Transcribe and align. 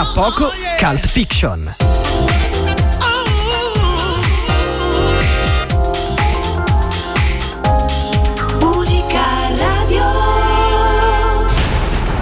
Tra 0.00 0.12
poco, 0.14 0.50
Cult 0.78 1.06
Fiction. 1.08 1.76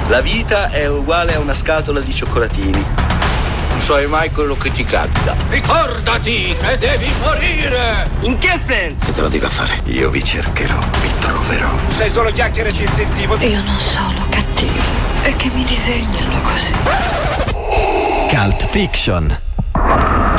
La 0.08 0.20
vita 0.20 0.70
è 0.70 0.88
uguale 0.88 1.34
a 1.34 1.38
una 1.38 1.54
scatola 1.54 2.00
di 2.00 2.12
cioccolatini. 2.12 2.84
Non 3.70 3.80
sai 3.80 4.08
mai 4.08 4.32
quello 4.32 4.56
che 4.56 4.72
ti 4.72 4.82
capita. 4.82 5.36
Ricordati 5.48 6.56
che 6.58 6.78
devi 6.78 7.08
morire! 7.20 8.10
In 8.22 8.38
che 8.38 8.58
senso? 8.60 9.06
Che 9.06 9.12
te 9.12 9.20
lo 9.20 9.28
dico 9.28 9.46
a 9.46 9.50
fare? 9.50 9.82
Io 9.84 10.10
vi 10.10 10.24
cercherò, 10.24 10.80
vi 11.00 11.12
troverò. 11.20 11.70
Sei 11.90 12.10
solo 12.10 12.32
chiacchiere 12.32 12.72
ci 12.72 12.88
sentivo. 12.92 13.36
Io 13.36 13.62
non 13.62 13.78
sono 13.78 14.26
cattivo. 14.28 14.82
È 15.22 15.36
che 15.36 15.48
mi 15.54 15.62
disegnano 15.62 16.40
così. 16.42 17.27
Cult 18.30 18.62
Fiction. 18.62 19.47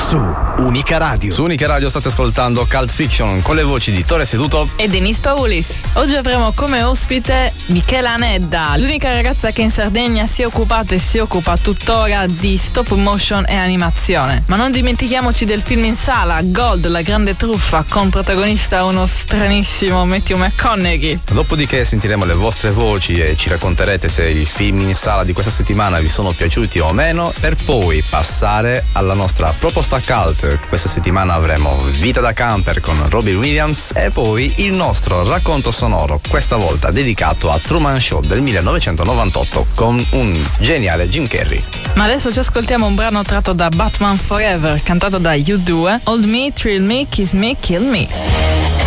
Su 0.07 0.17
Unica 0.57 0.97
Radio. 0.97 1.31
Su 1.31 1.43
Unica 1.43 1.67
Radio 1.67 1.89
state 1.89 2.07
ascoltando 2.07 2.65
Cult 2.65 2.89
Fiction 2.89 3.43
con 3.43 3.55
le 3.55 3.61
voci 3.61 3.91
di 3.91 4.03
Tore 4.03 4.25
Seduto 4.25 4.67
e 4.75 4.87
Denis 4.87 5.19
Paulis. 5.19 5.81
Oggi 5.93 6.15
avremo 6.15 6.51
come 6.53 6.81
ospite 6.81 7.53
Michela 7.67 8.15
Nedda, 8.15 8.75
l'unica 8.75 9.11
ragazza 9.11 9.51
che 9.51 9.61
in 9.61 9.69
Sardegna 9.69 10.25
si 10.25 10.41
è 10.41 10.47
occupata 10.47 10.95
e 10.95 10.99
si 10.99 11.19
occupa 11.19 11.57
tuttora 11.57 12.25
di 12.25 12.57
stop 12.57 12.93
motion 12.93 13.45
e 13.47 13.55
animazione. 13.55 14.43
Ma 14.47 14.55
non 14.55 14.71
dimentichiamoci 14.71 15.45
del 15.45 15.61
film 15.61 15.85
in 15.85 15.95
sala, 15.95 16.39
Gold, 16.41 16.87
la 16.87 17.01
grande 17.01 17.35
truffa, 17.35 17.85
con 17.87 18.09
protagonista 18.09 18.85
uno 18.85 19.05
stranissimo 19.05 20.05
Matthew 20.05 20.37
McConaughey. 20.37 21.19
Dopodiché 21.31 21.85
sentiremo 21.85 22.25
le 22.25 22.33
vostre 22.33 22.71
voci 22.71 23.13
e 23.13 23.37
ci 23.37 23.49
racconterete 23.49 24.07
se 24.07 24.27
i 24.27 24.45
film 24.45 24.79
in 24.79 24.95
sala 24.95 25.23
di 25.23 25.33
questa 25.33 25.51
settimana 25.51 25.99
vi 25.99 26.09
sono 26.09 26.31
piaciuti 26.31 26.79
o 26.79 26.91
meno, 26.93 27.31
per 27.39 27.55
poi 27.63 28.03
passare 28.09 28.85
alla 28.93 29.13
nostra 29.13 29.53
proposta 29.57 29.88
cult. 29.97 30.59
Questa 30.67 30.87
settimana 30.87 31.33
avremo 31.33 31.75
Vita 31.99 32.21
da 32.21 32.33
camper 32.33 32.79
con 32.79 32.95
Robbie 33.09 33.33
Williams 33.33 33.91
e 33.95 34.11
poi 34.11 34.53
il 34.57 34.73
nostro 34.73 35.27
racconto 35.27 35.71
sonoro, 35.71 36.21
questa 36.29 36.55
volta 36.55 36.91
dedicato 36.91 37.51
a 37.51 37.57
Truman 37.57 37.99
Show 37.99 38.21
del 38.21 38.41
1998 38.41 39.67
con 39.73 40.05
un 40.11 40.47
geniale 40.59 41.09
Jim 41.09 41.27
Carrey. 41.27 41.63
Ma 41.95 42.03
adesso 42.03 42.31
ci 42.31 42.39
ascoltiamo 42.39 42.85
un 42.85 42.95
brano 42.95 43.23
tratto 43.23 43.53
da 43.53 43.69
Batman 43.69 44.17
Forever, 44.17 44.83
cantato 44.83 45.17
da 45.17 45.33
U2, 45.33 46.01
Old 46.03 46.25
Me, 46.25 46.53
Thrill 46.53 46.83
Me, 46.83 47.07
Kiss 47.09 47.31
Me, 47.31 47.55
Kill 47.59 47.83
Me. 47.83 48.78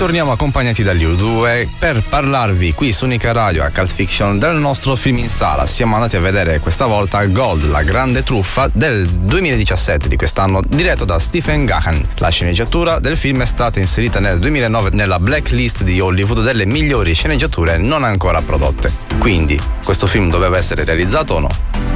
Ritorniamo 0.00 0.32
accompagnati 0.32 0.82
dagli 0.82 1.04
U2 1.04 1.68
per 1.78 2.02
parlarvi 2.02 2.72
qui 2.72 2.90
su 2.90 3.04
Unica 3.04 3.32
Radio 3.32 3.64
a 3.64 3.68
Cult 3.68 3.92
Fiction 3.92 4.38
del 4.38 4.56
nostro 4.56 4.96
film 4.96 5.18
in 5.18 5.28
sala. 5.28 5.66
Siamo 5.66 5.94
andati 5.96 6.16
a 6.16 6.20
vedere 6.20 6.58
questa 6.58 6.86
volta 6.86 7.22
Gold, 7.26 7.68
la 7.68 7.82
grande 7.82 8.22
truffa 8.22 8.70
del 8.72 9.06
2017 9.06 10.08
di 10.08 10.16
quest'anno, 10.16 10.62
diretto 10.66 11.04
da 11.04 11.18
Stephen 11.18 11.66
Gahan. 11.66 12.02
La 12.16 12.30
sceneggiatura 12.30 12.98
del 12.98 13.14
film 13.14 13.42
è 13.42 13.44
stata 13.44 13.78
inserita 13.78 14.20
nel 14.20 14.38
2009 14.38 14.88
nella 14.94 15.20
blacklist 15.20 15.82
di 15.82 16.00
Hollywood 16.00 16.42
delle 16.44 16.64
migliori 16.64 17.12
sceneggiature 17.12 17.76
non 17.76 18.02
ancora 18.02 18.40
prodotte. 18.40 18.90
Quindi, 19.18 19.60
questo 19.84 20.06
film 20.06 20.30
doveva 20.30 20.56
essere 20.56 20.82
realizzato 20.84 21.34
o 21.34 21.40
no? 21.40 21.48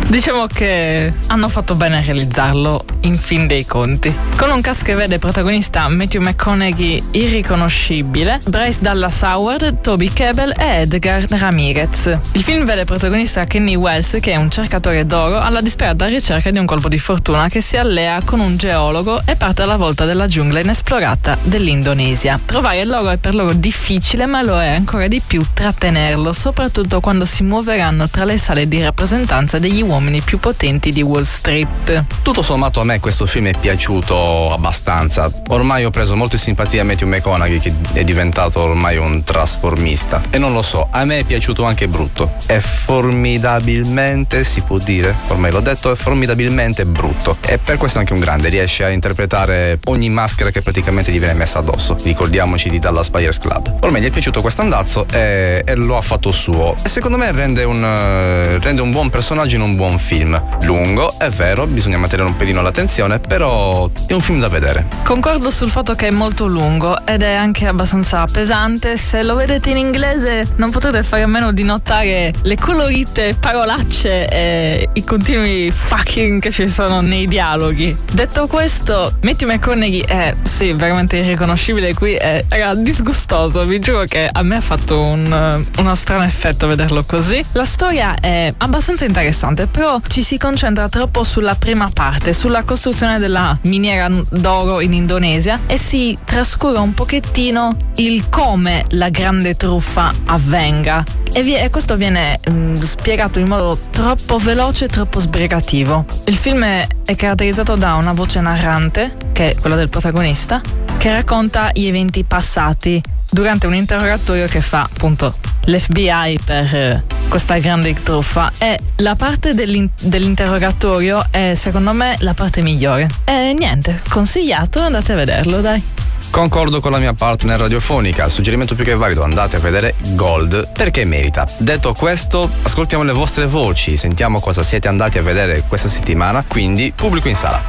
Diciamo 0.07 0.47
che 0.47 1.13
hanno 1.27 1.49
fatto 1.49 1.75
bene 1.75 1.97
a 1.97 2.01
realizzarlo 2.01 2.85
in 3.01 3.15
fin 3.15 3.47
dei 3.47 3.65
conti. 3.67 4.15
Con 4.37 4.51
un 4.51 4.61
cast 4.61 4.83
che 4.83 4.95
vede 4.95 5.19
protagonista 5.19 5.89
Matthew 5.89 6.23
McConaughey 6.23 7.03
irriconoscibile, 7.13 8.39
Bryce 8.47 8.79
Dallas 8.81 9.23
Howard, 9.23 9.81
Toby 9.81 10.13
Kebbell 10.13 10.55
e 10.57 10.83
Edgar 10.83 11.25
Ramirez. 11.29 12.17
Il 12.33 12.43
film 12.43 12.65
vede 12.65 12.85
protagonista 12.85 13.45
Kenny 13.45 13.75
Wells 13.75 14.19
che 14.21 14.33
è 14.33 14.37
un 14.37 14.51
cercatore 14.51 15.05
d'oro 15.05 15.41
alla 15.41 15.61
disperata 15.61 16.05
ricerca 16.07 16.51
di 16.51 16.59
un 16.59 16.67
colpo 16.67 16.89
di 16.89 16.99
fortuna 16.99 17.49
che 17.49 17.61
si 17.61 17.77
allea 17.77 18.21
con 18.25 18.39
un 18.39 18.57
geologo 18.57 19.23
e 19.25 19.35
parte 19.35 19.63
alla 19.63 19.77
volta 19.77 20.05
della 20.05 20.27
giungla 20.27 20.61
inesplorata 20.61 21.39
dell'Indonesia. 21.43 22.39
Trovare 22.45 22.85
l'oro 22.85 23.09
è 23.09 23.17
per 23.17 23.35
loro 23.35 23.53
difficile 23.53 24.27
ma 24.27 24.43
lo 24.43 24.61
è 24.61 24.69
ancora 24.69 25.09
di 25.09 25.21
più 25.27 25.43
trattenerlo, 25.53 26.33
soprattutto 26.33 27.01
quando 27.01 27.25
si 27.25 27.43
muoveranno 27.43 28.09
tra 28.09 28.25
le 28.25 28.39
sale 28.39 28.69
di 28.69 28.81
rappresentanza 28.81 29.59
degli 29.59 29.83
uomini 29.83 29.94
uomini 29.95 30.21
più 30.23 30.41
potenti 30.41 30.91
di 30.91 31.03
Wall 31.03 31.23
Street. 31.23 32.05
Tutto 32.23 32.43
sommato 32.43 32.81
a 32.81 32.85
me 32.85 32.99
questo 32.99 33.27
film 33.27 33.47
è 33.47 33.57
piaciuto 33.57 34.53
abbastanza. 34.53 35.31
Ormai 35.49 35.85
ho 35.85 35.91
preso 35.91 36.17
molto 36.17 36.37
simpatia 36.37 36.83
a 36.83 36.85
Matthew 36.85 37.07
McConaughey 37.07 37.59
che 37.59 37.73
è 37.93 38.03
diventato 38.03 38.61
ormai 38.61 38.97
un 38.97 39.23
trasformista. 39.23 40.21
E 40.31 40.39
non 40.39 40.53
lo 40.53 40.63
so, 40.63 40.89
a 40.91 41.05
me 41.05 41.21
è 41.21 41.25
piaciuto 41.25 41.63
anche 41.63 41.87
brutto. 41.87 42.33
È 42.45 42.59
formidabilmente, 42.59 44.43
si 44.43 44.63
può 44.63 44.79
dire, 44.79 45.15
ormai 45.29 45.53
l'ho 45.53 45.61
detto, 45.61 45.93
è 45.93 45.95
formidabilmente 45.95 46.85
brutto. 46.87 47.37
E 47.47 47.59
per 47.59 47.77
questo 47.77 48.01
anche 48.01 48.15
un 48.15 48.21
grande, 48.21 48.49
riesce 48.49 48.83
a 48.83 48.91
interpretare 48.91 49.79
ogni 49.85 50.11
maschera 50.11 50.51
che 50.51 50.61
praticamente 50.61 51.13
gli 51.13 51.19
viene 51.19 51.35
messa 51.35 51.61
addosso. 51.61 51.97
Ricordiamoci 52.03 52.69
di 52.69 52.81
Dallas 52.81 53.11
Buyers 53.11 53.39
Club. 53.39 53.77
Ormai 53.81 54.03
gli 54.03 54.07
è 54.07 54.11
piaciuto 54.11 54.41
questo 54.41 54.61
andazzo 54.61 55.07
e, 55.13 55.63
e 55.65 55.75
lo 55.77 55.97
ha 55.97 56.03
fatto 56.03 56.33
suo. 56.33 56.75
E 56.83 56.89
secondo 56.89 57.17
me 57.17 57.31
rende 57.31 57.63
un, 57.63 58.59
rende 58.61 58.81
un 58.81 58.91
buon 58.91 59.09
personaggio 59.09 59.55
in 59.55 59.63
un 59.63 59.77
buon 59.77 59.83
buon 59.85 59.99
film. 59.99 60.43
Lungo, 60.63 61.19
è 61.19 61.29
vero, 61.29 61.67
bisogna 61.67 61.99
mantenere 61.99 62.27
un 62.27 62.37
pelino 62.37 62.63
l'attenzione, 62.63 63.19
però 63.19 63.91
è 64.07 64.15
un 64.15 64.23
film 64.23 64.41
da 64.41 64.49
vedere. 64.49 64.87
Concordo 65.03 65.51
sul 65.51 65.69
fatto 65.69 65.95
che 65.95 66.07
è 66.07 66.11
molto 66.11 66.47
lungo 66.47 67.05
ed 67.05 67.21
è 67.21 67.35
anche 67.35 67.67
abbastanza 67.67 68.25
pesante. 68.25 68.97
Se 68.97 69.23
lo 69.23 69.35
vedete 69.35 69.69
in 69.69 69.77
inglese 69.77 70.47
non 70.57 70.71
potrete 70.71 71.03
fare 71.03 71.25
a 71.25 71.27
meno 71.27 71.53
di 71.53 71.65
notare 71.65 72.33
le 72.41 72.57
colorite 72.57 73.37
parolacce 73.39 74.27
e 74.27 74.89
i 74.91 75.05
continui 75.05 75.71
fucking 75.71 76.41
che 76.41 76.51
ci 76.51 76.67
sono 76.67 77.03
nei 77.03 77.29
dialoghi. 77.29 77.95
Detto 78.11 78.47
questo, 78.47 79.17
Matthew 79.21 79.51
McConaughey 79.51 80.01
è 80.01 80.35
sì, 80.45 80.73
veramente 80.73 81.19
irriconoscibile 81.19 81.93
qui, 81.93 82.15
è 82.15 82.43
raga, 82.49 82.75
disgustoso. 82.75 83.67
Vi 83.67 83.79
giuro 83.81 84.05
che 84.05 84.31
a 84.33 84.43
me 84.43 84.57
ha 84.57 84.63
fatto 84.63 84.99
un, 84.99 85.65
uno 85.77 85.95
strano 85.95 86.25
effetto 86.25 86.67
vederlo 86.67 87.05
così. 87.05 87.45
La 87.53 87.67
storia 87.67 88.15
è 88.19 88.51
abbastanza 88.57 89.05
interessante 89.05 89.67
però 89.75 90.01
ci 90.07 90.23
si 90.23 90.39
concentra 90.39 90.89
troppo 90.89 91.25
sulla 91.25 91.57
prima 91.57 91.91
parte, 91.93 92.33
sulla 92.33 92.63
costruzione 92.63 93.19
della 93.19 93.59
miniera 93.63 94.09
d'oro 94.09 94.81
in 94.81 94.93
Indonesia 94.93 95.59
e 95.67 95.79
si 95.79 96.17
trascura 96.25 96.79
un 96.79 96.95
pochettino 96.95 97.77
il 97.97 98.29
come 98.29 98.85
la 98.91 99.09
grande 99.09 99.57
truffa 99.57 100.13
avvenga. 100.27 101.03
E, 101.33 101.43
vi- 101.43 101.57
e 101.57 101.71
questo 101.71 101.97
viene 101.97 102.39
mh, 102.47 102.53
mm, 102.53 102.75
spiegato 102.75 103.41
in 103.41 103.49
modo 103.49 103.77
troppo 103.91 104.39
veloce 104.39 104.85
e 104.85 104.89
troppo 104.89 105.19
sbrigativo. 105.19 106.07
Il 106.27 106.37
film 106.37 106.63
è, 106.63 106.87
è 107.05 107.17
caratterizzato 107.17 107.75
da 107.75 107.95
una 107.95 108.13
voce 108.13 108.41
narrante, 108.41 109.17
che 109.33 109.51
è 109.51 109.55
quella 109.57 109.75
del 109.75 109.89
protagonista, 109.89 110.61
che 110.99 111.11
racconta 111.11 111.71
gli 111.73 111.87
eventi 111.87 112.23
passati 112.23 113.03
durante 113.29 113.67
un 113.67 113.75
interrogatorio 113.75 114.47
che 114.47 114.61
fa 114.61 114.83
appunto 114.83 115.35
l'FBI 115.65 116.39
per 116.45 116.75
eh, 116.77 117.05
questa 117.35 117.57
grande 117.57 118.01
truffa 118.01 118.53
e 118.59 118.79
la 118.99 119.17
parte 119.17 119.55
dell'in- 119.55 119.91
dell'interrogatorio 120.01 121.27
è 121.33 121.55
secondo 121.57 121.93
me 121.93 122.15
la 122.21 122.33
parte 122.33 122.63
migliore. 122.63 123.09
E 123.25 123.53
niente, 123.53 124.01
consigliato, 124.09 124.79
andate 124.79 125.11
a 125.11 125.17
vederlo, 125.17 125.61
dai. 125.61 125.83
Concordo 126.31 126.79
con 126.79 126.93
la 126.93 126.99
mia 126.99 127.13
partner 127.13 127.59
radiofonica, 127.59 128.25
il 128.27 128.31
suggerimento 128.31 128.77
più 128.77 128.85
che 128.85 128.95
valido 128.95 129.25
andate 129.25 129.57
a 129.57 129.59
vedere 129.59 129.97
Gold 130.15 130.71
perché 130.75 131.05
merita. 131.05 131.45
Detto 131.59 131.93
questo, 131.93 132.49
ascoltiamo 132.63 133.03
le 133.03 133.13
vostre 133.13 133.47
voci, 133.47 133.97
sentiamo 133.97 134.39
cosa 134.39 134.63
siete 134.63 134.87
andati 134.87 135.19
a 135.19 135.23
vedere 135.23 135.65
questa 135.67 135.89
settimana, 135.89 136.45
quindi 136.47 136.93
pubblico 136.95 137.27
in 137.27 137.35
sala. 137.35 137.63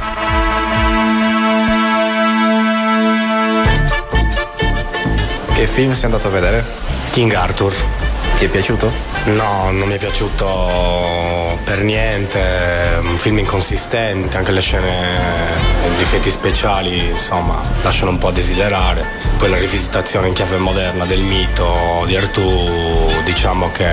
Che 5.52 5.66
film 5.66 5.90
sei 5.90 6.04
andato 6.04 6.28
a 6.28 6.30
vedere? 6.30 6.64
King 7.10 7.32
Arthur. 7.32 8.05
Ti 8.36 8.44
è 8.44 8.48
piaciuto? 8.50 8.92
No, 9.24 9.70
non 9.70 9.88
mi 9.88 9.94
è 9.94 9.98
piaciuto 9.98 11.58
per 11.64 11.82
niente, 11.82 12.98
un 13.00 13.16
film 13.16 13.38
inconsistente, 13.38 14.36
anche 14.36 14.52
le 14.52 14.60
scene 14.60 15.18
di 15.96 16.02
effetti 16.02 16.28
speciali, 16.28 17.08
insomma, 17.08 17.58
lasciano 17.82 18.10
un 18.10 18.18
po' 18.18 18.28
a 18.28 18.32
desiderare. 18.32 19.06
Poi 19.38 19.48
la 19.48 19.56
rivisitazione 19.56 20.28
in 20.28 20.34
chiave 20.34 20.58
moderna 20.58 21.06
del 21.06 21.20
mito 21.20 22.04
di 22.06 22.14
Artù, 22.14 23.10
diciamo 23.24 23.72
che 23.72 23.86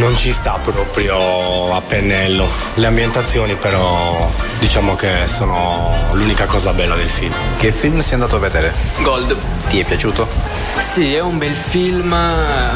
non 0.00 0.16
ci 0.16 0.32
sta 0.32 0.58
proprio 0.62 1.74
a 1.74 1.80
pennello. 1.82 2.48
Le 2.74 2.86
ambientazioni 2.86 3.54
però 3.54 4.32
diciamo 4.58 4.94
che 4.94 5.28
sono 5.28 5.94
l'unica 6.12 6.46
cosa 6.46 6.72
bella 6.72 6.96
del 6.96 7.10
film. 7.10 7.34
Che 7.58 7.70
film 7.70 8.00
sei 8.00 8.14
andato 8.14 8.36
a 8.36 8.38
vedere? 8.38 8.72
Gold. 9.02 9.36
Ti 9.68 9.78
è 9.78 9.84
piaciuto? 9.84 10.26
Sì, 10.78 11.14
è 11.14 11.20
un 11.20 11.36
bel 11.36 11.54
film, 11.54 12.16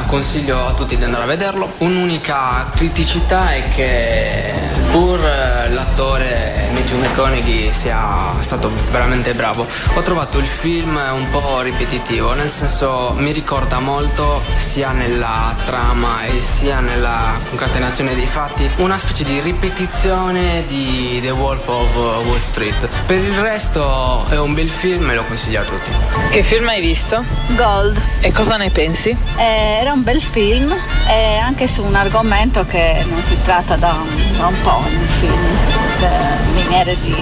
consiglio 0.06 0.66
a 0.66 0.74
tutti 0.74 0.96
di 0.96 1.02
andare 1.02 1.24
a 1.24 1.26
vederlo. 1.26 1.72
Un'unica 1.78 2.70
criticità 2.74 3.54
è 3.54 3.68
che 3.70 4.52
pur 4.94 5.18
l'attore 5.18 6.68
Matthew 6.72 6.98
McConaughey 6.98 7.72
sia 7.72 8.32
stato 8.38 8.70
veramente 8.90 9.34
bravo, 9.34 9.66
ho 9.94 10.00
trovato 10.02 10.38
il 10.38 10.44
film 10.44 10.94
un 10.94 11.30
po' 11.30 11.62
ripetitivo, 11.62 12.32
nel 12.34 12.48
senso 12.48 13.12
mi 13.16 13.32
ricorda 13.32 13.80
molto 13.80 14.40
sia 14.54 14.92
nella 14.92 15.52
trama 15.64 16.22
e 16.22 16.40
sia 16.40 16.78
nella 16.78 17.36
concatenazione 17.48 18.14
dei 18.14 18.26
fatti 18.26 18.70
una 18.76 18.96
specie 18.96 19.24
di 19.24 19.40
ripetizione 19.40 20.64
di 20.66 21.18
The 21.20 21.30
Wolf 21.30 21.66
of 21.66 21.96
Wall 21.96 22.38
Street. 22.38 22.88
Per 23.04 23.18
il 23.18 23.36
resto 23.40 24.24
è 24.28 24.38
un 24.38 24.54
bel 24.54 24.70
film 24.70 25.10
e 25.10 25.14
lo 25.16 25.24
consiglio 25.24 25.62
a 25.62 25.64
tutti. 25.64 25.90
Che 26.30 26.42
film 26.44 26.68
hai 26.68 26.80
visto? 26.80 27.24
Gold. 27.48 28.00
E 28.20 28.30
cosa 28.30 28.56
ne 28.56 28.70
pensi? 28.70 29.10
Eh, 29.36 29.78
era 29.80 29.92
un 29.92 30.04
bel 30.04 30.22
film, 30.22 30.72
eh, 31.08 31.36
anche 31.36 31.66
su 31.66 31.82
un 31.82 31.96
argomento 31.96 32.64
che 32.64 33.04
non 33.08 33.24
si 33.24 33.36
tratta 33.42 33.74
da 33.74 33.92
un, 33.92 34.36
da 34.36 34.46
un 34.46 34.60
po' 34.62 34.83
nel 34.88 35.08
film, 35.08 36.52
miniere 36.54 36.96
di, 37.00 37.16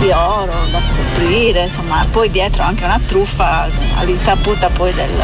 di, 0.00 0.10
oro 0.10 0.52
da 0.70 0.80
scoprire, 0.80 1.64
insomma, 1.64 2.06
poi 2.10 2.30
dietro 2.30 2.62
anche 2.62 2.84
una 2.84 3.00
truffa 3.06 3.68
all'insaputa 3.96 4.68
poi 4.68 4.92
del, 4.92 5.22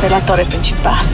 dell'attore 0.00 0.44
principale. 0.44 1.08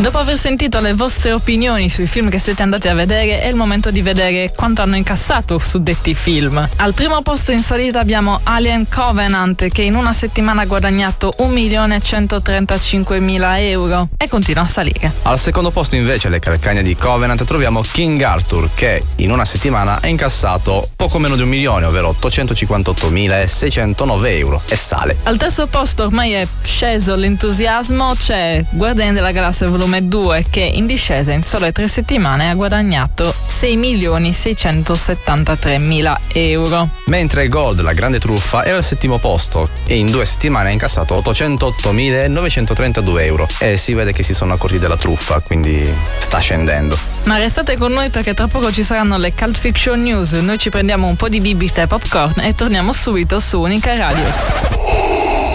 E 0.00 0.02
dopo 0.02 0.16
aver 0.16 0.38
sentito 0.38 0.80
le 0.80 0.94
vostre 0.94 1.32
opinioni 1.32 1.90
sui 1.90 2.06
film 2.06 2.30
che 2.30 2.38
siete 2.38 2.62
andati 2.62 2.88
a 2.88 2.94
vedere, 2.94 3.42
è 3.42 3.48
il 3.48 3.54
momento 3.54 3.90
di 3.90 4.00
vedere 4.00 4.50
quanto 4.56 4.80
hanno 4.80 4.96
incassato 4.96 5.58
su 5.58 5.82
detti 5.82 6.14
film. 6.14 6.66
Al 6.76 6.94
primo 6.94 7.20
posto 7.20 7.52
in 7.52 7.60
salita 7.60 8.00
abbiamo 8.00 8.40
Alien 8.44 8.88
Covenant 8.88 9.68
che 9.68 9.82
in 9.82 9.96
una 9.96 10.14
settimana 10.14 10.62
ha 10.62 10.64
guadagnato 10.64 11.34
1.135.000 11.40 13.58
euro 13.58 14.08
e 14.16 14.26
continua 14.26 14.62
a 14.62 14.66
salire. 14.66 15.12
Al 15.24 15.38
secondo 15.38 15.70
posto 15.70 15.96
invece 15.96 16.30
le 16.30 16.38
calcagna 16.38 16.80
di 16.80 16.96
Covenant 16.96 17.44
troviamo 17.44 17.82
King 17.82 18.22
Arthur 18.22 18.70
che 18.72 19.04
in 19.16 19.30
una 19.30 19.44
settimana 19.44 19.98
ha 20.00 20.06
incassato 20.06 20.88
poco 20.96 21.18
meno 21.18 21.36
di 21.36 21.42
un 21.42 21.48
milione, 21.50 21.84
ovvero 21.84 22.16
858.609 22.18 24.26
euro 24.28 24.62
e 24.66 24.76
sale. 24.76 25.18
Al 25.24 25.36
terzo 25.36 25.66
posto 25.66 26.04
ormai 26.04 26.32
è 26.32 26.48
sceso 26.62 27.14
l'entusiasmo, 27.16 28.14
c'è 28.18 28.64
Guardiani 28.70 29.12
della 29.12 29.32
Galassia 29.32 29.68
volume 29.68 29.88
Volume 29.90 30.06
2 30.06 30.44
che 30.50 30.60
in 30.60 30.86
discesa 30.86 31.32
in 31.32 31.42
sole 31.42 31.72
tre 31.72 31.88
settimane 31.88 32.48
ha 32.48 32.54
guadagnato 32.54 33.34
6 33.44 33.76
milioni 33.76 34.32
673 34.32 35.78
mila 35.78 36.16
euro. 36.32 36.88
Mentre 37.06 37.48
Gold, 37.48 37.80
la 37.80 37.92
grande 37.92 38.20
truffa, 38.20 38.64
era 38.64 38.76
al 38.76 38.84
settimo 38.84 39.18
posto 39.18 39.68
e 39.86 39.96
in 39.96 40.08
due 40.08 40.24
settimane 40.24 40.68
ha 40.68 40.72
incassato 40.72 41.20
808.932 41.20 43.24
euro 43.24 43.48
e 43.58 43.76
si 43.76 43.94
vede 43.94 44.12
che 44.12 44.22
si 44.22 44.32
sono 44.32 44.52
accorti 44.52 44.78
della 44.78 44.96
truffa, 44.96 45.40
quindi 45.40 45.92
sta 46.18 46.38
scendendo. 46.38 46.96
Ma 47.24 47.38
restate 47.38 47.76
con 47.76 47.90
noi 47.90 48.10
perché 48.10 48.32
tra 48.32 48.46
poco 48.46 48.70
ci 48.70 48.84
saranno 48.84 49.18
le 49.18 49.34
Cult 49.34 49.58
Fiction 49.58 50.00
News, 50.00 50.34
noi 50.34 50.58
ci 50.58 50.70
prendiamo 50.70 51.08
un 51.08 51.16
po' 51.16 51.28
di 51.28 51.40
bibite 51.40 51.82
e 51.82 51.88
popcorn 51.88 52.42
e 52.42 52.54
torniamo 52.54 52.92
subito 52.92 53.40
su 53.40 53.60
Unica 53.60 53.96
Radio. 53.96 54.32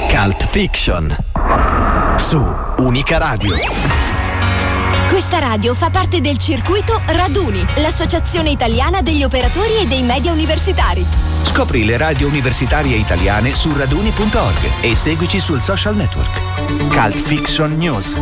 Cult 0.09 0.45
Fiction 0.49 1.15
su 2.17 2.43
Unica 2.77 3.17
Radio. 3.17 4.14
Questa 5.15 5.39
radio 5.39 5.73
fa 5.73 5.91
parte 5.91 6.19
del 6.19 6.37
circuito 6.37 7.01
Raduni, 7.05 7.65
l'associazione 7.77 8.49
italiana 8.49 9.01
degli 9.01 9.23
operatori 9.23 9.77
e 9.77 9.87
dei 9.87 10.03
media 10.03 10.33
universitari. 10.33 11.05
Scopri 11.43 11.85
le 11.85 11.95
radio 11.95 12.27
universitarie 12.27 12.97
italiane 12.97 13.53
su 13.53 13.73
raduni.org 13.73 14.81
e 14.81 14.93
seguici 14.93 15.39
sul 15.39 15.61
social 15.61 15.95
network. 15.95 16.37
Cult 16.89 17.17
Fiction 17.17 17.77
News. 17.77 18.17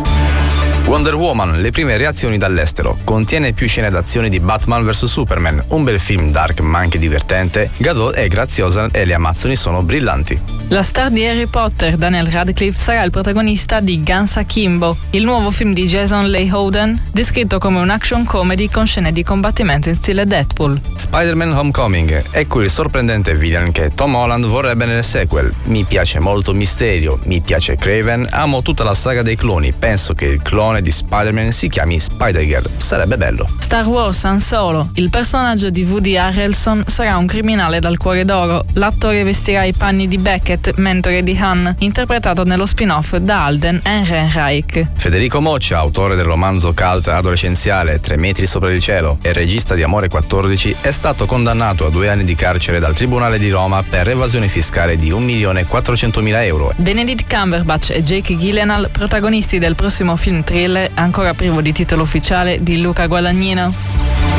Wonder 0.85 1.15
Woman, 1.15 1.61
le 1.61 1.71
prime 1.71 1.97
reazioni 1.97 2.37
dall'estero. 2.37 2.97
Contiene 3.03 3.53
più 3.53 3.67
scene 3.67 3.89
d'azione 3.89 4.29
di 4.29 4.39
Batman 4.39 4.85
vs 4.85 5.05
Superman, 5.05 5.63
un 5.69 5.83
bel 5.83 5.99
film 5.99 6.29
dark 6.29 6.59
ma 6.59 6.79
anche 6.79 6.99
divertente. 6.99 7.71
Gadot 7.77 8.13
è 8.13 8.27
graziosa 8.27 8.89
e 8.91 9.05
le 9.05 9.13
amazzoni 9.13 9.55
sono 9.55 9.81
brillanti. 9.81 10.39
La 10.67 10.83
star 10.83 11.09
di 11.09 11.25
Harry 11.25 11.45
Potter, 11.47 11.97
Daniel 11.97 12.27
Radcliffe, 12.27 12.81
sarà 12.81 13.03
il 13.03 13.11
protagonista 13.11 13.79
di 13.79 14.03
Guns 14.03 14.37
Akimbo, 14.37 14.97
il 15.11 15.23
nuovo 15.23 15.51
film 15.51 15.73
di 15.73 15.85
Jason 15.85 16.27
Leigh 16.27 16.53
Holden, 16.53 17.09
descritto 17.11 17.59
come 17.59 17.79
un 17.79 17.89
action 17.89 18.23
comedy 18.25 18.69
con 18.69 18.85
scene 18.85 19.11
di 19.11 19.23
combattimento 19.23 19.89
in 19.89 19.95
stile 19.95 20.25
Deadpool. 20.25 20.79
Spider-Man 20.95 21.51
Homecoming, 21.51 22.23
ecco 22.31 22.61
il 22.61 22.69
sorprendente 22.69 23.35
villain 23.35 23.71
che 23.71 23.91
Tom 23.93 24.15
Holland 24.15 24.45
vorrebbe 24.45 24.85
nel 24.85 25.03
sequel. 25.03 25.53
Mi 25.65 25.83
piace 25.83 26.19
molto 26.19 26.53
Misterio, 26.53 27.19
mi 27.23 27.41
piace 27.41 27.77
Craven, 27.77 28.27
amo 28.31 28.61
tutta 28.61 28.83
la 28.83 28.95
saga 28.95 29.21
dei 29.21 29.35
cloni, 29.35 29.73
penso 29.73 30.13
che 30.13 30.25
il 30.25 30.41
clone 30.41 30.72
di 30.81 30.91
Spider-Man 30.91 31.51
si 31.51 31.69
chiami 31.69 31.99
Spider-Girl. 31.99 32.69
Sarebbe 32.77 33.17
bello. 33.17 33.47
Star 33.59 33.85
Wars 33.85 34.23
Han 34.25 34.39
Solo. 34.39 34.89
Il 34.95 35.09
personaggio 35.09 35.69
di 35.69 35.83
Woody 35.83 36.17
Harrelson 36.17 36.83
sarà 36.87 37.17
un 37.17 37.27
criminale 37.27 37.79
dal 37.79 37.97
cuore 37.97 38.25
d'oro. 38.25 38.65
L'attore 38.73 39.23
vestirà 39.23 39.63
i 39.63 39.73
panni 39.73 40.07
di 40.07 40.17
Beckett, 40.17 40.73
mentore 40.75 41.23
di 41.23 41.37
Han, 41.39 41.75
interpretato 41.79 42.43
nello 42.43 42.65
spin-off 42.65 43.15
da 43.17 43.45
Alden 43.45 43.81
Ehrenreich. 43.83 44.87
Federico 44.95 45.41
Moccia, 45.41 45.77
autore 45.77 46.15
del 46.15 46.25
romanzo 46.25 46.73
cult 46.73 47.07
adolescenziale 47.07 47.99
Tre 47.99 48.17
metri 48.17 48.45
sopra 48.45 48.71
il 48.71 48.79
cielo 48.79 49.17
e 49.21 49.33
regista 49.33 49.75
di 49.75 49.83
Amore 49.83 50.07
14, 50.07 50.75
è 50.81 50.91
stato 50.91 51.25
condannato 51.25 51.85
a 51.85 51.89
due 51.89 52.09
anni 52.09 52.23
di 52.23 52.35
carcere 52.35 52.79
dal 52.79 52.95
Tribunale 52.95 53.39
di 53.39 53.49
Roma 53.49 53.81
per 53.81 54.09
evasione 54.09 54.47
fiscale 54.47 54.97
di 54.97 55.09
1.400.000 55.11 56.43
euro. 56.45 56.73
Benedict 56.75 57.33
Cumberbatch 57.33 57.91
e 57.91 58.03
Jake 58.03 58.35
Gyllenhaal, 58.35 58.89
protagonisti 58.91 59.59
del 59.59 59.75
prossimo 59.75 60.15
film 60.17 60.43
thriller 60.63 60.91
ancora 60.93 61.33
privo 61.33 61.61
di 61.61 61.73
titolo 61.73 62.03
ufficiale 62.03 62.63
di 62.63 62.81
Luca 62.81 63.05
Guadagnino. 63.05 64.32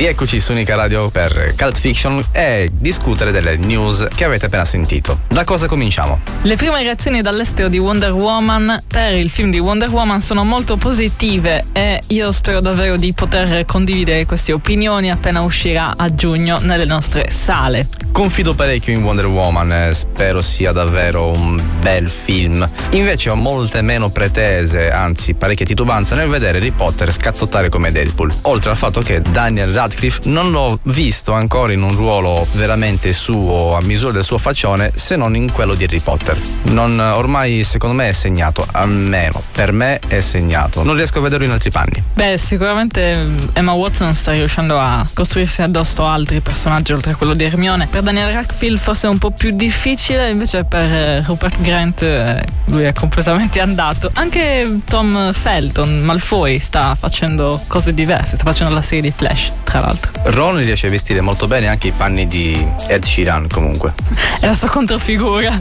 Rieccoci 0.00 0.40
su 0.40 0.52
Unica 0.52 0.76
Radio 0.76 1.10
per 1.10 1.52
Cult 1.58 1.78
Fiction 1.78 2.24
e 2.32 2.70
discutere 2.72 3.32
delle 3.32 3.58
news 3.58 4.06
che 4.14 4.24
avete 4.24 4.46
appena 4.46 4.64
sentito. 4.64 5.18
Da 5.28 5.44
cosa 5.44 5.66
cominciamo? 5.66 6.20
Le 6.40 6.56
prime 6.56 6.82
reazioni 6.82 7.20
dall'estero 7.20 7.68
di 7.68 7.76
Wonder 7.76 8.12
Woman 8.12 8.84
per 8.86 9.12
il 9.12 9.28
film 9.28 9.50
di 9.50 9.58
Wonder 9.58 9.90
Woman 9.90 10.22
sono 10.22 10.42
molto 10.42 10.78
positive 10.78 11.66
e 11.72 12.00
io 12.06 12.32
spero 12.32 12.60
davvero 12.60 12.96
di 12.96 13.12
poter 13.12 13.66
condividere 13.66 14.24
queste 14.24 14.54
opinioni 14.54 15.10
appena 15.10 15.42
uscirà 15.42 15.92
a 15.94 16.08
giugno 16.08 16.56
nelle 16.62 16.86
nostre 16.86 17.28
sale. 17.28 17.86
Confido 18.10 18.54
parecchio 18.54 18.94
in 18.94 19.02
Wonder 19.02 19.26
Woman, 19.26 19.70
eh, 19.70 19.94
spero 19.94 20.40
sia 20.40 20.72
davvero 20.72 21.28
un 21.28 21.62
bel 21.78 22.08
film. 22.08 22.68
Invece 22.92 23.28
ho 23.28 23.34
molte 23.36 23.82
meno 23.82 24.10
pretese, 24.10 24.90
anzi 24.90 25.34
parecchia 25.34 25.66
titubanza 25.66 26.14
nel 26.14 26.28
vedere 26.28 26.56
Harry 26.58 26.70
Potter 26.70 27.12
scazzottare 27.12 27.68
come 27.68 27.92
Deadpool. 27.92 28.32
Oltre 28.42 28.70
al 28.70 28.76
fatto 28.76 29.00
che 29.00 29.20
Daniel 29.22 29.72
Radcliffe 29.72 29.88
non 30.24 30.50
l'ho 30.50 30.78
visto 30.84 31.32
ancora 31.32 31.72
in 31.72 31.82
un 31.82 31.94
ruolo 31.94 32.46
veramente 32.54 33.12
suo, 33.12 33.76
a 33.76 33.82
misura 33.82 34.12
del 34.12 34.24
suo 34.24 34.38
faccione, 34.38 34.92
se 34.94 35.16
non 35.16 35.36
in 35.36 35.50
quello 35.50 35.74
di 35.74 35.84
Harry 35.84 36.00
Potter. 36.00 36.38
Non, 36.64 36.98
ormai 36.98 37.64
secondo 37.64 37.94
me 37.94 38.08
è 38.08 38.12
segnato, 38.12 38.66
almeno 38.72 39.42
per 39.52 39.72
me 39.72 39.98
è 40.06 40.20
segnato. 40.20 40.82
Non 40.82 40.94
riesco 40.94 41.18
a 41.18 41.22
vederlo 41.22 41.46
in 41.46 41.52
altri 41.52 41.70
panni. 41.70 42.02
Beh, 42.14 42.38
sicuramente 42.38 43.26
Emma 43.52 43.72
Watson 43.72 44.14
sta 44.14 44.32
riuscendo 44.32 44.78
a 44.78 45.06
costruirsi 45.12 45.62
addosso 45.62 46.06
altri 46.06 46.40
personaggi 46.40 46.92
oltre 46.92 47.12
a 47.12 47.16
quello 47.16 47.34
di 47.34 47.44
Hermione. 47.44 47.86
Per 47.86 48.02
Daniel 48.02 48.32
Radcliffe 48.32 48.76
forse 48.76 49.06
è 49.06 49.10
un 49.10 49.18
po' 49.18 49.30
più 49.30 49.50
difficile, 49.50 50.30
invece 50.30 50.64
per 50.64 51.24
Rupert 51.24 51.60
Grant 51.60 52.02
eh, 52.02 52.44
lui 52.66 52.84
è 52.84 52.92
completamente 52.92 53.60
andato. 53.62 54.10
Anche 54.14 54.80
Tom 54.84 55.32
Felton, 55.32 56.00
Malfoy, 56.00 56.58
sta 56.58 56.94
facendo 56.94 57.62
cose 57.66 57.94
diverse, 57.94 58.36
sta 58.36 58.44
facendo 58.44 58.74
la 58.74 58.82
serie 58.82 59.02
di 59.02 59.10
Flash, 59.10 59.52
tra 59.70 59.80
l'altro. 59.80 60.10
Ron 60.24 60.56
riesce 60.56 60.88
a 60.88 60.90
vestire 60.90 61.20
molto 61.20 61.46
bene 61.46 61.68
anche 61.68 61.88
i 61.88 61.92
panni 61.92 62.26
di 62.26 62.66
Ed 62.88 63.04
Sheeran 63.04 63.46
comunque. 63.48 63.94
È 64.40 64.46
la 64.46 64.54
sua 64.54 64.68
controfigura. 64.68 65.60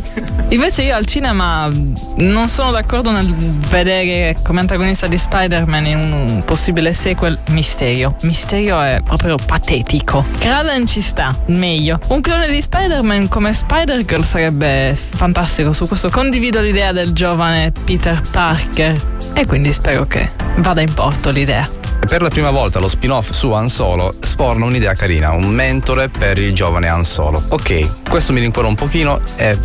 Invece 0.50 0.82
io 0.82 0.96
al 0.96 1.06
cinema 1.06 1.70
non 2.18 2.48
sono 2.48 2.72
d'accordo 2.72 3.12
nel 3.12 3.32
vedere 3.70 4.36
come 4.44 4.62
antagonista 4.62 5.06
di 5.06 5.16
Spider-Man 5.16 5.86
in 5.86 6.00
un 6.12 6.44
possibile 6.44 6.92
sequel 6.92 7.38
Misterio. 7.51 8.16
Misterio 8.24 8.82
è 8.82 9.00
proprio 9.04 9.36
patetico. 9.38 10.25
Kraven 10.39 10.88
ci 10.88 11.01
sta, 11.01 11.36
meglio. 11.48 12.00
Un 12.08 12.22
clone 12.22 12.48
di 12.48 12.60
Spider-Man 12.60 13.28
come 13.28 13.54
Spider-Girl 13.54 14.24
sarebbe 14.24 14.98
fantastico. 14.98 15.72
Su 15.72 15.86
questo 15.88 16.10
condivido 16.10 16.62
l'idea 16.62 16.92
del 16.92 17.13
giovane 17.13 17.72
Peter 17.86 18.20
Parker. 18.32 19.00
E 19.34 19.46
quindi 19.46 19.72
spero 19.72 20.08
che 20.08 20.32
vada 20.58 20.82
in 20.82 20.92
porto 20.92 21.30
l'idea. 21.30 21.78
E 22.01 22.06
per 22.06 22.22
la 22.22 22.29
prima 22.29 22.51
volta 22.51 22.79
lo 22.79 22.88
spin-off 22.88 23.32
su 23.32 23.50
Han 23.51 23.70
Solo 23.70 24.15
sporna 24.39 24.63
un'idea 24.63 24.94
carina, 24.94 25.32
un 25.32 25.50
mentore 25.50 26.08
per 26.08 26.38
il 26.38 26.53
giovane 26.53 26.88
Han 26.88 27.03
Solo. 27.03 27.44
Ok, 27.50 28.06
questo 28.10 28.32
mi 28.32 28.39
rincuora 28.39 28.70
un 28.70 28.75
pochino 28.75 29.20
e 29.36 29.58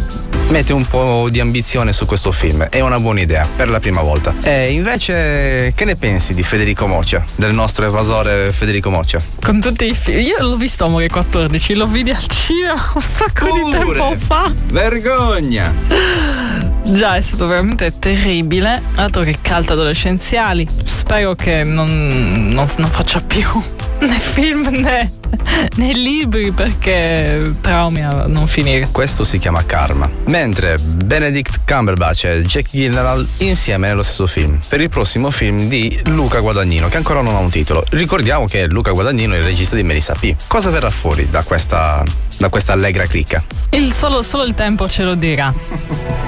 mette 0.49 0.73
un 0.73 0.85
po' 0.85 1.29
di 1.31 1.39
ambizione 1.39 1.93
su 1.93 2.07
questo 2.07 2.33
film. 2.33 2.65
È 2.65 2.81
una 2.81 2.99
buona 2.99 3.21
idea, 3.21 3.47
per 3.55 3.71
la 3.71 3.79
prima 3.79 4.03
volta. 4.03 4.35
E 4.43 4.73
invece, 4.73 5.75
che 5.77 5.85
ne 5.85 5.95
pensi 5.95 6.35
di 6.35 6.43
Federico 6.43 6.89
Moccia? 6.89 7.23
Del 7.37 7.55
nostro 7.55 7.87
evasore 7.87 8.53
Federico 8.53 8.91
Moccia? 8.91 9.21
Con 9.41 9.61
tutti 9.61 9.87
i 9.87 9.95
film. 9.95 10.21
Io 10.21 10.39
l'ho 10.41 10.57
visto 10.57 10.85
Amore 10.85 11.09
14, 11.09 11.75
lo 11.75 11.87
vidi 11.87 12.11
al 12.11 12.27
cinema 12.27 12.91
un 12.95 13.01
sacco 13.01 13.47
Pure. 13.47 13.63
di 13.63 13.71
tempo 13.71 14.17
fa. 14.19 14.53
Vergogna! 14.73 16.73
Già, 16.93 17.17
è 17.17 17.21
stato 17.21 17.47
veramente 17.47 17.99
terribile. 17.99 18.81
Altro 18.97 19.23
che 19.23 19.39
cult 19.43 19.71
adolescenziali. 19.71 20.67
Spero 20.85 21.35
che 21.35 21.65
non, 21.65 22.49
non, 22.53 22.69
non 22.77 22.91
faccia 22.91 23.21
più 23.21 23.49
né 24.01 24.19
film 24.19 24.69
né, 24.69 25.11
né 25.77 25.93
libri 25.93 26.53
perché 26.53 27.55
traumi 27.61 28.05
a 28.05 28.27
non 28.27 28.47
finire. 28.47 28.89
Questo 28.91 29.25
si 29.25 29.39
chiama 29.39 29.65
karma. 29.65 30.11
Mentre 30.27 30.77
Benedict 30.79 31.61
Cumberbatch 31.67 32.25
e 32.25 32.43
Jack 32.43 32.71
Gyllenhaal 32.71 33.27
insieme 33.39 33.89
nello 33.89 34.03
stesso 34.03 34.27
film. 34.27 34.59
Per 34.69 34.81
il 34.81 34.89
prossimo 34.89 35.31
film 35.31 35.69
di 35.69 36.01
Luca 36.07 36.41
Guadagnino, 36.41 36.89
che 36.89 36.97
ancora 36.97 37.21
non 37.21 37.35
ha 37.35 37.39
un 37.39 37.51
titolo. 37.51 37.85
Ricordiamo 37.91 38.47
che 38.47 38.67
Luca 38.67 38.93
Guadagnino 38.93 39.35
è 39.35 39.39
il 39.39 39.45
regista 39.45 39.77
di 39.77 39.83
Melissa 39.83 40.15
P. 40.15 40.35
Cosa 40.47 40.71
verrà 40.71 40.91
fuori 40.91 41.29
da 41.29 41.43
questa, 41.43 42.03
da 42.39 42.49
questa 42.49 42.73
allegra 42.73 43.07
clicca? 43.07 43.43
Il 43.71 43.93
solo, 43.93 44.23
solo 44.23 44.45
il 44.45 44.55
tempo 44.55 44.89
ce 44.89 45.03
lo 45.03 45.15
dirà. 45.15 45.53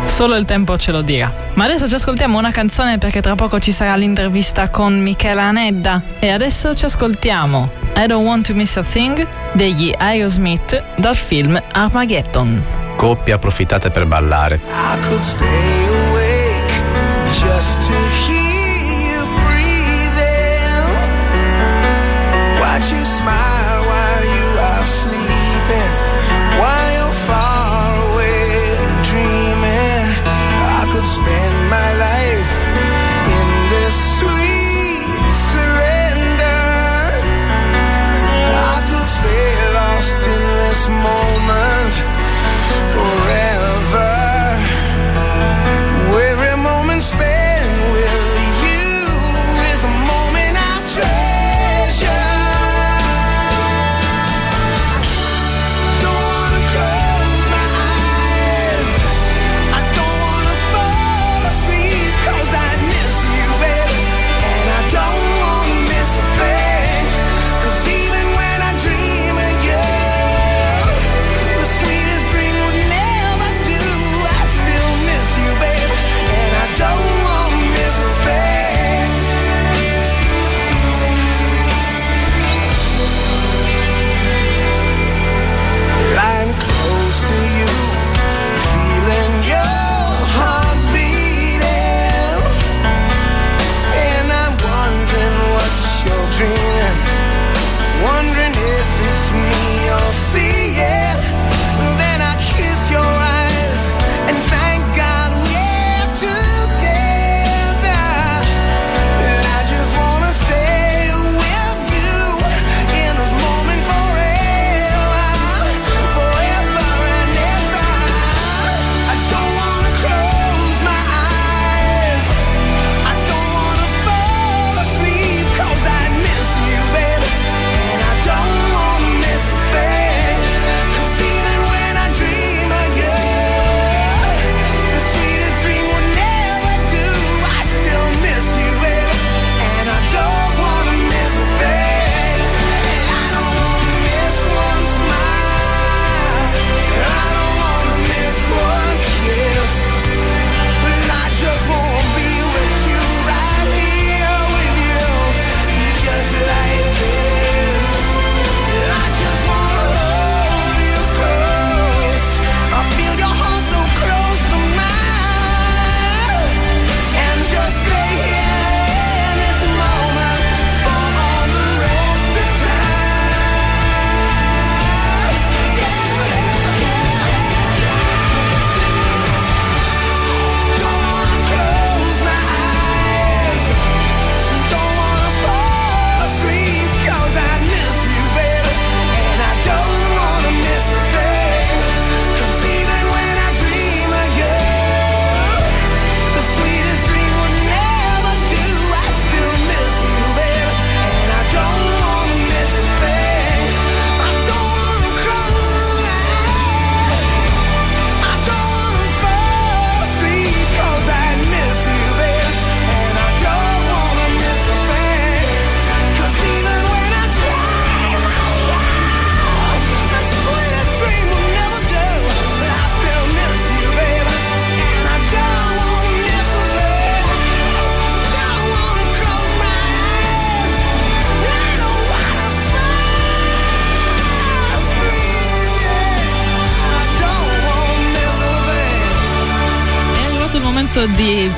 Solo 0.06 0.36
il 0.36 0.44
tempo 0.44 0.78
ce 0.78 0.92
lo 0.92 1.02
dirà. 1.02 1.32
Ma 1.54 1.64
adesso 1.64 1.88
ci 1.88 1.94
ascoltiamo 1.94 2.38
una 2.38 2.50
canzone 2.50 2.98
perché 2.98 3.20
tra 3.20 3.34
poco 3.34 3.58
ci 3.58 3.72
sarà 3.72 3.96
l'intervista 3.96 4.68
con 4.68 5.00
Michela 5.00 5.44
Anedda. 5.44 6.02
E 6.18 6.30
adesso 6.30 6.74
ci 6.74 6.84
ascoltiamo 6.84 7.70
I 7.96 8.06
Don't 8.06 8.26
Want 8.26 8.46
to 8.46 8.54
Miss 8.54 8.76
a 8.76 8.82
Thing 8.82 8.95
degli 9.52 9.92
Aerosmith 9.94 10.82
dal 10.96 11.14
film 11.14 11.62
Armageddon. 11.72 12.62
Coppie 12.96 13.34
approfittate 13.34 13.90
per 13.90 14.06
ballare. 14.06 14.54
I 14.54 14.98
could 15.00 15.22
stay 15.22 15.44
awake 16.08 16.72
just 17.30 17.86
to 17.86 17.92
hear 17.92 18.35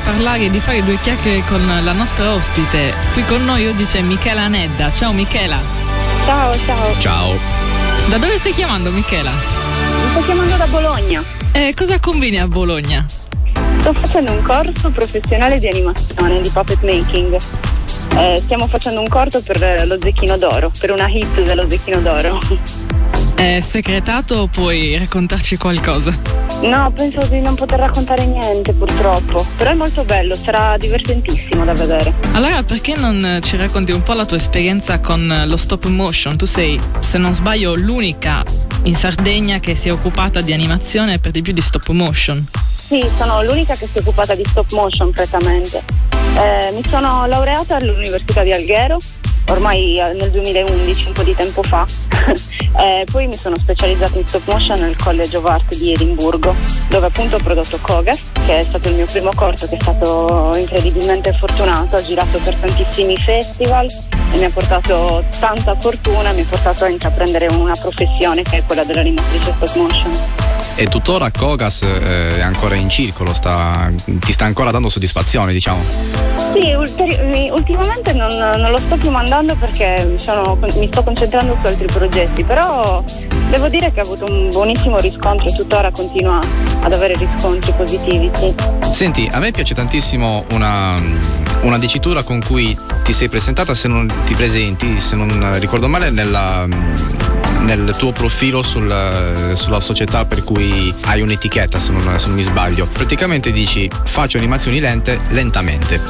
parlare 0.08 0.46
e 0.46 0.50
di 0.50 0.58
fare 0.58 0.82
due 0.82 0.98
chiacchiere 0.98 1.42
con 1.46 1.66
la 1.66 1.92
nostra 1.92 2.32
ospite. 2.32 2.94
Qui 3.12 3.22
con 3.26 3.44
noi 3.44 3.66
oggi 3.66 3.84
c'è 3.84 4.00
Michela 4.00 4.48
Nedda. 4.48 4.90
Ciao 4.90 5.12
Michela. 5.12 5.58
Ciao, 6.24 6.56
ciao. 6.64 6.98
Ciao. 6.98 7.38
Da 8.08 8.16
dove 8.16 8.38
stai 8.38 8.54
chiamando 8.54 8.90
Michela? 8.90 9.30
Mi 9.30 10.10
sto 10.10 10.24
chiamando 10.24 10.56
da 10.56 10.64
Bologna. 10.64 11.22
E 11.52 11.74
cosa 11.76 12.00
combini 12.00 12.38
a 12.38 12.46
Bologna? 12.46 13.04
Sto 13.80 13.92
facendo 13.92 14.32
un 14.32 14.42
corso 14.42 14.88
professionale 14.88 15.58
di 15.58 15.68
animazione, 15.68 16.40
di 16.40 16.48
puppet 16.48 16.82
making. 16.82 17.36
Eh, 18.16 18.40
stiamo 18.42 18.66
facendo 18.66 19.00
un 19.00 19.08
corso 19.08 19.42
per 19.42 19.86
lo 19.86 19.98
Zecchino 20.00 20.38
d'Oro, 20.38 20.72
per 20.80 20.90
una 20.90 21.06
hit 21.06 21.42
dello 21.42 21.68
Zecchino 21.68 22.00
d'Oro. 22.00 22.38
È 23.38 23.60
segretato 23.60 24.34
o 24.34 24.46
puoi 24.48 24.98
raccontarci 24.98 25.56
qualcosa? 25.58 26.12
No, 26.62 26.90
penso 26.90 27.24
di 27.28 27.38
non 27.38 27.54
poter 27.54 27.78
raccontare 27.78 28.26
niente 28.26 28.72
purtroppo, 28.72 29.46
però 29.56 29.70
è 29.70 29.74
molto 29.74 30.02
bello, 30.02 30.34
sarà 30.34 30.76
divertentissimo 30.76 31.64
da 31.64 31.72
vedere. 31.72 32.14
Allora 32.32 32.64
perché 32.64 32.96
non 32.96 33.38
ci 33.40 33.56
racconti 33.56 33.92
un 33.92 34.02
po' 34.02 34.14
la 34.14 34.24
tua 34.24 34.38
esperienza 34.38 34.98
con 34.98 35.44
lo 35.46 35.56
stop 35.56 35.86
motion? 35.86 36.36
Tu 36.36 36.46
sei, 36.46 36.80
se 36.98 37.18
non 37.18 37.32
sbaglio, 37.32 37.74
l'unica 37.76 38.42
in 38.82 38.96
Sardegna 38.96 39.60
che 39.60 39.76
si 39.76 39.86
è 39.86 39.92
occupata 39.92 40.40
di 40.40 40.52
animazione 40.52 41.14
e 41.14 41.18
per 41.20 41.30
di 41.30 41.40
più 41.40 41.52
di 41.52 41.62
stop 41.62 41.86
motion. 41.90 42.44
Sì, 42.74 43.08
sono 43.16 43.44
l'unica 43.44 43.76
che 43.76 43.86
si 43.86 43.98
è 43.98 44.00
occupata 44.00 44.34
di 44.34 44.44
stop 44.44 44.72
motion 44.72 45.12
prettamente. 45.12 45.84
Eh, 46.34 46.72
mi 46.72 46.82
sono 46.90 47.26
laureata 47.26 47.76
all'Università 47.76 48.42
di 48.42 48.52
Alghero, 48.52 48.98
ormai 49.48 49.98
eh, 49.98 50.12
nel 50.14 50.30
2011, 50.30 51.06
un 51.06 51.12
po' 51.12 51.22
di 51.22 51.34
tempo 51.34 51.62
fa. 51.62 51.86
eh, 52.80 53.04
poi 53.10 53.26
mi 53.26 53.36
sono 53.36 53.56
specializzata 53.56 54.18
in 54.18 54.26
stop 54.26 54.46
motion 54.46 54.80
nel 54.80 54.96
College 54.96 55.36
of 55.36 55.44
Art 55.46 55.74
di 55.76 55.92
Edimburgo, 55.92 56.54
dove 56.88 57.06
appunto 57.06 57.36
ho 57.36 57.38
prodotto 57.38 57.78
Kogas, 57.80 58.24
che 58.46 58.58
è 58.58 58.64
stato 58.64 58.88
il 58.88 58.96
mio 58.96 59.06
primo 59.06 59.30
corto, 59.34 59.66
che 59.68 59.76
è 59.76 59.80
stato 59.80 60.54
incredibilmente 60.56 61.32
fortunato, 61.34 61.96
ha 61.96 62.02
girato 62.02 62.38
per 62.38 62.54
tantissimi 62.54 63.16
festival 63.16 63.86
e 64.32 64.38
mi 64.38 64.44
ha 64.44 64.50
portato 64.50 65.24
tanta 65.38 65.76
fortuna, 65.78 66.32
mi 66.32 66.42
ha 66.42 66.46
portato 66.48 66.84
a 66.84 66.88
intraprendere 66.88 67.46
una 67.54 67.74
professione 67.74 68.42
che 68.42 68.58
è 68.58 68.62
quella 68.64 68.84
dell'animatrice 68.84 69.52
stop 69.56 69.76
motion. 69.76 70.46
E 70.80 70.86
tuttora 70.86 71.28
Kogas 71.32 71.82
eh, 71.82 72.36
è 72.36 72.40
ancora 72.40 72.76
in 72.76 72.88
circolo, 72.88 73.34
sta, 73.34 73.90
ti 74.04 74.32
sta 74.32 74.44
ancora 74.44 74.70
dando 74.70 74.88
soddisfazione, 74.88 75.52
diciamo. 75.52 75.82
Sì, 76.52 76.72
ulteri- 76.72 77.50
ultimamente 77.50 78.12
non, 78.12 78.32
non, 78.32 78.70
lo 78.70 78.78
sto 78.78 78.96
più 78.96 79.10
mandando 79.10 79.37
perché 79.38 80.04
mi, 80.04 80.20
sono, 80.20 80.58
mi, 80.60 80.88
sto 80.90 81.04
concentrando 81.04 81.56
su 81.60 81.66
altri 81.66 81.86
progetti, 81.86 82.42
però 82.42 83.04
devo 83.50 83.68
dire 83.68 83.92
che 83.92 84.00
ha 84.00 84.02
avuto 84.02 84.24
un 84.28 84.48
buonissimo 84.50 84.98
riscontro 84.98 85.46
e 85.46 85.54
tuttora 85.54 85.92
continua 85.92 86.40
ad 86.80 86.92
avere 86.92 87.14
riscontri 87.14 87.72
positivi. 87.72 88.30
Sì. 88.34 88.52
Senti, 88.90 89.28
a 89.30 89.38
me 89.38 89.52
piace 89.52 89.74
tantissimo 89.74 90.44
una, 90.52 91.00
una 91.60 91.78
dicitura 91.78 92.24
con 92.24 92.42
cui 92.44 92.76
ti 93.04 93.12
sei 93.12 93.28
presentata, 93.28 93.74
se 93.74 93.86
non 93.86 94.12
ti 94.24 94.34
presenti, 94.34 94.98
se 94.98 95.14
non 95.14 95.58
ricordo 95.60 95.86
male, 95.86 96.10
nella 96.10 96.66
nel 97.60 97.94
tuo 97.98 98.12
profilo 98.12 98.62
sul, 98.62 99.52
sulla 99.54 99.80
società 99.80 100.24
per 100.24 100.42
cui 100.42 100.94
hai 101.06 101.20
un'etichetta 101.20 101.78
se 101.78 101.92
non, 101.92 102.18
se 102.18 102.26
non 102.26 102.36
mi 102.36 102.42
sbaglio. 102.42 102.86
Praticamente 102.86 103.52
dici 103.52 103.90
faccio 104.04 104.38
animazioni 104.38 104.80
lente 104.80 105.20
lentamente. 105.30 106.00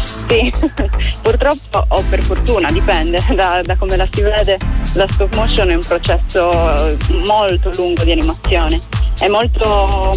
sì, 0.28 0.52
purtroppo 1.22 1.84
o 1.88 2.02
per 2.08 2.22
fortuna, 2.22 2.70
dipende 2.70 3.20
da, 3.34 3.60
da, 3.62 3.76
come 3.76 3.96
la 3.96 4.08
si 4.10 4.22
vede, 4.22 4.58
la 4.94 5.06
stop 5.08 5.34
motion 5.34 5.70
è 5.70 5.74
un 5.74 5.84
processo 5.86 6.96
molto 7.26 7.70
lungo 7.76 8.04
di 8.04 8.12
animazione, 8.12 8.80
è 9.18 9.28
molto 9.28 10.16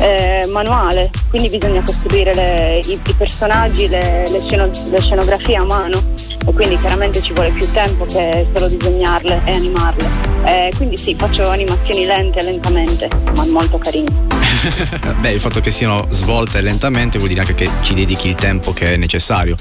eh, 0.00 0.46
manuale, 0.50 1.10
quindi 1.28 1.48
bisogna 1.48 1.82
costruire 1.82 2.34
le, 2.34 2.80
i, 2.84 2.92
i, 2.92 3.14
personaggi, 3.16 3.88
le, 3.88 4.28
le, 4.30 4.42
sceno, 4.46 4.66
le 4.66 5.00
scenografie 5.00 5.56
a 5.56 5.64
mano 5.64 6.02
e 6.46 6.52
quindi 6.52 6.78
chiaramente 6.78 7.20
ci 7.20 7.32
vuole 7.32 7.50
più 7.50 7.70
tempo 7.72 8.04
che 8.04 8.46
solo 8.54 8.68
disegnarle 8.68 9.42
e 9.44 9.50
animarle. 9.50 10.08
Eh, 10.44 10.72
quindi 10.76 10.96
sì, 10.96 11.14
faccio 11.18 11.48
animazioni 11.48 12.04
lente, 12.06 12.42
lentamente, 12.42 13.08
ma 13.34 13.44
molto 13.46 13.78
carine. 13.78 14.27
Beh, 15.20 15.32
il 15.32 15.40
fatto 15.40 15.60
che 15.60 15.70
siano 15.70 16.06
svolte 16.10 16.60
lentamente 16.60 17.18
vuol 17.18 17.30
dire 17.30 17.40
anche 17.40 17.54
che 17.54 17.70
ci 17.82 17.94
dedichi 17.94 18.28
il 18.28 18.34
tempo 18.34 18.72
che 18.72 18.94
è 18.94 18.96
necessario. 18.96 19.56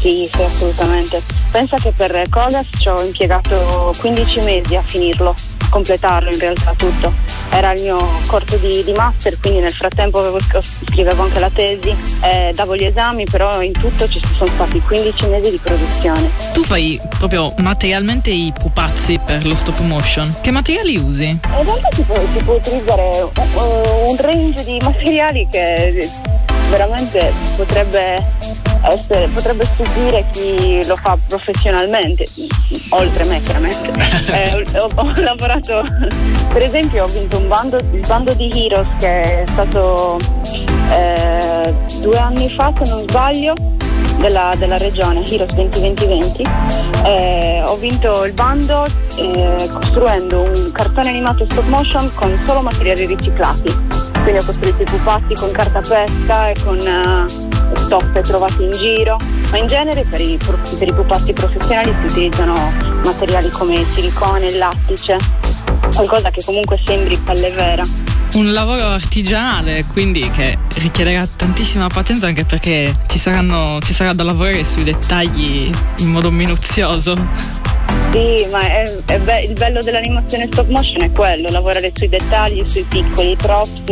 Sì, 0.00 0.28
sì, 0.30 0.42
assolutamente. 0.42 1.22
Pensa 1.50 1.76
che 1.76 1.92
per 1.96 2.24
Kodas 2.28 2.66
ci 2.78 2.88
ho 2.88 3.00
impiegato 3.02 3.94
15 3.98 4.40
mesi 4.40 4.76
a 4.76 4.82
finirlo, 4.82 5.34
completarlo 5.68 6.30
in 6.30 6.38
realtà 6.38 6.74
tutto. 6.76 7.12
Era 7.50 7.72
il 7.72 7.82
mio 7.82 7.98
corso 8.26 8.56
di, 8.56 8.82
di 8.82 8.92
master, 8.92 9.38
quindi 9.40 9.60
nel 9.60 9.72
frattempo 9.72 10.18
avevo, 10.18 10.38
scrivevo 10.40 11.22
anche 11.22 11.38
la 11.38 11.50
tesi, 11.50 11.94
eh, 12.22 12.52
davo 12.54 12.74
gli 12.74 12.84
esami, 12.84 13.24
però 13.24 13.62
in 13.62 13.72
tutto 13.72 14.08
ci 14.08 14.20
sono 14.36 14.50
stati 14.50 14.80
15 14.80 15.26
mesi 15.28 15.50
di 15.50 15.60
produzione. 15.62 16.30
Tu 16.52 16.64
fai 16.64 17.00
proprio 17.18 17.54
materialmente 17.58 18.30
i 18.30 18.52
pupazzi 18.58 19.20
per 19.24 19.46
lo 19.46 19.54
stop 19.54 19.78
motion. 19.80 20.34
Che 20.40 20.50
materiali 20.50 20.96
usi? 20.96 21.26
In 21.26 21.64
realtà 21.64 21.88
si 21.92 22.02
può, 22.02 22.16
si 22.16 22.44
può 22.44 22.54
utilizzare 22.54 23.22
un, 23.22 23.82
un 24.08 24.16
range 24.16 24.64
di 24.64 24.78
materiali 24.82 25.46
che 25.50 26.10
veramente 26.70 27.32
potrebbe 27.56 28.62
essere, 28.88 29.28
potrebbe 29.28 29.64
stupire 29.64 30.26
chi 30.32 30.84
lo 30.86 30.96
fa 30.96 31.16
professionalmente, 31.26 32.26
oltre 32.90 33.24
me 33.24 33.40
chiaramente. 33.42 33.92
eh, 34.32 34.78
ho, 34.78 34.88
ho, 34.94 35.12
lavorato, 35.16 35.82
per 36.52 36.62
esempio 36.62 37.04
ho 37.04 37.06
vinto 37.06 37.38
un 37.38 37.48
bando, 37.48 37.76
il 37.76 38.04
bando 38.06 38.32
di 38.34 38.50
Heroes 38.52 38.88
che 38.98 39.42
è 39.42 39.44
stato 39.48 40.18
eh, 40.90 41.74
due 42.00 42.18
anni 42.18 42.48
fa 42.50 42.72
se 42.82 42.90
non 42.90 43.04
sbaglio. 43.08 43.54
Della, 44.16 44.54
della 44.56 44.76
regione 44.76 45.24
Heroes 45.28 45.52
2020 45.54 46.44
eh, 47.04 47.62
ho 47.66 47.76
vinto 47.76 48.24
il 48.24 48.32
bando 48.32 48.84
eh, 49.16 49.68
costruendo 49.72 50.42
un 50.42 50.70
cartone 50.72 51.08
animato 51.08 51.44
stop 51.50 51.64
motion 51.64 52.14
con 52.14 52.40
solo 52.46 52.60
materiali 52.60 53.06
riciclati 53.06 53.72
quindi 54.22 54.40
ho 54.40 54.44
costruito 54.44 54.82
i 54.82 54.84
pupazzi 54.84 55.34
con 55.34 55.50
carta 55.50 55.80
pesca 55.80 56.48
e 56.48 56.54
con 56.62 56.78
uh, 56.78 57.53
stoffe 57.74 58.20
trovate 58.22 58.62
in 58.62 58.70
giro, 58.72 59.18
ma 59.50 59.58
in 59.58 59.66
genere 59.66 60.04
per 60.04 60.20
i, 60.20 60.38
per 60.78 60.88
i 60.88 60.92
pupazzi 60.92 61.32
professionali 61.32 61.94
si 62.00 62.12
utilizzano 62.12 62.72
materiali 63.04 63.50
come 63.50 63.76
il 63.76 63.84
silicone, 63.84 64.46
il 64.46 64.58
lattice, 64.58 65.16
qualcosa 65.94 66.30
che 66.30 66.42
comunque 66.44 66.80
sembri 66.84 67.16
pelle 67.18 67.50
vera. 67.50 67.84
Un 68.34 68.52
lavoro 68.52 68.84
artigianale, 68.84 69.84
quindi 69.92 70.28
che 70.30 70.58
richiederà 70.76 71.26
tantissima 71.26 71.86
pazienza 71.86 72.26
anche 72.26 72.44
perché 72.44 73.02
ci, 73.06 73.18
saranno, 73.18 73.78
ci 73.80 73.92
sarà 73.92 74.12
da 74.12 74.24
lavorare 74.24 74.64
sui 74.64 74.82
dettagli 74.82 75.70
in 75.98 76.08
modo 76.08 76.32
minuzioso. 76.32 77.62
Sì, 78.10 78.46
ma 78.50 78.60
è, 78.60 78.94
è 79.06 79.18
be- 79.18 79.42
il 79.42 79.54
bello 79.54 79.82
dell'animazione 79.82 80.46
stop 80.46 80.68
motion 80.68 81.02
è 81.02 81.10
quello, 81.10 81.48
lavorare 81.50 81.90
sui 81.94 82.08
dettagli, 82.08 82.62
sui 82.68 82.84
piccoli 82.84 83.34
props, 83.36 83.82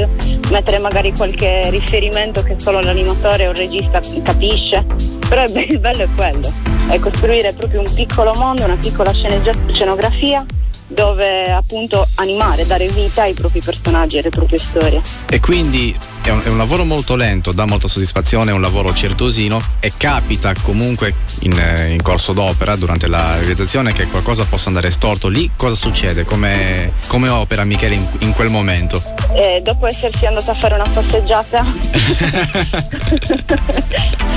mettere 0.50 0.78
magari 0.78 1.12
qualche 1.12 1.68
riferimento 1.70 2.42
che 2.42 2.54
solo 2.58 2.80
l'animatore 2.80 3.48
o 3.48 3.50
il 3.50 3.56
regista 3.56 4.00
capisce, 4.22 4.84
però 5.28 5.44
be- 5.50 5.66
il 5.68 5.78
bello 5.80 6.04
è 6.04 6.08
quello, 6.14 6.52
è 6.88 6.98
costruire 7.00 7.52
proprio 7.52 7.80
un 7.80 7.92
piccolo 7.92 8.32
mondo, 8.34 8.64
una 8.64 8.76
piccola 8.76 9.12
scenografia 9.12 10.46
dove 10.92 11.44
appunto 11.50 12.06
animare, 12.16 12.66
dare 12.66 12.88
vita 12.88 13.22
ai 13.22 13.34
propri 13.34 13.60
personaggi 13.60 14.16
e 14.16 14.20
alle 14.20 14.28
proprie 14.30 14.58
storie. 14.58 15.02
E 15.28 15.40
quindi 15.40 15.94
è 16.22 16.30
un, 16.30 16.42
è 16.44 16.48
un, 16.48 16.56
lavoro 16.56 16.84
molto 16.84 17.16
lento, 17.16 17.52
dà 17.52 17.66
molta 17.66 17.88
soddisfazione, 17.88 18.50
è 18.50 18.54
un 18.54 18.60
lavoro 18.60 18.94
certosino 18.94 19.58
e 19.80 19.92
capita 19.96 20.52
comunque 20.62 21.14
in, 21.40 21.52
in, 21.88 22.02
corso 22.02 22.32
d'opera 22.32 22.76
durante 22.76 23.08
la 23.08 23.38
realizzazione 23.38 23.92
che 23.92 24.06
qualcosa 24.06 24.44
possa 24.44 24.68
andare 24.68 24.90
storto. 24.90 25.28
Lì 25.28 25.50
cosa 25.56 25.74
succede? 25.74 26.24
Come, 26.24 26.92
come 27.06 27.28
opera 27.28 27.64
Michele 27.64 27.94
in, 27.94 28.06
in 28.20 28.32
quel 28.32 28.48
momento? 28.48 29.21
Eh, 29.34 29.62
dopo 29.62 29.86
essersi 29.86 30.26
andata 30.26 30.52
a 30.52 30.54
fare 30.54 30.74
una 30.74 30.86
passeggiata, 30.92 31.64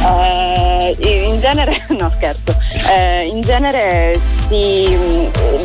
eh, 0.08 0.96
in 1.28 1.40
genere, 1.40 1.86
no 1.98 2.12
scherzo, 2.16 2.58
eh, 2.96 3.26
in 3.26 3.42
genere 3.42 4.18
si, 4.48 4.98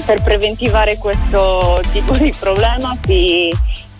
per 0.05 0.23
preventivare 0.23 0.99
questo 0.99 1.81
tipo 1.93 2.17
di 2.17 2.35
problema 2.39 2.97
si 3.05 3.51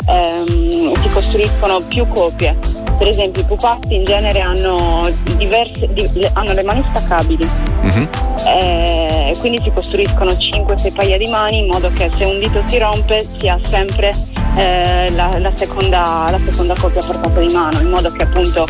ehm, 0.07 1.01
si 1.01 1.09
costruiscono 1.13 1.81
più 1.83 2.07
copie. 2.09 2.57
Per 2.99 3.09
esempio 3.09 3.43
i 3.43 3.45
pupazzi 3.47 3.95
in 3.95 4.05
genere 4.05 4.41
hanno, 4.41 5.09
diverse, 5.37 5.89
di, 5.93 6.29
hanno 6.35 6.53
le 6.53 6.63
mani 6.63 6.85
staccabili, 6.91 7.49
mm-hmm. 7.83 8.05
eh, 8.47 9.35
quindi 9.39 9.61
si 9.63 9.71
costruiscono 9.73 10.33
5-6 10.33 10.93
paia 10.93 11.17
di 11.17 11.27
mani 11.29 11.61
in 11.61 11.67
modo 11.67 11.91
che 11.93 12.11
se 12.19 12.25
un 12.27 12.39
dito 12.39 12.63
si 12.67 12.79
rompe 12.79 13.27
si 13.39 13.49
ha 13.49 13.59
sempre 13.65 14.13
eh, 14.57 15.11
la, 15.11 15.39
la, 15.39 15.53
seconda, 15.55 16.29
la, 16.31 16.41
seconda, 16.51 16.75
copia 16.79 17.01
portata 17.05 17.41
di 17.41 17.53
mano, 17.53 17.81
in 17.81 17.89
modo 17.89 18.11
che 18.11 18.23
appunto 18.23 18.67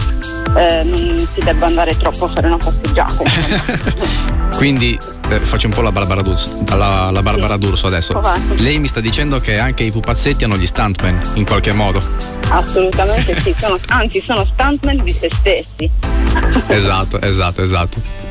eh, 0.56 0.82
non 0.84 1.18
si 1.32 1.40
debba 1.40 1.66
andare 1.66 1.96
troppo 1.96 2.26
a 2.26 2.28
fare 2.28 2.46
una 2.46 2.56
passeggiata. 2.56 3.22
quindi 4.56 4.98
eh, 5.30 5.40
faccio 5.40 5.66
un 5.66 5.72
po' 5.72 5.80
la 5.80 5.92
Barbara 5.92 6.22
D'Urso, 6.22 6.64
la, 6.76 7.10
la 7.10 7.22
Barbara 7.22 7.56
D'Urso 7.56 7.86
adesso. 7.86 8.20
Lei 8.56 8.78
mi 8.78 8.88
sta 8.88 9.00
dicendo 9.00 9.40
che 9.40 9.58
anche 9.58 9.84
i 9.84 9.90
pupazzetti 9.90 10.44
hanno 10.44 10.56
gli 10.56 10.66
stuntman 10.66 11.20
in 11.34 11.44
qualche 11.44 11.72
modo. 11.72 12.02
Assolutamente 12.48 13.40
sì, 13.40 13.54
sono, 13.58 13.78
anzi 13.88 14.20
sono 14.20 14.44
stuntman 14.44 15.02
di 15.04 15.12
se 15.12 15.30
stessi. 15.32 15.90
Esatto, 16.68 17.20
esatto, 17.20 17.62
esatto. 17.62 18.29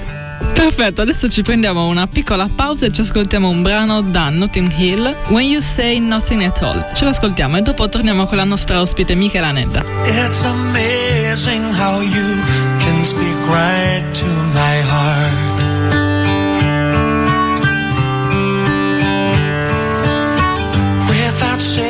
Perfetto, 0.53 1.01
adesso 1.01 1.27
ci 1.29 1.41
prendiamo 1.41 1.87
una 1.87 2.07
piccola 2.07 2.47
pausa 2.53 2.85
e 2.85 2.91
ci 2.91 3.01
ascoltiamo 3.01 3.49
un 3.49 3.61
brano 3.61 4.01
da 4.01 4.29
Notting 4.29 4.71
Hill, 4.77 5.15
When 5.27 5.45
You 5.45 5.61
Say 5.61 5.99
Nothing 5.99 6.43
at 6.43 6.61
All. 6.61 6.93
Ce 6.95 7.05
l'ascoltiamo 7.05 7.57
e 7.57 7.61
dopo 7.61 7.87
torniamo 7.89 8.25
con 8.27 8.37
la 8.37 8.43
nostra 8.43 8.79
ospite 8.81 9.15
Michela 9.15 9.51
Nedda. 9.51 9.83
It's 10.05 10.43
amazing 10.45 11.63
how 11.73 12.01
you 12.01 12.37
can 12.79 13.03
speak 13.03 13.35
right 13.47 14.03
to 14.13 14.25
my 14.53 14.81
heart. 14.81 15.57
Without 21.09 21.59
saying 21.59 21.88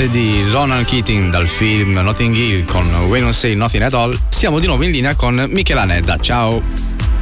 note 0.00 0.10
di 0.10 0.42
Ronald 0.50 0.86
Keating 0.86 1.30
dal 1.30 1.46
film 1.46 1.92
Notting 1.92 2.34
Hill 2.34 2.64
con 2.64 2.86
We 3.08 3.20
Don't 3.20 3.34
Say 3.34 3.54
Nothing 3.54 3.82
at 3.82 3.92
All, 3.92 4.18
siamo 4.30 4.58
di 4.58 4.66
nuovo 4.66 4.82
in 4.84 4.92
linea 4.92 5.14
con 5.14 5.46
Michela 5.50 5.84
Nedda. 5.84 6.16
Ciao! 6.18 6.62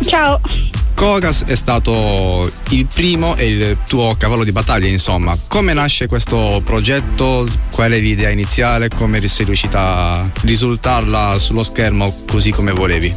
Ciao. 0.01 0.68
Kogas 0.99 1.45
è 1.45 1.55
stato 1.55 2.51
il 2.71 2.87
primo 2.93 3.37
e 3.37 3.47
il 3.47 3.79
tuo 3.87 4.17
cavallo 4.19 4.43
di 4.43 4.51
battaglia, 4.51 4.89
insomma. 4.89 5.33
Come 5.47 5.73
nasce 5.73 6.09
questo 6.09 6.61
progetto? 6.65 7.47
Qual 7.71 7.93
è 7.93 7.99
l'idea 8.01 8.31
iniziale? 8.31 8.89
Come 8.89 9.25
sei 9.29 9.47
riuscita 9.47 10.11
a 10.11 10.31
risultarla 10.43 11.39
sullo 11.39 11.63
schermo 11.63 12.25
così 12.29 12.51
come 12.51 12.73
volevi? 12.73 13.15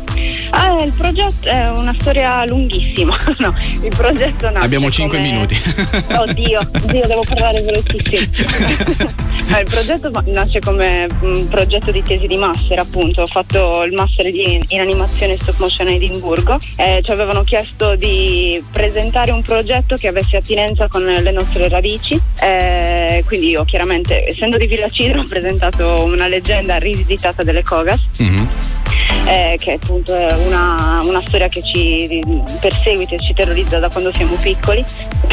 Ah, 0.51 0.83
il 0.83 0.91
progetto 0.91 1.49
è 1.49 1.71
una 1.71 1.95
storia 1.99 2.45
lunghissima. 2.45 3.17
no, 3.39 3.55
il 3.81 3.93
progetto 3.97 4.51
nasce 4.51 4.65
Abbiamo 4.65 4.91
5 4.91 5.17
come- 5.17 5.31
minuti. 5.31 5.59
Oddio, 6.15 6.69
Dio, 6.85 7.07
devo 7.07 7.23
parlare 7.27 7.61
velocissimo. 7.61 9.19
Eh, 9.53 9.61
il 9.61 9.69
progetto 9.69 10.09
nasce 10.27 10.59
come 10.59 11.07
un 11.21 11.45
progetto 11.49 11.91
di 11.91 12.01
tesi 12.03 12.25
di 12.25 12.37
master, 12.37 12.79
appunto. 12.79 13.23
Ho 13.23 13.25
fatto 13.25 13.83
il 13.83 13.91
master 13.91 14.27
in 14.27 14.79
animazione 14.79 15.35
stop 15.35 15.57
motion 15.57 15.87
a 15.87 15.91
Edimburgo 15.91 16.57
e 16.77 17.01
ci 17.03 17.11
avevano 17.11 17.43
chiesto 17.43 17.70
di 17.95 18.63
presentare 18.71 19.31
un 19.31 19.41
progetto 19.41 19.95
che 19.95 20.07
avesse 20.07 20.37
attinenza 20.37 20.87
con 20.87 21.03
le 21.03 21.31
nostre 21.31 21.67
radici. 21.69 22.19
Eh, 22.41 23.23
quindi 23.25 23.49
io 23.49 23.63
chiaramente, 23.63 24.27
essendo 24.27 24.57
di 24.57 24.67
Villa 24.67 24.89
Cidro, 24.89 25.21
ho 25.21 25.27
presentato 25.27 26.03
una 26.03 26.27
leggenda 26.27 26.77
rivisitata 26.77 27.43
delle 27.43 27.63
Kogas 27.63 27.99
eh, 29.25 29.55
che 29.59 29.73
appunto 29.73 30.15
è 30.15 30.33
una, 30.33 31.01
una 31.03 31.21
storia 31.25 31.47
che 31.47 31.61
ci 31.63 32.21
perseguita 32.59 33.15
e 33.15 33.19
ci 33.19 33.33
terrorizza 33.33 33.79
da 33.79 33.89
quando 33.89 34.11
siamo 34.13 34.35
piccoli. 34.35 34.83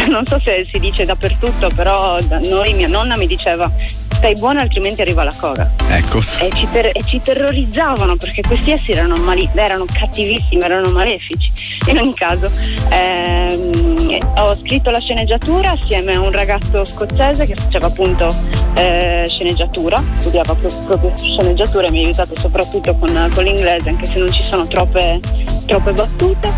Non 0.08 0.24
so 0.26 0.40
se 0.42 0.66
si 0.70 0.78
dice 0.78 1.04
dappertutto, 1.04 1.68
però 1.74 2.16
da 2.22 2.38
noi 2.40 2.72
mia 2.74 2.88
nonna 2.88 3.16
mi 3.16 3.26
diceva 3.26 3.70
stai 4.18 4.34
buono 4.34 4.58
altrimenti 4.58 5.00
arriva 5.00 5.22
la 5.22 5.32
coga. 5.34 5.70
Ecco. 5.88 6.18
E 6.18 6.50
ci, 6.54 6.66
ter- 6.72 6.90
e 6.92 7.02
ci 7.04 7.20
terrorizzavano 7.20 8.16
perché 8.16 8.42
questi 8.42 8.72
esseri 8.72 8.92
erano, 8.92 9.16
mali- 9.16 9.48
erano 9.54 9.84
cattivissimi, 9.90 10.60
erano 10.60 10.90
malefici. 10.90 11.50
In 11.86 11.98
ogni 11.98 12.14
caso, 12.14 12.50
ehm, 12.90 14.18
ho 14.36 14.56
scritto 14.56 14.90
la 14.90 14.98
sceneggiatura 14.98 15.70
assieme 15.70 16.14
a 16.14 16.20
un 16.20 16.32
ragazzo 16.32 16.84
scozzese 16.84 17.46
che 17.46 17.54
faceva 17.54 17.86
appunto 17.86 18.34
eh, 18.74 19.24
sceneggiatura, 19.28 20.02
studiava 20.18 20.54
pro- 20.54 20.82
proprio 20.86 21.12
sceneggiatura 21.16 21.86
e 21.86 21.90
mi 21.92 22.02
ha 22.02 22.06
aiutato 22.06 22.34
soprattutto 22.38 22.94
con, 22.96 23.30
con 23.32 23.44
l'inglese, 23.44 23.88
anche 23.88 24.04
se 24.04 24.18
non 24.18 24.30
ci 24.32 24.42
sono 24.50 24.66
troppe, 24.66 25.20
troppe 25.66 25.92
battute. 25.92 26.50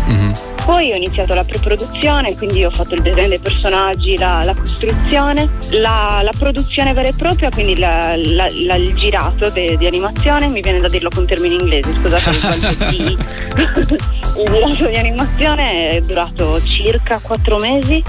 Poi 0.65 0.91
ho 0.91 0.95
iniziato 0.95 1.33
la 1.33 1.43
preproduzione, 1.43 2.35
quindi 2.37 2.63
ho 2.63 2.69
fatto 2.69 2.93
il 2.93 3.01
design 3.01 3.29
dei 3.29 3.39
personaggi, 3.39 4.17
la, 4.17 4.43
la 4.43 4.53
costruzione, 4.55 5.49
la, 5.71 6.21
la 6.23 6.31
produzione 6.37 6.93
vera 6.93 7.09
e 7.09 7.13
propria, 7.13 7.49
quindi 7.49 7.77
la- 7.77 8.13
il 8.15 8.91
girato 8.93 9.49
de- 9.49 9.75
di 9.77 9.85
animazione, 9.87 10.47
mi 10.47 10.61
viene 10.61 10.79
da 10.79 10.87
dirlo 10.87 11.09
con 11.09 11.25
termini 11.25 11.55
inglesi, 11.55 11.91
scusate, 11.93 12.31
di- 12.89 13.17
il 14.37 14.49
girato 14.75 14.87
di 14.87 14.97
animazione 14.97 15.89
è 15.89 16.01
durato 16.01 16.61
circa 16.63 17.19
quattro 17.21 17.57
mesi 17.57 18.01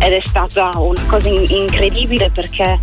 ed 0.00 0.12
è 0.12 0.20
stata 0.24 0.70
una 0.76 1.02
cosa 1.06 1.28
in- 1.28 1.44
incredibile 1.48 2.30
perché 2.30 2.80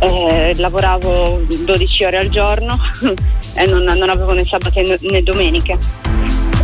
eh, 0.00 0.52
lavoravo 0.56 1.40
12 1.64 2.04
ore 2.04 2.18
al 2.18 2.28
giorno 2.28 2.78
e 3.54 3.66
non, 3.66 3.82
non 3.82 4.08
avevo 4.08 4.32
né 4.32 4.44
sabati 4.44 4.82
né, 4.82 4.96
né 5.00 5.22
domeniche. 5.22 5.76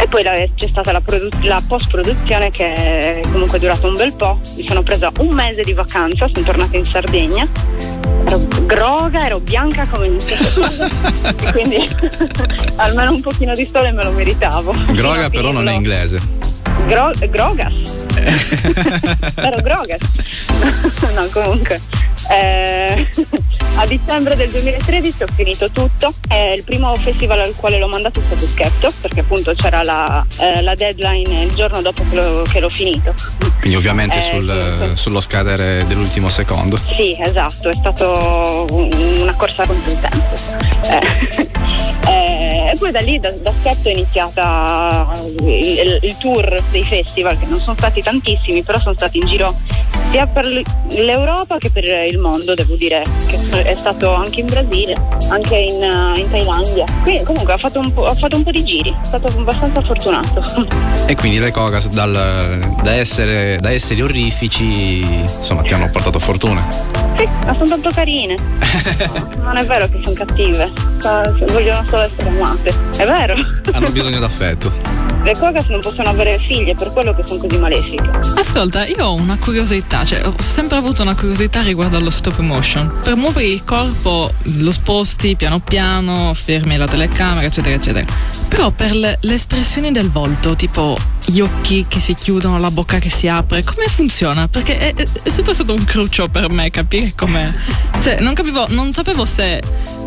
E 0.05 0.09
poi 0.09 0.23
la- 0.23 0.35
c'è 0.55 0.67
stata 0.69 0.93
la, 0.93 1.01
produ- 1.01 1.43
la 1.45 1.62
post-produzione 1.67 2.51
che 2.51 2.75
è 2.75 3.21
comunque 3.33 3.59
durata 3.59 3.87
un 3.87 3.95
bel 3.95 4.12
po'. 4.12 4.38
Mi 4.57 4.67
sono 4.69 4.83
presa 4.83 5.11
un 5.21 5.29
mese 5.33 5.62
di 5.62 5.73
vacanza, 5.73 6.29
sono 6.31 6.45
tornata 6.45 6.77
in 6.77 6.85
Sardegna. 6.85 7.49
Ero 8.27 8.47
groga, 8.67 9.25
ero 9.25 9.40
bianca 9.40 9.87
come 9.90 10.09
iniziato. 10.09 10.61
e 11.47 11.49
quindi 11.53 11.88
almeno 12.77 13.12
un 13.14 13.23
pochino 13.23 13.55
di 13.55 13.67
sole 13.73 13.93
me 13.93 14.05
lo 14.05 14.11
meritavo. 14.12 14.75
Groga 14.90 15.31
però 15.31 15.53
non 15.53 15.69
è 15.69 15.73
inglese. 15.73 16.19
Gro- 16.87 17.12
grogas. 17.31 17.73
Ero 19.37 19.62
grogas. 19.62 20.01
no, 21.14 21.27
comunque. 21.33 21.81
Eh, 22.31 23.09
a 23.77 23.87
dicembre 23.87 24.37
del 24.37 24.51
2013 24.51 25.23
ho 25.23 25.27
finito 25.35 25.71
tutto. 25.71 26.15
Eh, 26.29 26.55
il 26.55 26.63
primo 26.65 26.95
festival 26.97 27.41
al 27.41 27.55
quale 27.57 27.79
l'ho 27.79 27.89
mandato 27.89 28.21
è 28.21 28.23
stato 28.27 28.47
Scherzo, 28.47 28.93
perché 29.01 29.21
appunto 29.21 29.53
c'era 29.55 29.83
la, 29.83 30.25
eh, 30.41 30.63
la 30.63 30.75
deadline 30.75 31.43
il 31.45 31.55
giorno 31.55 31.81
dopo 31.83 32.05
che 32.09 32.15
l'ho, 32.17 32.43
che 32.51 32.61
l'ho 32.61 32.69
finito. 32.69 33.15
Quindi 33.61 33.77
ovviamente 33.77 34.19
Eh, 34.19 34.21
sul- 34.21 34.93
sullo 34.95 35.21
scadere 35.21 35.85
dell'ultimo 35.87 36.29
secondo. 36.29 36.79
Sì, 36.99 37.17
esatto, 37.21 37.69
è 37.71 37.75
stato 37.75 38.67
un- 38.71 39.19
una 39.21 39.35
corsa 39.35 39.67
contro 39.67 39.91
il 39.91 39.99
tempo. 40.01 41.53
E 42.75 42.77
poi 42.77 42.91
da 42.91 42.99
lì, 42.99 43.21
da, 43.21 43.31
da 43.31 43.53
scherzo, 43.61 43.89
è 43.89 43.93
iniziata 43.93 45.13
il, 45.45 45.99
il 46.03 46.17
tour 46.17 46.61
dei 46.73 46.83
festival, 46.83 47.39
che 47.39 47.47
non 47.47 47.61
sono 47.61 47.77
stati 47.79 48.01
tantissimi, 48.01 48.65
però 48.65 48.81
sono 48.81 48.95
stati 48.95 49.19
in 49.19 49.29
giro 49.29 49.57
sia 50.11 50.27
per 50.27 50.45
l'Europa 50.45 51.59
che 51.59 51.71
per 51.71 51.85
il 51.85 52.19
mondo, 52.19 52.55
devo 52.55 52.75
dire, 52.75 53.05
che 53.29 53.63
è 53.63 53.77
stato 53.77 54.13
anche 54.13 54.41
in 54.41 54.47
Brasile, 54.47 54.95
anche 55.29 55.57
in, 55.57 55.83
in 56.17 56.29
Thailandia. 56.29 56.85
Quindi 57.05 57.23
comunque 57.23 57.53
ha 57.53 57.59
fatto, 57.59 57.79
ha 57.79 58.15
fatto 58.15 58.37
un 58.37 58.43
po' 58.43 58.51
di 58.51 58.65
giri, 58.65 58.91
è 58.91 59.05
stato 59.05 59.27
abbastanza 59.39 59.81
fortunato. 59.81 60.45
E 61.07 61.15
quindi 61.17 61.39
le 61.39 61.51
Cogas 61.51 61.89
dal- 61.89 62.77
da, 62.83 62.93
essere, 62.93 63.57
da 63.61 63.71
esseri 63.71 64.01
orrifici, 64.01 65.01
insomma, 65.01 65.63
ti 65.63 65.75
hanno 65.75 65.91
portato 65.91 66.19
fortuna. 66.19 66.67
Sì, 67.25 67.47
ma 67.47 67.55
sono 67.55 67.65
tanto 67.69 67.89
carine. 67.91 68.35
No, 68.37 69.29
non 69.45 69.57
è 69.57 69.65
vero 69.65 69.87
che 69.89 70.01
sono 70.05 70.15
cattive, 70.15 70.71
so- 70.99 71.35
vogliono 71.47 71.85
solo 71.89 72.03
essere 72.03 72.29
amate. 72.29 72.75
È 72.97 73.07
vero. 73.07 73.35
Hanno 73.73 73.89
bisogno 73.91 74.19
d'affetto. 74.21 75.13
Le 75.25 75.35
Kogas 75.39 75.69
non 75.69 75.81
possono 75.81 76.11
avere 76.11 76.39
figlie 76.39 76.75
per 76.75 76.93
quello 76.93 77.15
che 77.15 77.23
sono 77.27 77.41
così 77.41 77.59
malefiche. 77.59 78.11
Ascolta, 78.37 78.85
io 78.87 79.07
ho 79.07 79.15
una 79.15 79.39
curiosità, 79.39 80.05
cioè 80.05 80.23
ho 80.27 80.35
sempre 80.39 80.77
avuto 80.77 81.01
una 81.01 81.15
curiosità 81.15 81.63
riguardo 81.63 81.97
allo 81.97 82.11
stop 82.11 82.39
motion. 82.41 82.99
Per 83.03 83.17
muovere 83.17 83.47
il 83.47 83.65
corpo 83.65 84.31
lo 84.43 84.71
sposti 84.71 85.35
piano 85.35 85.61
piano, 85.61 86.35
fermi 86.35 86.77
la 86.77 86.87
telecamera, 86.87 87.47
eccetera, 87.47 87.75
eccetera. 87.75 88.05
Però 88.49 88.71
per 88.71 88.95
le, 88.95 89.17
le 89.23 89.35
espressioni 89.35 89.93
del 89.93 90.11
volto, 90.11 90.57
tipo 90.57 90.95
gli 91.25 91.41
occhi 91.41 91.87
che 91.89 92.01
si 92.01 92.13
chiudono, 92.13 92.59
la 92.59 92.71
bocca 92.71 92.99
che 92.99 93.09
si 93.09 93.27
apre, 93.27 93.65
come 93.65 93.87
funziona? 93.87 94.47
Perché 94.47 94.77
è, 94.77 94.95
è- 94.95 95.07
è 95.23 95.31
sempre 95.31 95.55
stato 95.55 95.73
un 95.73 95.85
cruccio 95.85 96.27
per 96.27 96.51
me 96.51 96.69
capire 96.69 97.15
come. 97.17 97.51
Cioè, 98.03 98.21
non 98.21 98.35
capivo, 98.35 98.67
non 98.69 98.93
sapevo 98.93 99.25
se 99.25 99.59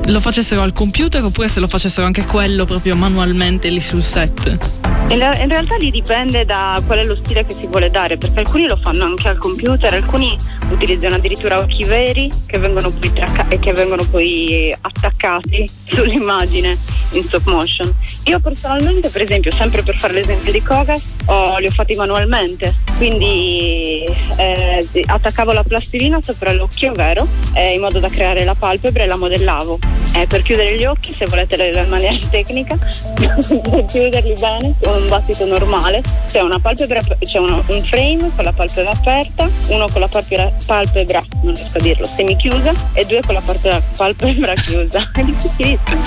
lo 0.06 0.20
facessero 0.20 0.62
al 0.62 0.74
computer 0.74 1.24
oppure 1.24 1.50
se 1.50 1.60
lo 1.60 1.68
facessero 1.68 2.06
anche 2.06 2.24
quello 2.24 2.66
proprio 2.66 2.96
manualmente 2.96 3.70
lì 3.70 3.82
sul 3.82 4.04
set. 4.04 4.86
In, 5.10 5.20
re- 5.20 5.41
in 5.41 5.48
realtà 5.48 5.78
lì 5.78 5.89
dipende 5.89 6.43
da 6.46 6.82
qual 6.86 7.00
è 7.00 7.04
lo 7.06 7.15
stile 7.15 7.46
che 7.46 7.54
si 7.54 7.65
vuole 7.67 7.89
dare, 7.89 8.17
perché 8.17 8.39
alcuni 8.39 8.67
lo 8.67 8.76
fanno 8.76 9.06
anche 9.06 9.30
al 9.30 9.38
computer, 9.38 9.93
alcuni 9.93 10.36
utilizzano 10.70 11.15
addirittura 11.15 11.60
occhi 11.60 11.86
veri 11.86 12.30
che 12.46 12.58
vengono 12.58 12.91
poi, 12.91 13.13
tracca- 13.13 13.48
che 13.48 13.72
vengono 13.72 14.04
poi 14.04 14.76
attaccati 14.80 15.67
sull'immagine 15.88 16.78
in 17.12 17.24
stop 17.24 17.46
motion. 17.46 17.93
Io 18.26 18.39
personalmente, 18.41 19.10
per 19.10 19.22
esempio, 19.22 19.52
sempre 19.54 19.82
per 19.82 19.96
fare 19.98 20.13
l'esempio 20.13 20.52
di 20.52 20.62
Kogas, 20.62 21.02
ho- 21.26 21.58
li 21.58 21.67
ho 21.67 21.72
fatti 21.72 21.96
manualmente, 21.96 22.76
quindi 22.98 24.04
eh, 24.38 24.86
attaccavo 25.06 25.54
la 25.54 25.63
plastilina 25.63 26.20
sopra 26.22 26.52
l'occhio 26.52 26.91
vero 26.91 27.26
eh, 27.54 27.74
in 27.74 27.80
modo 27.80 28.00
da 28.00 28.10
creare 28.10 28.43
la 28.43 28.56
palpebra 28.56 29.04
e 29.04 29.06
la 29.06 29.15
modellavo. 29.15 29.80
Eh, 30.15 30.26
per 30.26 30.41
chiudere 30.41 30.76
gli 30.76 30.86
occhi, 30.86 31.13
se 31.13 31.26
volete 31.26 31.72
la, 31.72 31.84
maniera 31.84 32.17
tecnica, 32.30 32.78
per 33.15 33.86
chiuderli 33.88 34.34
bene 34.39 34.76
un 34.98 35.08
battito 35.08 35.46
normale, 35.46 36.02
c'è 36.28 36.42
una 36.42 36.60
palpebra, 36.60 37.00
c'è 37.20 37.40
uno- 37.40 37.64
un 37.68 37.84
frame 37.84 38.32
con 38.36 38.44
la 38.44 38.52
palpebra 38.54 38.92
aperta, 38.92 39.50
uno 39.70 39.88
con 39.92 40.02
la 40.02 40.08
palpebra, 40.08 40.52
palpebra 40.66 41.24
non 41.44 41.56
riesco 41.56 41.78
a 41.78 41.82
dirlo, 41.82 42.08
semichiusa 42.16 42.72
e 42.94 43.06
due 43.06 43.22
con 43.26 43.36
la 43.36 43.42
palpebra, 43.42 43.82
palpebra 43.96 44.54
chiusa. 44.56 45.10
È 45.14 45.22
difficilissimo. 45.24 46.02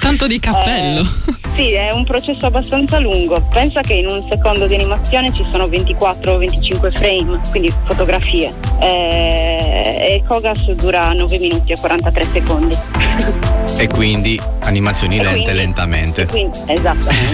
Tanto 0.00 0.26
di 0.26 0.38
cappello. 0.38 1.00
Eh, 1.00 1.32
sì, 1.54 1.72
è 1.72 1.90
un 1.92 2.04
processo 2.04 2.46
abbastanza 2.46 2.98
lungo. 2.98 3.40
Pensa 3.52 3.80
che 3.80 3.94
in 3.94 4.08
un 4.08 4.26
secondo 4.28 4.66
di 4.66 4.74
animazione 4.74 5.32
ci 5.34 5.44
sono 5.50 5.66
24-25 5.66 6.92
frame, 6.96 7.40
quindi 7.50 7.72
fotografie. 7.84 8.52
Eh, 8.80 10.06
e 10.16 10.22
Kogas 10.28 10.70
dura 10.72 11.12
9 11.12 11.38
minuti 11.38 11.72
e 11.72 11.78
43 11.78 12.26
secondi. 12.32 12.76
E 13.78 13.86
quindi 13.88 14.38
animazioni 14.64 15.18
E 15.18 15.22
lente 15.22 15.40
quindi- 15.42 15.52
lentamente. 15.58 16.26
Quindi, 16.26 16.58
esattamente. 16.66 17.32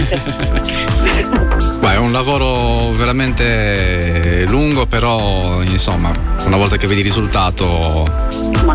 Beh, 1.79 1.93
è 1.93 1.97
un 1.97 2.11
lavoro 2.11 2.91
veramente 2.93 4.45
lungo, 4.47 4.85
però 4.85 5.61
insomma, 5.63 6.11
una 6.45 6.57
volta 6.57 6.77
che 6.77 6.87
vedi 6.87 6.99
il 6.99 7.05
risultato 7.05 8.05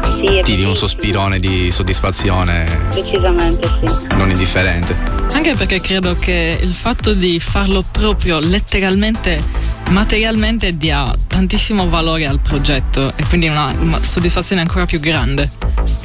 sì, 0.03 0.41
ti 0.43 0.57
di 0.57 0.65
un 0.65 0.75
sospirone 0.75 1.39
di 1.39 1.71
soddisfazione 1.71 2.89
decisamente 2.93 3.69
sì. 3.81 4.17
non 4.17 4.31
indifferente. 4.31 5.26
Anche 5.47 5.59
perché 5.59 5.81
credo 5.81 6.13
che 6.19 6.59
il 6.61 6.75
fatto 6.75 7.15
di 7.15 7.39
farlo 7.39 7.85
proprio 7.89 8.41
letteralmente, 8.41 9.41
materialmente, 9.91 10.77
dia 10.77 11.09
tantissimo 11.29 11.89
valore 11.89 12.27
al 12.27 12.41
progetto 12.41 13.13
e 13.15 13.25
quindi 13.29 13.47
una, 13.47 13.73
soddisfazione 14.03 14.63
ancora 14.63 14.87
più 14.87 14.99
grande. 14.99 15.49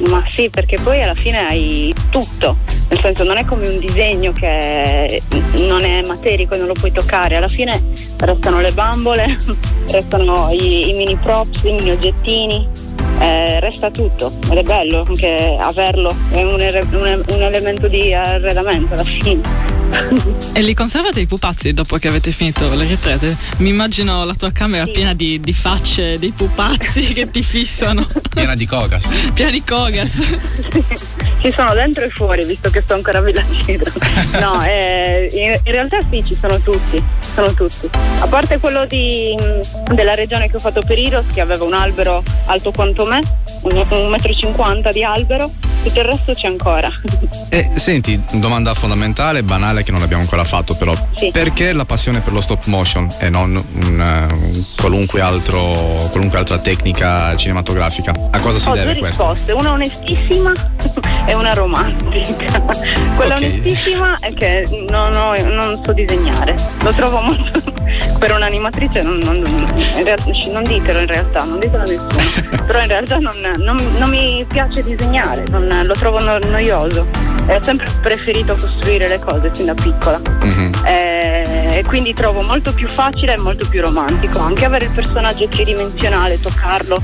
Ma 0.06 0.24
sì, 0.28 0.48
perché 0.48 0.78
poi 0.80 1.02
alla 1.02 1.16
fine 1.16 1.38
hai 1.38 1.92
tutto, 2.08 2.58
nel 2.88 3.00
senso 3.00 3.24
non 3.24 3.36
è 3.36 3.44
come 3.44 3.66
un 3.66 3.80
disegno 3.80 4.30
che 4.30 5.20
non 5.56 5.82
è 5.82 6.06
materico 6.06 6.54
e 6.54 6.58
non 6.58 6.68
lo 6.68 6.74
puoi 6.74 6.92
toccare, 6.92 7.34
alla 7.34 7.48
fine 7.48 7.82
restano 8.18 8.60
le 8.60 8.70
bambole, 8.70 9.38
restano 9.90 10.50
i, 10.52 10.90
i 10.90 10.92
mini 10.92 11.16
props, 11.16 11.64
i 11.64 11.72
mini 11.72 11.90
oggettini, 11.90 12.68
eh, 13.22 13.60
resta 13.60 13.90
tutto 13.90 14.32
ed 14.50 14.58
è 14.58 14.62
bello 14.62 15.04
anche 15.06 15.56
averlo, 15.60 16.14
è 16.30 16.42
un, 16.42 16.54
un- 16.92 17.22
un 17.28 17.42
elemento 17.42 17.86
di 17.88 18.12
arredamento 18.12 18.94
alla 18.94 19.04
fine. 19.04 19.40
E 20.54 20.60
li 20.60 20.74
conservate 20.74 21.20
i 21.20 21.26
pupazzi 21.26 21.72
dopo 21.72 21.96
che 21.96 22.08
avete 22.08 22.30
finito 22.30 22.74
le 22.74 22.84
riprese? 22.84 23.36
Mi 23.58 23.70
immagino 23.70 24.22
la 24.24 24.34
tua 24.34 24.50
camera 24.52 24.84
piena 24.86 25.14
di, 25.14 25.40
di 25.40 25.52
facce 25.54 26.18
dei 26.18 26.30
pupazzi 26.32 27.00
che 27.14 27.30
ti 27.30 27.42
fissano. 27.42 28.06
Piena 28.34 28.54
di 28.54 28.66
cogas. 28.66 29.08
Piena 29.32 29.50
di 29.50 29.62
cogas. 29.62 30.16
Ci 31.42 31.50
sono 31.50 31.74
dentro 31.74 32.04
e 32.04 32.10
fuori, 32.10 32.44
visto 32.44 32.70
che 32.70 32.82
sto 32.82 32.94
ancora 32.94 33.18
a 33.18 33.22
Villa 33.22 33.42
Cidro. 33.64 33.90
No, 34.40 34.62
eh, 34.64 35.28
in, 35.32 35.50
in 35.64 35.72
realtà 35.72 35.98
sì, 36.08 36.22
ci 36.24 36.36
sono 36.40 36.58
tutti, 36.60 37.02
sono 37.34 37.52
tutti. 37.52 37.88
A 38.20 38.26
parte 38.26 38.58
quello 38.58 38.86
di, 38.86 39.34
mh, 39.38 39.94
della 39.94 40.14
regione 40.14 40.48
che 40.48 40.56
ho 40.56 40.58
fatto 40.58 40.80
per 40.86 40.98
Iros, 40.98 41.26
che 41.32 41.40
aveva 41.40 41.64
un 41.64 41.74
albero 41.74 42.22
alto 42.46 42.70
quanto 42.70 43.04
me, 43.04 43.20
un, 43.62 43.84
un 43.88 44.08
metro 44.08 44.30
e 44.30 44.34
cinquanta 44.36 44.90
di 44.90 45.02
albero, 45.04 45.50
tutto 45.82 45.98
il 45.98 46.04
resto 46.06 46.32
c'è 46.32 46.46
ancora. 46.46 46.88
E 47.50 47.70
senti, 47.74 48.20
domanda 48.32 48.72
fondamentale, 48.74 49.42
banale 49.42 49.82
che 49.82 49.90
non 49.92 50.02
abbiamo 50.02 50.22
ancora 50.22 50.44
fatto 50.44 50.74
però. 50.74 50.92
Sì. 51.16 51.30
Perché 51.30 51.72
la 51.72 51.84
passione 51.84 52.20
per 52.20 52.32
lo 52.32 52.40
stop 52.40 52.64
motion 52.66 53.08
e 53.18 53.28
non 53.28 53.50
un, 53.54 54.00
eh, 54.00 54.32
un 54.32 54.64
qualunque, 54.76 55.20
altro, 55.20 55.60
qualunque 56.10 56.38
altra 56.38 56.58
tecnica 56.58 57.36
cinematografica? 57.36 58.12
A 58.30 58.38
cosa 58.38 58.58
si 58.58 58.68
Ho 58.68 58.74
deve 58.74 58.92
due 58.92 59.00
questo? 59.00 59.30
risposte, 59.30 59.52
una 59.52 59.72
onestissima 59.72 60.52
e 61.32 61.34
una 61.34 61.54
romantica. 61.54 62.60
Quella 63.16 63.36
Ok. 63.36 63.40
onestissima 63.42 64.16
è 64.20 64.34
che 64.34 64.66
non, 64.90 65.14
ho- 65.14 65.34
non 65.48 65.80
so 65.82 65.92
disegnare, 65.92 66.54
lo 66.82 66.92
trovo 66.92 67.20
molto 67.20 67.60
per 68.18 68.32
un'animatrice 68.32 69.02
non, 69.02 69.18
non, 69.22 69.40
non 70.52 70.62
ditelo 70.64 70.98
in 71.00 71.06
realtà, 71.06 71.44
non 71.44 71.58
ditelo 71.58 71.82
a 71.82 71.86
nessuno, 71.86 72.64
però 72.66 72.80
in 72.80 72.86
realtà 72.88 73.18
non, 73.18 73.34
non- 73.56 74.10
mi 74.10 74.44
piace 74.46 74.82
disegnare, 74.84 75.44
non- 75.50 75.68
lo 75.84 75.92
trovo 75.94 76.20
no- 76.20 76.38
noioso. 76.38 77.06
Ho 77.48 77.62
sempre 77.62 77.86
preferito 78.00 78.54
costruire 78.54 79.08
le 79.08 79.18
cose 79.18 79.50
fin 79.52 79.66
da 79.66 79.74
piccola. 79.74 80.20
Mhm. 80.20 80.72
Eh, 80.84 81.42
e 81.72 81.84
quindi 81.84 82.12
trovo 82.12 82.42
molto 82.42 82.72
più 82.74 82.88
facile 82.88 83.34
e 83.34 83.40
molto 83.40 83.66
più 83.68 83.80
romantico 83.80 84.38
anche 84.38 84.64
avere 84.64 84.84
il 84.84 84.90
personaggio 84.90 85.48
tridimensionale, 85.48 86.38
toccarlo 86.40 87.02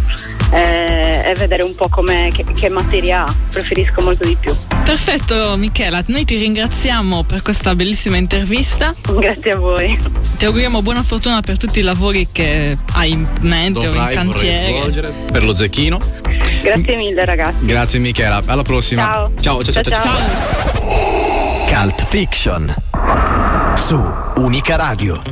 eh, 0.52 1.22
e 1.24 1.34
vedere 1.36 1.62
un 1.62 1.74
po' 1.74 1.88
come, 1.88 2.30
che, 2.32 2.44
che 2.54 2.68
materia 2.68 3.24
ha, 3.24 3.34
preferisco 3.50 4.02
molto 4.02 4.26
di 4.26 4.36
più. 4.38 4.52
Perfetto 4.84 5.56
Michela, 5.56 6.02
noi 6.06 6.24
ti 6.24 6.36
ringraziamo 6.36 7.24
per 7.24 7.42
questa 7.42 7.74
bellissima 7.74 8.16
intervista. 8.16 8.94
Grazie 9.02 9.52
a 9.52 9.56
voi. 9.56 9.98
Ti 10.36 10.44
auguriamo 10.44 10.82
buona 10.82 11.02
fortuna 11.02 11.40
per 11.40 11.56
tutti 11.56 11.80
i 11.80 11.82
lavori 11.82 12.28
che 12.30 12.76
hai 12.92 13.10
in 13.10 13.26
mente 13.40 13.78
o 13.78 13.82
in 13.82 13.88
Dovrai, 13.88 14.14
cantiere. 14.14 14.78
svolgere 14.78 15.12
per 15.32 15.44
lo 15.44 15.52
zecchino. 15.52 15.98
Grazie 16.62 16.96
mille 16.96 17.24
ragazzi. 17.24 17.64
Grazie 17.64 17.98
Michela, 17.98 18.40
alla 18.46 18.62
prossima. 18.62 19.02
Ciao. 19.02 19.30
ciao, 19.40 19.62
ciao. 19.62 19.72
ciao, 19.72 19.82
ciao. 19.82 20.00
Ciao, 20.00 20.16
ciao. 20.16 21.82
Cult 21.82 22.04
Fiction. 22.04 22.74
su 23.88 23.96
Unica 24.36 24.76
Radio. 24.76 25.22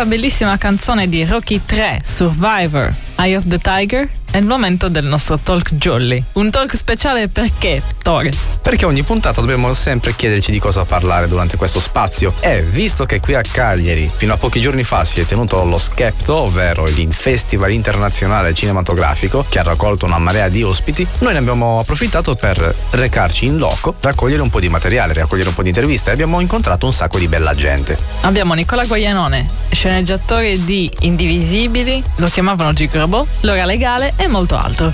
Questa 0.00 0.16
bellissima 0.16 0.56
canzone 0.56 1.08
di 1.10 1.26
Rocky 1.26 1.60
3, 1.62 2.00
Survivor, 2.02 2.94
Eye 3.16 3.36
of 3.36 3.46
the 3.46 3.58
Tiger, 3.58 4.08
è 4.30 4.38
il 4.38 4.46
momento 4.46 4.88
del 4.88 5.04
nostro 5.04 5.38
talk 5.38 5.74
jolly. 5.74 6.22
Un 6.34 6.50
talk 6.50 6.74
speciale 6.74 7.28
perché, 7.28 7.82
Tore? 8.02 8.30
Perché 8.62 8.84
ogni 8.84 9.02
puntata 9.02 9.40
dobbiamo 9.40 9.72
sempre 9.74 10.14
chiederci 10.14 10.52
di 10.52 10.58
cosa 10.58 10.84
parlare 10.84 11.28
durante 11.28 11.56
questo 11.56 11.80
spazio. 11.80 12.32
E 12.40 12.62
visto 12.62 13.06
che 13.06 13.20
qui 13.20 13.34
a 13.34 13.42
Cagliari, 13.42 14.10
fino 14.14 14.34
a 14.34 14.36
pochi 14.36 14.60
giorni 14.60 14.84
fa, 14.84 15.04
si 15.04 15.20
è 15.20 15.24
tenuto 15.24 15.64
lo 15.64 15.78
Skepto, 15.78 16.34
ovvero 16.34 16.86
il 16.86 17.12
Festival 17.12 17.72
Internazionale 17.72 18.54
Cinematografico, 18.54 19.44
che 19.48 19.58
ha 19.58 19.62
raccolto 19.62 20.06
una 20.06 20.18
marea 20.18 20.48
di 20.48 20.62
ospiti, 20.62 21.06
noi 21.18 21.32
ne 21.32 21.38
abbiamo 21.38 21.78
approfittato 21.78 22.34
per 22.34 22.74
recarci 22.90 23.46
in 23.46 23.56
loco, 23.56 23.94
raccogliere 24.00 24.42
un 24.42 24.50
po' 24.50 24.60
di 24.60 24.68
materiale, 24.68 25.14
raccogliere 25.14 25.48
un 25.48 25.54
po' 25.54 25.62
di 25.62 25.68
interviste 25.68 26.10
e 26.10 26.12
abbiamo 26.12 26.40
incontrato 26.40 26.86
un 26.86 26.92
sacco 26.92 27.18
di 27.18 27.28
bella 27.28 27.54
gente. 27.54 27.98
Abbiamo 28.22 28.54
Nicola 28.54 28.84
Guaglianone, 28.84 29.48
sceneggiatore 29.70 30.62
di 30.62 30.90
Indivisibili, 31.00 32.02
lo 32.16 32.26
chiamavano 32.26 32.72
Gigrobo, 32.72 33.26
L'ora 33.40 33.64
legale 33.64 34.12
e 34.16 34.26
molto 34.26 34.56
altro. 34.56 34.92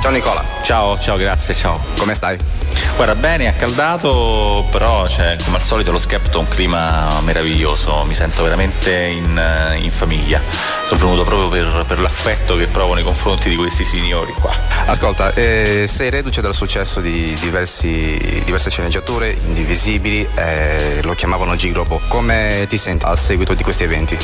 Ciao 0.00 0.10
Nicola. 0.10 0.42
Ciao, 0.62 0.98
ciao, 0.98 1.16
grazie, 1.16 1.54
ciao. 1.54 1.80
Come 1.96 2.14
stai? 2.14 2.57
Guarda, 2.96 3.14
bene, 3.14 3.48
accaldato, 3.48 4.66
però 4.70 5.04
c'è 5.04 5.36
come 5.44 5.56
al 5.56 5.62
solito 5.62 5.92
lo 5.92 5.98
Skepto 5.98 6.40
un 6.40 6.48
clima 6.48 7.20
meraviglioso, 7.22 8.02
mi 8.04 8.14
sento 8.14 8.42
veramente 8.42 8.92
in, 8.92 9.38
eh, 9.38 9.76
in 9.76 9.90
famiglia. 9.90 10.40
Sono 10.88 11.00
venuto 11.00 11.24
proprio 11.24 11.48
per, 11.48 11.84
per 11.86 12.00
l'affetto 12.00 12.56
che 12.56 12.66
provo 12.66 12.94
nei 12.94 13.04
confronti 13.04 13.48
di 13.48 13.56
questi 13.56 13.84
signori 13.84 14.32
qua. 14.32 14.52
Ascolta, 14.86 15.32
eh, 15.34 15.84
sei 15.86 16.10
reduce 16.10 16.40
dal 16.40 16.54
successo 16.54 17.00
di 17.00 17.36
diversi, 17.40 18.42
diverse 18.44 18.70
sceneggiature, 18.70 19.36
indivisibili, 19.46 20.26
eh, 20.34 21.00
lo 21.02 21.14
chiamavano 21.14 21.54
Gigrobo. 21.54 22.00
Come 22.08 22.66
ti 22.68 22.78
senti 22.78 23.04
al 23.04 23.18
seguito 23.18 23.54
di 23.54 23.62
questi 23.62 23.84
eventi? 23.84 24.18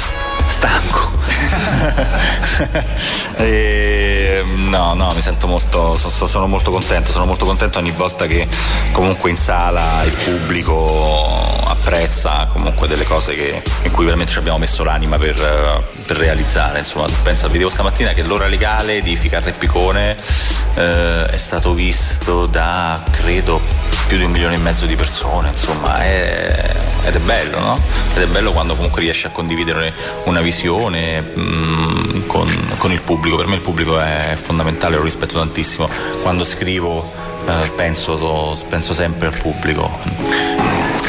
Stanco, 0.46 1.12
E, 3.36 4.42
no, 4.46 4.94
no, 4.94 5.12
mi 5.12 5.20
sento 5.20 5.46
molto, 5.48 5.96
so- 5.96 6.08
so- 6.08 6.26
sono 6.28 6.46
molto 6.46 6.70
contento, 6.70 7.10
sono 7.10 7.24
molto 7.26 7.44
contento 7.44 7.78
ogni 7.78 7.90
volta 7.90 8.26
che 8.26 8.46
comunque 8.92 9.30
in 9.30 9.36
sala 9.36 10.02
il 10.04 10.12
pubblico 10.12 11.60
apprezza 11.66 12.46
comunque 12.52 12.86
delle 12.86 13.04
cose 13.04 13.34
che- 13.34 13.62
in 13.82 13.90
cui 13.90 14.04
veramente 14.04 14.32
ci 14.32 14.38
abbiamo 14.38 14.58
messo 14.58 14.84
l'anima 14.84 15.18
per, 15.18 15.34
per 16.06 16.16
realizzare. 16.16 16.78
Insomma, 16.78 17.06
pensa, 17.22 17.48
vedevo 17.48 17.70
stamattina 17.70 18.12
che 18.12 18.22
l'ora 18.22 18.46
legale 18.46 19.02
di 19.02 19.16
Ficarra 19.16 19.48
e 19.48 19.52
Picone 19.52 20.16
eh, 20.76 21.26
è 21.26 21.36
stato 21.36 21.74
visto 21.74 22.46
da 22.46 23.02
credo 23.10 23.60
più 24.14 24.22
di 24.22 24.28
un 24.28 24.32
milione 24.32 24.54
e 24.54 24.58
mezzo 24.58 24.86
di 24.86 24.94
persone, 24.94 25.48
insomma, 25.48 25.98
è- 26.00 26.72
ed 27.02 27.16
è 27.16 27.18
bello, 27.18 27.58
no? 27.58 27.80
Ed 28.14 28.22
è 28.22 28.26
bello 28.26 28.52
quando 28.52 28.76
comunque 28.76 29.00
riesci 29.00 29.26
a 29.26 29.30
condividere 29.30 29.92
una 30.24 30.40
visione 30.40 31.20
mm, 31.20 32.26
con, 32.26 32.48
con 32.78 32.92
il 32.92 33.02
pubblico. 33.02 33.36
Per 33.36 33.46
me 33.46 33.56
il 33.56 33.60
pubblico 33.60 33.98
è 33.98 34.38
fondamentale, 34.40 34.96
lo 34.96 35.02
rispetto 35.02 35.36
tantissimo. 35.36 35.88
Quando 36.22 36.44
scrivo 36.44 37.10
eh, 37.44 37.70
penso, 37.74 38.56
penso 38.68 38.94
sempre 38.94 39.26
al 39.26 39.36
pubblico. 39.36 39.90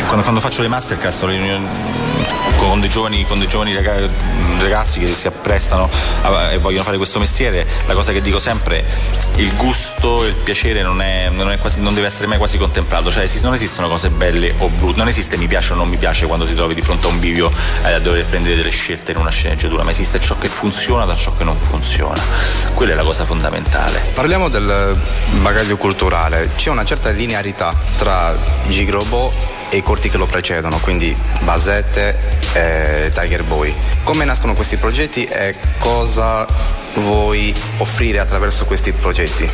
Quando, 0.08 0.24
quando 0.24 0.40
faccio 0.40 0.64
le 0.64 0.68
masterclass 0.68 1.22
con 2.68 2.80
dei 2.80 2.90
giovani, 2.90 3.26
con 3.26 3.40
dei 3.40 3.48
giovani 3.48 3.74
raga- 3.74 4.08
ragazzi 4.60 5.00
che 5.00 5.08
si 5.08 5.28
apprestano 5.28 5.90
a- 6.22 6.52
e 6.52 6.58
vogliono 6.58 6.84
fare 6.84 6.98
questo 6.98 7.20
mestiere, 7.20 7.66
la 7.86 7.94
cosa 7.94 8.12
che 8.12 8.22
dico 8.22 8.40
sempre 8.40 8.84
il 9.36 9.54
gusto 9.56 10.24
e 10.24 10.30
il 10.30 10.34
piacere 10.36 10.82
non, 10.82 11.02
è, 11.02 11.30
non, 11.30 11.52
è 11.52 11.58
quasi, 11.58 11.82
non 11.82 11.94
deve 11.94 12.08
essere 12.08 12.28
mai 12.28 12.38
quasi 12.38 12.58
contemplato, 12.58 13.12
cioè 13.12 13.30
non 13.42 13.54
esistono 13.54 13.88
cose 13.88 14.10
belle 14.10 14.54
o 14.60 14.70
brutte, 14.70 14.98
non 14.98 15.08
esiste 15.08 15.38
mi 15.38 15.48
piace 15.48 15.74
o 15.74 15.76
non 15.76 15.90
mi 15.90 15.98
piace 15.98 16.26
quando 16.26 16.46
ti 16.46 16.56
trovi 16.56 16.74
di 16.74 16.82
fronte 16.82 17.08
a 17.08 17.10
un 17.10 17.20
bivio 17.20 17.52
eh, 17.84 17.94
a 17.94 18.00
dover 18.00 18.26
prendere 18.26 18.56
delle 18.56 18.70
scelte 18.70 19.12
in 19.12 19.18
una 19.18 19.30
sceneggiatura, 19.30 19.84
ma 19.84 19.92
esiste 19.92 20.20
ciò 20.20 20.38
che 20.38 20.48
funziona 20.48 21.06
da 21.06 21.16
ciò 21.16 21.36
che 21.36 21.44
non 21.44 21.58
funziona. 21.58 22.22
Quella 22.74 22.94
è 22.94 22.96
la 22.96 23.04
cosa 23.04 23.26
fondamentale. 23.26 24.02
Parliamo 24.14 24.50
del 24.50 24.98
bagaglio 25.42 25.78
culturale. 25.78 26.52
C'è 26.56 26.70
una 26.70 26.86
certa 26.86 27.10
linearità 27.10 27.74
tra 27.98 28.36
Gigrobo 28.68 29.55
e 29.70 29.78
i 29.78 29.84
corti 29.84 30.10
che 30.10 30.18
lo 30.18 30.26
precedono, 30.26 30.80
quindi 30.80 31.16
Basette 31.44 32.18
e 32.54 33.12
Tiger 33.14 33.44
Boy. 33.44 33.74
Come 34.04 34.26
nascono 34.26 34.54
questi 34.54 34.78
progetti 34.78 35.26
e 35.26 35.54
cosa 35.78 36.46
vuoi 36.96 37.54
offrire 37.78 38.20
attraverso 38.20 38.66
questi 38.66 38.92
progetti? 38.92 39.50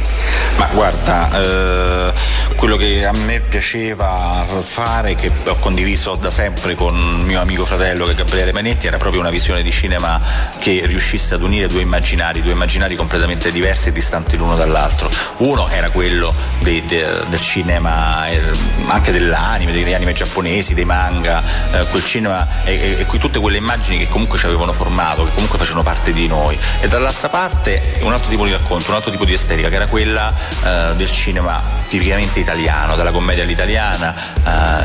Ma 0.58 0.68
guarda, 0.74 1.30
eh, 1.42 2.14
quello 2.56 2.76
che 2.78 3.06
a 3.06 3.12
me 3.14 3.40
piaceva 3.40 4.46
fare, 4.62 5.16
che 5.16 5.32
ho 5.46 5.56
condiviso 5.56 6.16
da 6.16 6.30
sempre 6.30 6.76
con 6.76 6.96
il 6.96 7.26
mio 7.26 7.42
amico 7.42 7.66
fratello 7.66 8.06
che 8.06 8.12
è 8.12 8.16
Gabriele 8.16 8.52
Manetti, 8.52 8.88
era 8.88 8.98
proprio 8.98 9.22
una 9.22 9.30
visione 9.30 9.64
di 9.64 9.72
cinema 9.72 10.20
che 10.60 10.84
riuscisse 10.86 11.34
ad 11.34 11.42
unire 11.42 11.68
due 11.68 11.82
immaginari, 11.82 12.42
due 12.42 12.52
immaginari 12.52 12.96
completamente 12.96 13.52
diversi 13.52 13.90
e 13.90 13.92
distanti 13.92 14.38
l'uno 14.38 14.56
dall'altro. 14.56 15.10
Uno 15.38 15.68
era 15.70 15.90
quello 15.90 16.34
dei- 16.60 16.86
de- 16.86 17.24
del 17.28 17.42
cinema, 17.42 18.28
eh, 18.30 18.42
anche 18.88 19.12
dell'anime, 19.12 19.72
degli 19.72 19.94
anime 19.94 20.14
giapponesi, 20.14 20.74
dei 20.74 20.86
manga, 20.86 21.42
eh, 21.72 21.86
quel 21.90 22.04
cinema 22.06 22.48
e, 22.64 22.74
e- 22.74 23.06
e 23.10 23.18
tutte 23.18 23.40
quelle 23.40 23.58
immagini 23.58 23.98
che 23.98 24.08
comunque 24.08 24.38
ci 24.38 24.46
avevano 24.46 24.74
formato, 24.74 25.24
che 25.26 25.32
comunque 25.34 25.58
facevano 25.58 25.84
parte 25.84 26.14
di 26.14 26.28
noi. 26.28 26.58
E 26.80 26.88
dall'altra 26.88 27.30
parte 27.32 28.00
un 28.02 28.12
altro 28.12 28.30
tipo 28.30 28.46
di 28.46 28.52
racconto, 28.52 28.90
un 28.90 28.98
altro 28.98 29.10
tipo 29.10 29.26
di 29.26 29.34
estetica, 29.34 29.70
che 29.70 29.76
era 29.76 29.88
quella 29.88 30.32
eh, 30.64 30.96
del 30.96 31.10
cinema 31.10 31.60
tipicamente 31.88 32.40
italiano, 32.40 32.96
della 32.96 33.12
commedia 33.12 33.44
all'italiana, 33.44 34.14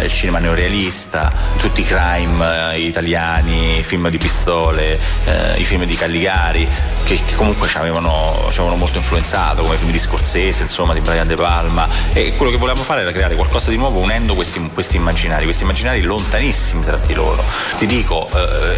eh, 0.00 0.04
il 0.04 0.12
cinema 0.12 0.38
neorealista, 0.38 1.32
tutti 1.58 1.80
i 1.82 1.84
crime 1.84 2.74
eh, 2.74 2.80
italiani, 2.80 3.78
i 3.78 3.82
film 3.82 4.08
di 4.08 4.18
pistole, 4.18 4.98
eh, 5.24 5.58
i 5.58 5.64
film 5.64 5.84
di 5.84 5.94
Calligari, 5.96 6.68
che, 7.04 7.20
che 7.24 7.34
comunque 7.34 7.68
ci 7.68 7.76
avevano, 7.76 8.46
ci 8.50 8.58
avevano 8.60 8.76
molto 8.76 8.98
influenzato, 8.98 9.62
come 9.62 9.74
i 9.74 9.78
film 9.78 9.90
di 9.90 9.98
Scorsese, 9.98 10.62
insomma, 10.62 10.94
di 10.94 11.00
Brian 11.00 11.26
De 11.26 11.34
Palma. 11.34 11.88
E 12.12 12.34
quello 12.36 12.52
che 12.52 12.58
volevamo 12.58 12.84
fare 12.84 13.00
era 13.00 13.12
creare 13.12 13.34
qualcosa 13.34 13.70
di 13.70 13.76
nuovo 13.76 13.98
unendo 13.98 14.34
questi, 14.34 14.70
questi 14.72 14.96
immaginari, 14.96 15.44
questi 15.44 15.64
immaginari 15.64 16.00
lontanissimi 16.02 16.84
tra 16.84 16.96
di 16.96 17.14
loro. 17.14 17.42
Ti 17.76 17.86
dico, 17.86 18.28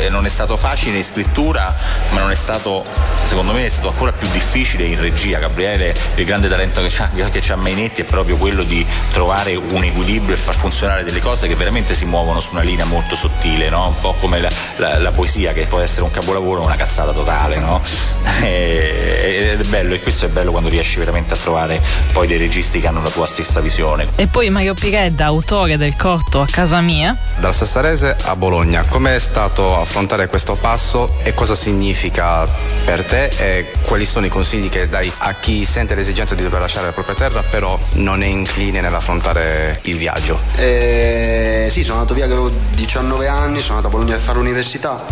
eh, 0.00 0.08
non 0.08 0.24
è 0.24 0.30
stato 0.30 0.56
facile 0.56 0.96
in 0.96 1.04
scrittura, 1.04 1.74
ma 2.10 2.20
non 2.20 2.30
è 2.30 2.34
stato, 2.34 2.84
secondo 3.24 3.52
me, 3.52 3.57
è 3.66 3.68
stato 3.68 3.88
ancora 3.88 4.12
più 4.12 4.28
difficile 4.30 4.84
in 4.84 5.00
regia. 5.00 5.38
Gabriele, 5.38 5.94
il 6.16 6.24
grande 6.24 6.48
talento 6.48 6.80
che 6.82 6.88
c'ha, 6.90 7.08
che 7.30 7.40
c'ha 7.40 7.56
Mainetti 7.56 8.02
è 8.02 8.04
proprio 8.04 8.36
quello 8.36 8.62
di 8.62 8.84
trovare 9.12 9.54
un 9.56 9.82
equilibrio 9.84 10.34
e 10.34 10.38
far 10.38 10.54
funzionare 10.56 11.04
delle 11.04 11.20
cose 11.20 11.46
che 11.48 11.54
veramente 11.54 11.94
si 11.94 12.04
muovono 12.04 12.40
su 12.40 12.50
una 12.52 12.62
linea 12.62 12.84
molto 12.84 13.16
sottile, 13.16 13.68
no? 13.68 13.88
un 13.88 14.00
po' 14.00 14.14
come 14.14 14.40
la, 14.40 14.48
la- 14.76 14.98
la 14.98 15.10
poesia 15.10 15.52
che 15.52 15.66
può 15.66 15.78
essere 15.80 16.02
un 16.02 16.10
capolavoro 16.10 16.62
o 16.62 16.64
una 16.64 16.76
cazzata 16.76 17.12
totale. 17.12 17.56
No? 17.58 17.80
E- 18.40 19.50
Ed 19.52 19.60
è 19.60 19.64
bello, 19.64 19.94
e 19.94 20.00
questo 20.00 20.26
è 20.26 20.28
bello 20.28 20.50
quando 20.52 20.68
riesci 20.68 20.98
veramente 20.98 21.34
a 21.34 21.36
trovare 21.36 21.80
poi 22.12 22.26
dei 22.26 22.36
registi 22.38 22.80
che 22.80 22.86
hanno 22.86 23.02
la 23.02 23.10
tua 23.10 23.26
stessa 23.26 23.60
visione. 23.60 24.06
E 24.16 24.26
poi 24.26 24.48
Mario 24.50 24.74
Piredda, 24.74 25.24
autore 25.26 25.76
del 25.76 25.96
corto 25.96 26.40
A 26.40 26.46
casa 26.48 26.80
mia. 26.80 27.16
Dal 27.38 27.54
Sassarese 27.54 28.16
a 28.24 28.36
Bologna, 28.36 28.84
com'è 28.88 29.18
stato 29.18 29.78
affrontare 29.80 30.28
questo 30.28 30.54
passo 30.54 31.14
e 31.22 31.34
cosa 31.34 31.54
significa 31.54 32.46
per 32.84 33.04
te 33.04 33.30
e 33.48 33.66
quali 33.82 34.04
sono 34.04 34.26
i 34.26 34.28
consigli 34.28 34.68
che 34.68 34.88
dai 34.88 35.10
a 35.18 35.32
chi 35.32 35.64
sente 35.64 35.94
l'esigenza 35.94 36.34
di 36.34 36.42
dover 36.42 36.60
lasciare 36.60 36.86
la 36.86 36.92
propria 36.92 37.14
terra 37.14 37.42
però 37.42 37.78
non 37.94 38.22
è 38.22 38.26
incline 38.26 38.80
nell'affrontare 38.80 39.80
il 39.84 39.96
viaggio? 39.96 40.38
Eh, 40.56 41.68
sì, 41.70 41.82
sono 41.82 42.00
andato 42.00 42.14
via 42.14 42.26
avevo 42.26 42.50
19 42.50 43.26
anni, 43.26 43.60
sono 43.60 43.76
andato 43.76 43.86
a 43.88 43.90
Bologna 43.90 44.16
a 44.16 44.18
fare 44.20 44.38
l'università 44.38 45.02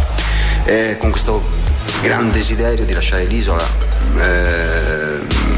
eh, 0.64 0.96
con 0.98 1.10
questo 1.10 1.42
gran 2.02 2.30
desiderio 2.30 2.84
di 2.84 2.92
lasciare 2.92 3.24
l'isola. 3.24 3.64
Eh, 4.18 5.54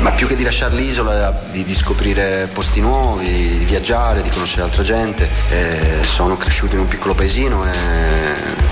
ma 0.00 0.12
più 0.12 0.26
che 0.26 0.34
di 0.36 0.42
lasciare 0.42 0.74
l'isola 0.74 1.44
di, 1.50 1.64
di 1.64 1.74
scoprire 1.74 2.48
posti 2.52 2.80
nuovi, 2.80 3.58
di 3.58 3.64
viaggiare, 3.64 4.22
di 4.22 4.30
conoscere 4.30 4.62
altra 4.62 4.82
gente. 4.82 5.28
Eh, 5.50 6.02
sono 6.02 6.36
cresciuto 6.36 6.74
in 6.74 6.80
un 6.80 6.88
piccolo 6.88 7.14
paesino 7.14 7.64
e 7.64 7.70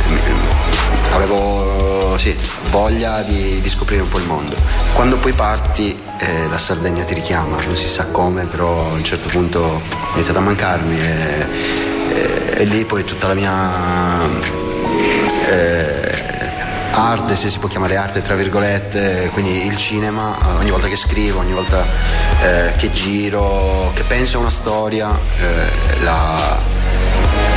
mi- 0.09 0.21
avevo 1.13 1.92
sì, 2.19 2.37
voglia 2.71 3.23
di, 3.23 3.61
di 3.61 3.69
scoprire 3.69 4.03
un 4.03 4.09
po' 4.09 4.19
il 4.19 4.27
mondo. 4.27 4.55
Quando 4.93 5.17
poi 5.17 5.33
parti 5.33 5.97
eh, 6.19 6.47
la 6.49 6.59
Sardegna 6.59 7.05
ti 7.05 7.15
richiama, 7.15 7.57
non 7.65 7.77
si 7.77 7.89
sa 7.89 8.07
come, 8.07 8.47
però 8.47 8.91
a 8.91 8.93
un 8.93 9.05
certo 9.05 9.29
punto 9.29 9.83
è 10.11 10.15
iniziato 10.15 10.39
a 10.39 10.43
mancarmi 10.43 10.99
e, 11.01 11.47
e- 12.15 12.55
e 12.59 12.65
lì 12.65 12.85
poi 12.85 13.05
tutta 13.05 13.27
la 13.29 13.35
mia 13.35 14.29
eh, 15.51 16.13
arte, 16.93 17.35
se 17.35 17.51
si 17.51 17.59
può 17.59 17.69
chiamare 17.69 17.97
arte 17.97 18.21
tra 18.21 18.35
virgolette, 18.35 19.31
quindi 19.33 19.67
il 19.67 19.77
cinema, 19.77 20.37
eh, 20.39 20.59
ogni 20.59 20.71
volta 20.71 20.89
che 20.89 20.97
scrivo, 20.97 21.41
ogni 21.41 21.53
volta 21.53 21.85
eh, 22.43 22.75
che 22.77 22.93
giro, 22.93 23.91
che 23.95 24.03
penso 24.05 24.37
a 24.37 24.41
una 24.41 24.51
storia, 24.51 25.19
eh, 25.39 26.01
la, 26.03 26.59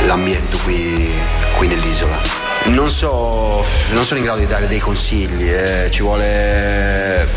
l'ambiento 0.06 0.56
qui, 0.64 1.10
qui 1.56 1.68
nell'isola. 1.68 2.45
Non 2.66 2.90
so, 2.90 3.64
non 3.92 4.04
sono 4.04 4.18
in 4.18 4.24
grado 4.24 4.40
di 4.40 4.46
dare 4.46 4.66
dei 4.66 4.80
consigli, 4.80 5.48
eh, 5.48 5.88
ci 5.90 6.02
vuole 6.02 7.28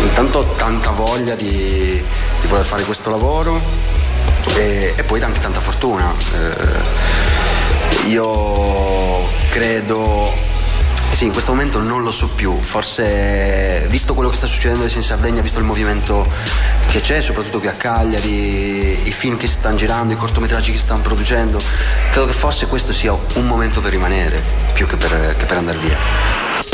intanto 0.00 0.54
tanta 0.56 0.90
voglia 0.90 1.34
di, 1.34 2.02
di 2.40 2.46
voler 2.46 2.64
fare 2.64 2.82
questo 2.84 3.10
lavoro 3.10 3.60
e, 4.56 4.94
e 4.96 5.02
poi 5.04 5.20
anche 5.22 5.40
tanta 5.40 5.60
fortuna. 5.60 6.12
Eh, 6.32 8.08
io 8.08 9.28
credo 9.48 10.32
sì, 11.14 11.26
in 11.26 11.32
questo 11.32 11.52
momento 11.52 11.78
non 11.78 12.02
lo 12.02 12.10
so 12.10 12.26
più, 12.26 12.58
forse 12.58 13.86
visto 13.88 14.14
quello 14.14 14.30
che 14.30 14.36
sta 14.36 14.46
succedendo 14.46 14.82
adesso 14.82 14.96
in 14.96 15.04
Sardegna, 15.04 15.42
visto 15.42 15.60
il 15.60 15.64
movimento 15.64 16.28
che 16.88 17.00
c'è, 17.00 17.22
soprattutto 17.22 17.60
qui 17.60 17.68
a 17.68 17.72
Cagliari, 17.72 19.06
i 19.06 19.12
film 19.12 19.36
che 19.36 19.46
si 19.46 19.54
stanno 19.54 19.76
girando, 19.76 20.12
i 20.12 20.16
cortometraggi 20.16 20.72
che 20.72 20.76
si 20.76 20.84
stanno 20.84 21.02
producendo, 21.02 21.60
credo 22.10 22.26
che 22.26 22.32
forse 22.32 22.66
questo 22.66 22.92
sia 22.92 23.12
un 23.12 23.46
momento 23.46 23.80
per 23.80 23.92
rimanere 23.92 24.42
più 24.72 24.86
che 24.86 24.96
per, 24.96 25.36
che 25.36 25.44
per 25.46 25.56
andare 25.56 25.78
via. 25.78 25.96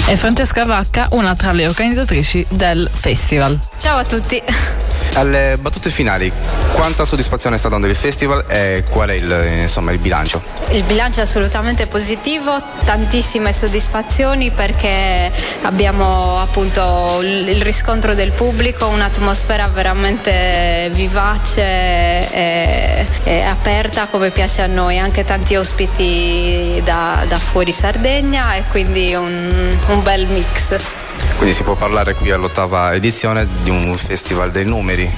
E 0.07 0.17
Francesca 0.17 0.65
Vacca, 0.65 1.09
una 1.11 1.35
tra 1.35 1.53
le 1.53 1.67
organizzatrici 1.67 2.47
del 2.49 2.89
festival. 2.91 3.59
Ciao 3.79 3.99
a 3.99 4.05
tutti. 4.05 4.80
Alle 5.15 5.57
battute 5.61 5.91
finali, 5.91 6.33
quanta 6.73 7.05
soddisfazione 7.05 7.59
sta 7.59 7.69
dando 7.69 7.87
il 7.89 7.97
festival 7.97 8.45
e 8.47 8.85
qual 8.89 9.09
è 9.09 9.15
il, 9.15 9.61
insomma, 9.63 9.91
il 9.91 9.99
bilancio? 9.99 10.41
Il 10.71 10.85
bilancio 10.85 11.21
è 11.21 11.25
assolutamente 11.25 11.87
positivo, 11.87 12.63
tantissime 12.85 13.53
soddisfazioni 13.53 14.51
perché 14.53 15.31
abbiamo 15.63 16.39
appunto 16.39 17.19
il 17.23 17.61
riscontro 17.61 18.15
del 18.15 18.31
pubblico, 18.31 18.87
un'atmosfera 18.87 19.67
veramente 19.69 20.91
vivace 20.93 21.61
e, 21.63 23.07
e 23.25 23.43
aperta 23.43 24.07
come 24.07 24.31
piace 24.31 24.63
a 24.63 24.67
noi, 24.67 24.99
anche 24.99 25.25
tanti 25.25 25.57
ospiti 25.57 26.81
da, 26.85 27.25
da 27.29 27.39
fuori 27.39 27.73
Sardegna 27.73 28.55
e 28.55 28.63
quindi 28.71 29.13
un, 29.15 29.77
un 29.89 30.03
bel 30.03 30.27
mix. 30.27 31.00
Quindi 31.41 31.57
si 31.57 31.63
può 31.63 31.75
parlare 31.75 32.13
qui 32.13 32.31
all'ottava 32.31 32.93
edizione 32.93 33.49
di 33.63 33.71
un 33.71 33.97
festival 33.97 34.51
dei 34.51 34.67
numeri. 34.67 35.11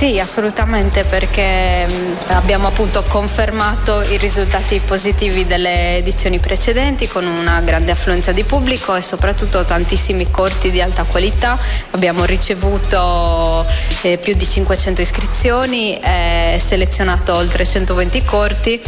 Sì, 0.00 0.18
assolutamente 0.18 1.04
perché 1.04 1.86
mh, 1.86 2.32
abbiamo 2.32 2.68
appunto 2.68 3.04
confermato 3.06 4.00
i 4.00 4.16
risultati 4.16 4.80
positivi 4.82 5.46
delle 5.46 5.98
edizioni 5.98 6.38
precedenti 6.38 7.06
con 7.06 7.26
una 7.26 7.60
grande 7.60 7.92
affluenza 7.92 8.32
di 8.32 8.42
pubblico 8.44 8.94
e 8.94 9.02
soprattutto 9.02 9.62
tantissimi 9.62 10.30
corti 10.30 10.70
di 10.70 10.80
alta 10.80 11.04
qualità. 11.04 11.58
Abbiamo 11.90 12.24
ricevuto 12.24 13.66
eh, 14.00 14.16
più 14.16 14.32
di 14.32 14.46
500 14.46 15.02
iscrizioni 15.02 15.98
e 15.98 16.56
selezionato 16.58 17.34
oltre 17.34 17.66
120 17.66 18.24
corti 18.24 18.80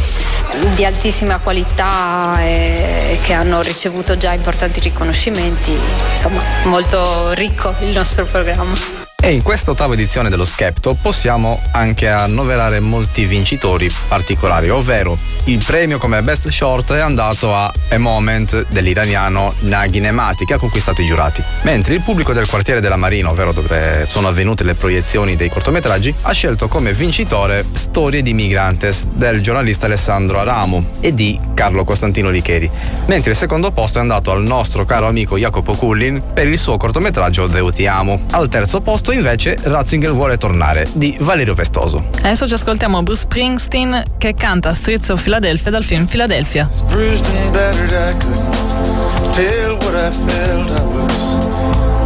di 0.73 0.83
altissima 0.83 1.37
qualità 1.37 2.37
e 2.39 3.19
che 3.21 3.33
hanno 3.33 3.61
ricevuto 3.61 4.17
già 4.17 4.33
importanti 4.33 4.79
riconoscimenti. 4.79 5.77
Insomma, 6.09 6.41
molto 6.63 7.33
ricco 7.33 7.71
il 7.81 7.89
nostro 7.89 8.25
programma. 8.25 9.02
E 9.25 9.31
in 9.31 9.41
questa 9.41 9.71
ottava 9.71 9.93
edizione 9.93 10.29
dello 10.29 10.43
Skepto 10.43 10.97
possiamo 11.01 11.57
anche 11.71 12.09
annoverare 12.09 12.81
molti 12.81 13.23
vincitori 13.23 13.89
particolari, 14.09 14.69
ovvero 14.69 15.17
il 15.45 15.63
premio 15.65 15.97
come 15.97 16.21
Best 16.21 16.49
Short 16.49 16.91
è 16.91 16.99
andato 16.99 17.55
a 17.55 17.71
A 17.87 17.97
Moment 17.97 18.65
dell'iraniano 18.67 19.53
Naghi 19.61 20.01
Nemati 20.01 20.43
che 20.43 20.55
ha 20.55 20.57
conquistato 20.57 21.01
i 21.01 21.05
giurati, 21.05 21.41
mentre 21.61 21.93
il 21.93 22.01
pubblico 22.01 22.33
del 22.33 22.49
quartiere 22.49 22.81
della 22.81 22.97
Marina, 22.97 23.29
ovvero 23.29 23.53
dove 23.53 24.05
sono 24.09 24.27
avvenute 24.27 24.65
le 24.65 24.73
proiezioni 24.73 25.37
dei 25.37 25.47
cortometraggi, 25.47 26.13
ha 26.23 26.33
scelto 26.33 26.67
come 26.67 26.91
vincitore 26.91 27.63
Storie 27.71 28.21
di 28.21 28.33
Migrantes 28.33 29.07
del 29.07 29.39
giornalista 29.41 29.85
Alessandro 29.85 30.39
Aramu 30.39 30.89
e 30.99 31.13
di 31.13 31.39
Carlo 31.53 31.85
Costantino 31.85 32.29
Licheri, 32.29 32.69
mentre 33.05 33.31
il 33.31 33.37
secondo 33.37 33.71
posto 33.71 33.99
è 33.99 34.01
andato 34.01 34.31
al 34.31 34.43
nostro 34.43 34.83
caro 34.83 35.07
amico 35.07 35.37
Jacopo 35.37 35.75
Kullin 35.75 36.21
per 36.33 36.49
il 36.49 36.57
suo 36.57 36.75
cortometraggio 36.75 37.47
Deu 37.47 37.69
ti 37.69 37.87
amo. 37.87 38.25
Al 38.31 38.49
terzo 38.49 38.81
posto 38.81 39.11
invece 39.13 39.57
Ratzinger 39.61 40.11
vuole 40.11 40.37
tornare 40.37 40.87
di 40.93 41.15
Valerio 41.19 41.53
Vestoso. 41.53 42.03
Adesso 42.17 42.47
ci 42.47 42.53
ascoltiamo 42.53 43.03
Bruce 43.03 43.21
Springsteen 43.21 44.03
che 44.17 44.33
canta 44.33 44.73
Streets 44.73 45.09
of 45.09 45.21
Philadelphia 45.21 45.71
dal 45.71 45.83
film 45.83 46.05
Philadelphia. 46.05 46.67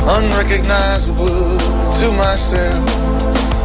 unrecognizable 0.07 1.57
to 1.99 2.11
myself. 2.11 2.89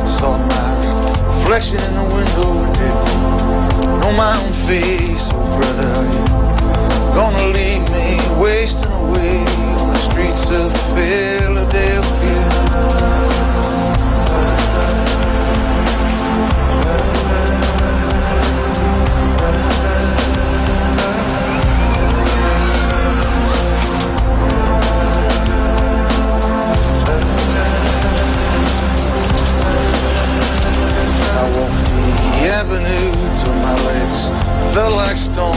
Saw 0.08 0.36
my 0.36 1.26
reflection 1.26 1.78
in 1.78 1.94
the 1.94 2.02
window, 2.14 2.66
didn't 2.72 4.00
know 4.00 4.12
my 4.12 4.36
own 4.36 4.52
face. 4.52 5.30
Oh, 5.32 5.56
brother, 5.56 5.94
gonna 7.14 7.46
leave 7.54 7.88
me 7.92 8.18
wasting 8.40 8.90
away 8.90 9.44
on 9.78 9.92
the 9.92 9.98
streets 9.98 10.50
of 10.50 10.72
Philadelphia? 10.94 13.21
Avenue 32.60 33.12
till 33.40 33.54
my 33.64 33.74
legs 33.88 34.28
felt 34.74 34.94
like 34.94 35.16
stone. 35.16 35.54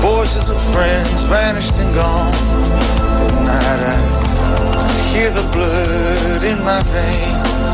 Voices 0.00 0.50
of 0.50 0.58
friends 0.72 1.22
vanished 1.24 1.78
and 1.78 1.94
gone. 1.94 2.34
At 3.48 3.78
night 3.80 4.08
I 4.76 4.92
hear 5.10 5.30
the 5.30 5.46
blood 5.56 6.42
in 6.44 6.58
my 6.64 6.82
veins. 6.92 7.70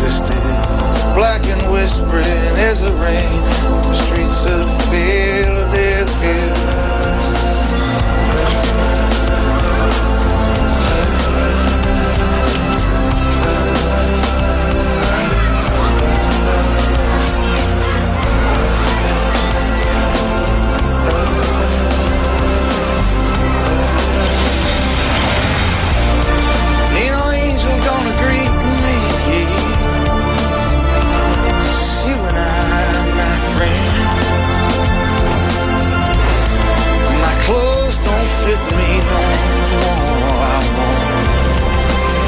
Just 0.00 0.32
as 0.32 1.04
black 1.16 1.42
and 1.46 1.62
whispering 1.72 2.52
as 2.68 2.84
the 2.86 2.92
rain. 3.00 3.40
The 3.88 3.94
streets 3.94 4.44
of 4.44 4.68
Philadelphia. 4.90 6.63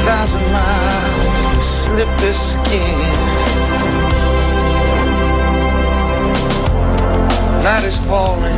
Thousand 0.07 0.51
miles 0.53 1.29
to 1.51 1.59
slip 1.59 2.07
this 2.19 2.53
skin. 2.53 2.97
Night 7.61 7.83
is 7.83 7.99
falling, 8.07 8.55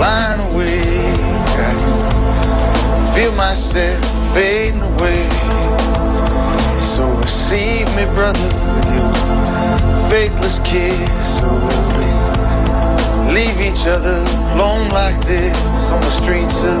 lying 0.00 0.40
awake. 0.48 1.58
I 1.60 3.12
feel 3.14 3.32
myself 3.32 4.00
fading 4.32 4.80
away. 4.80 5.28
So 6.80 7.02
receive 7.20 7.86
me, 7.94 8.06
brother, 8.16 8.50
with 8.74 8.88
your 8.96 9.12
faithless 10.08 10.58
kiss. 10.60 11.30
We 13.26 13.34
leave 13.34 13.60
each 13.60 13.86
other 13.86 14.24
alone 14.54 14.88
like 14.88 15.20
this 15.26 15.90
on 15.90 16.00
the 16.00 16.10
streets 16.10 16.64
of 16.64 16.80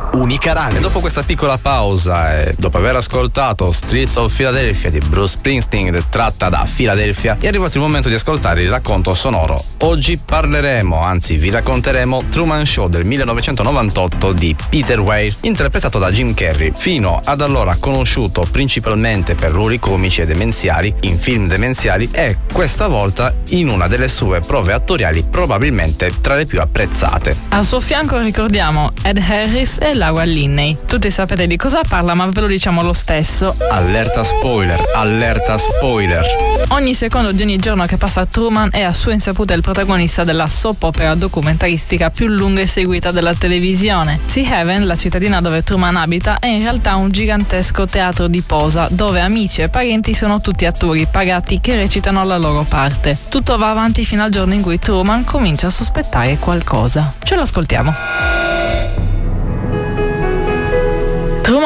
Unica 0.13 0.51
Radio. 0.51 0.77
E 0.77 0.81
dopo 0.81 0.99
questa 0.99 1.23
piccola 1.23 1.57
pausa 1.57 2.37
e 2.37 2.55
dopo 2.57 2.77
aver 2.77 2.97
ascoltato 2.97 3.71
Streets 3.71 4.17
of 4.17 4.35
Philadelphia 4.35 4.89
di 4.89 4.99
Bruce 4.99 5.33
Springsteen 5.33 6.03
tratta 6.09 6.49
da 6.49 6.67
Philadelphia, 6.71 7.37
è 7.39 7.47
arrivato 7.47 7.77
il 7.77 7.83
momento 7.83 8.09
di 8.09 8.15
ascoltare 8.15 8.61
il 8.61 8.69
racconto 8.69 9.13
sonoro. 9.13 9.63
Oggi 9.79 10.17
parleremo, 10.17 10.99
anzi 10.99 11.37
vi 11.37 11.49
racconteremo 11.49 12.23
Truman 12.29 12.65
Show 12.65 12.89
del 12.89 13.05
1998 13.05 14.33
di 14.33 14.53
Peter 14.69 14.99
Weir, 14.99 15.33
interpretato 15.41 15.97
da 15.97 16.11
Jim 16.11 16.33
Carrey, 16.33 16.73
fino 16.75 17.21
ad 17.23 17.39
allora 17.39 17.77
conosciuto 17.79 18.45
principalmente 18.51 19.35
per 19.35 19.51
ruoli 19.51 19.79
comici 19.79 20.21
e 20.21 20.25
demenziali 20.25 20.93
in 21.01 21.17
film 21.17 21.47
demenziali 21.47 22.09
e 22.11 22.37
questa 22.51 22.87
volta 22.87 23.33
in 23.49 23.69
una 23.69 23.87
delle 23.87 24.09
sue 24.09 24.41
prove 24.41 24.73
attoriali 24.73 25.23
probabilmente 25.23 26.11
tra 26.19 26.35
le 26.35 26.45
più 26.45 26.59
apprezzate. 26.59 27.35
Al 27.49 27.65
suo 27.65 27.79
fianco 27.79 28.17
ricordiamo 28.19 28.91
Ed 29.03 29.17
Harris 29.17 29.77
e 29.79 29.99
Laura 30.01 30.23
Linney. 30.23 30.77
Tutti 30.87 31.11
sapete 31.11 31.45
di 31.45 31.57
cosa 31.57 31.81
parla, 31.87 32.15
ma 32.15 32.25
ve 32.25 32.41
lo 32.41 32.47
diciamo 32.47 32.81
lo 32.81 32.91
stesso. 32.91 33.55
Allerta 33.69 34.23
spoiler, 34.23 34.83
allerta 34.95 35.59
spoiler. 35.59 36.25
Ogni 36.69 36.95
secondo 36.95 37.31
di 37.31 37.43
ogni 37.43 37.57
giorno 37.57 37.85
che 37.85 37.97
passa 37.97 38.25
Truman 38.25 38.69
è 38.71 38.81
a 38.81 38.93
sua 38.93 39.13
insaputa 39.13 39.53
il 39.53 39.61
protagonista 39.61 40.23
della 40.23 40.47
soap 40.47 40.81
opera 40.81 41.13
documentaristica 41.13 42.09
più 42.09 42.25
lunga 42.25 42.61
e 42.61 42.65
seguita 42.65 43.11
della 43.11 43.35
televisione. 43.35 44.21
Sea 44.25 44.57
Haven, 44.57 44.87
la 44.87 44.95
cittadina 44.95 45.39
dove 45.39 45.61
Truman 45.61 45.95
abita, 45.95 46.39
è 46.39 46.47
in 46.47 46.63
realtà 46.63 46.95
un 46.95 47.11
gigantesco 47.11 47.85
teatro 47.85 48.27
di 48.27 48.41
posa 48.41 48.87
dove 48.89 49.19
amici 49.19 49.61
e 49.61 49.69
parenti 49.69 50.15
sono 50.15 50.41
tutti 50.41 50.65
attori 50.65 51.05
pagati 51.05 51.61
che 51.61 51.75
recitano 51.75 52.25
la 52.25 52.37
loro 52.37 52.65
parte. 52.67 53.15
Tutto 53.29 53.55
va 53.55 53.69
avanti 53.69 54.03
fino 54.03 54.23
al 54.23 54.31
giorno 54.31 54.55
in 54.55 54.63
cui 54.63 54.79
Truman 54.79 55.25
comincia 55.25 55.67
a 55.67 55.69
sospettare 55.71 56.39
qualcosa. 56.39 57.13
Ce 57.21 57.35
l'ascoltiamo. 57.35 58.40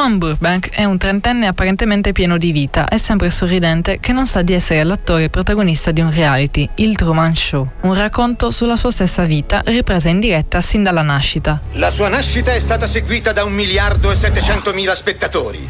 Truman 0.06 0.20
Burbank 0.20 0.70
è 0.70 0.84
un 0.84 1.00
trentenne 1.00 1.48
apparentemente 1.48 2.12
pieno 2.12 2.38
di 2.38 2.52
vita 2.52 2.88
e 2.88 3.00
sempre 3.00 3.32
sorridente 3.32 4.00
che 4.00 4.14
non 4.14 4.28
sa 4.28 4.44
di 4.44 4.54
essere 4.54 4.84
l'attore 4.84 5.32
protagonista 5.32 5.90
di 5.90 6.00
un 6.00 6.14
reality, 6.14 6.70
il 6.76 6.96
Truman 6.96 7.36
Show, 7.36 7.68
un 7.82 7.96
racconto 7.96 8.52
sulla 8.52 8.76
sua 8.76 8.92
stessa 8.92 9.24
vita 9.24 9.64
ripresa 9.66 10.10
in 10.10 10.20
diretta 10.20 10.62
sin 10.62 10.84
dalla 10.84 11.02
nascita. 11.02 11.60
La 11.72 11.90
sua 11.90 12.08
nascita 12.08 12.54
è 12.54 12.60
stata 12.60 12.86
seguita 12.86 13.32
da 13.32 13.46
un 13.46 13.54
miliardo 13.54 14.12
e 14.12 14.16
700 14.16 14.74
mila 14.76 14.94
spettatori. 14.94 15.68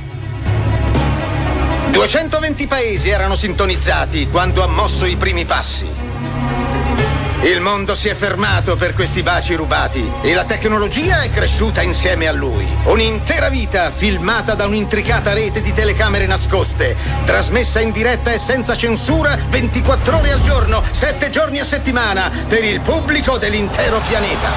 220 1.91 2.67
paesi 2.67 3.07
erano 3.07 3.35
sintonizzati 3.35 4.27
quando 4.27 4.61
ha 4.61 4.67
mosso 4.67 5.05
i 5.05 5.15
primi 5.15 5.45
passi. 5.45 6.04
Il 7.45 7.61
mondo 7.61 7.93
si 7.93 8.07
è 8.07 8.15
fermato 8.15 8.75
per 8.75 8.95
questi 8.95 9.21
baci 9.21 9.53
rubati 9.53 10.11
e 10.23 10.33
la 10.33 10.45
tecnologia 10.45 11.21
è 11.21 11.29
cresciuta 11.29 11.83
insieme 11.83 12.25
a 12.25 12.31
lui. 12.31 12.67
Un'intera 12.85 13.49
vita 13.49 13.91
filmata 13.91 14.55
da 14.55 14.65
un'intricata 14.65 15.31
rete 15.31 15.61
di 15.61 15.71
telecamere 15.71 16.25
nascoste, 16.25 16.97
trasmessa 17.23 17.79
in 17.81 17.91
diretta 17.91 18.31
e 18.31 18.39
senza 18.39 18.75
censura 18.75 19.37
24 19.49 20.17
ore 20.17 20.31
al 20.31 20.41
giorno, 20.41 20.81
7 20.89 21.29
giorni 21.29 21.59
a 21.59 21.65
settimana, 21.65 22.31
per 22.47 22.63
il 22.63 22.81
pubblico 22.81 23.37
dell'intero 23.37 24.01
pianeta. 24.07 24.49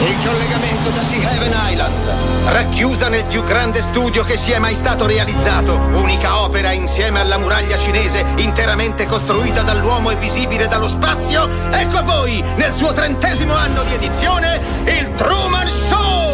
Il 0.00 0.16
collegamento 0.22 0.90
da 0.90 1.02
Sea 1.02 1.30
Haven 1.30 1.56
Island, 1.70 2.35
racchiusa 2.46 3.08
nel 3.08 3.24
più 3.24 3.42
grande 3.42 3.82
studio 3.82 4.24
che 4.24 4.36
sia 4.36 4.60
mai 4.60 4.74
stato 4.74 5.06
realizzato, 5.06 5.74
unica 5.92 6.42
opera 6.42 6.72
insieme 6.72 7.20
alla 7.20 7.38
muraglia 7.38 7.76
cinese 7.76 8.24
interamente 8.36 9.06
costruita 9.06 9.62
dall'uomo 9.62 10.10
e 10.10 10.16
visibile 10.16 10.68
dallo 10.68 10.88
spazio, 10.88 11.48
ecco 11.70 11.98
a 11.98 12.02
voi, 12.02 12.42
nel 12.56 12.72
suo 12.72 12.92
trentesimo 12.92 13.54
anno 13.54 13.82
di 13.82 13.94
edizione, 13.94 14.60
il 14.84 15.14
Truman 15.14 15.68
Show! 15.68 16.25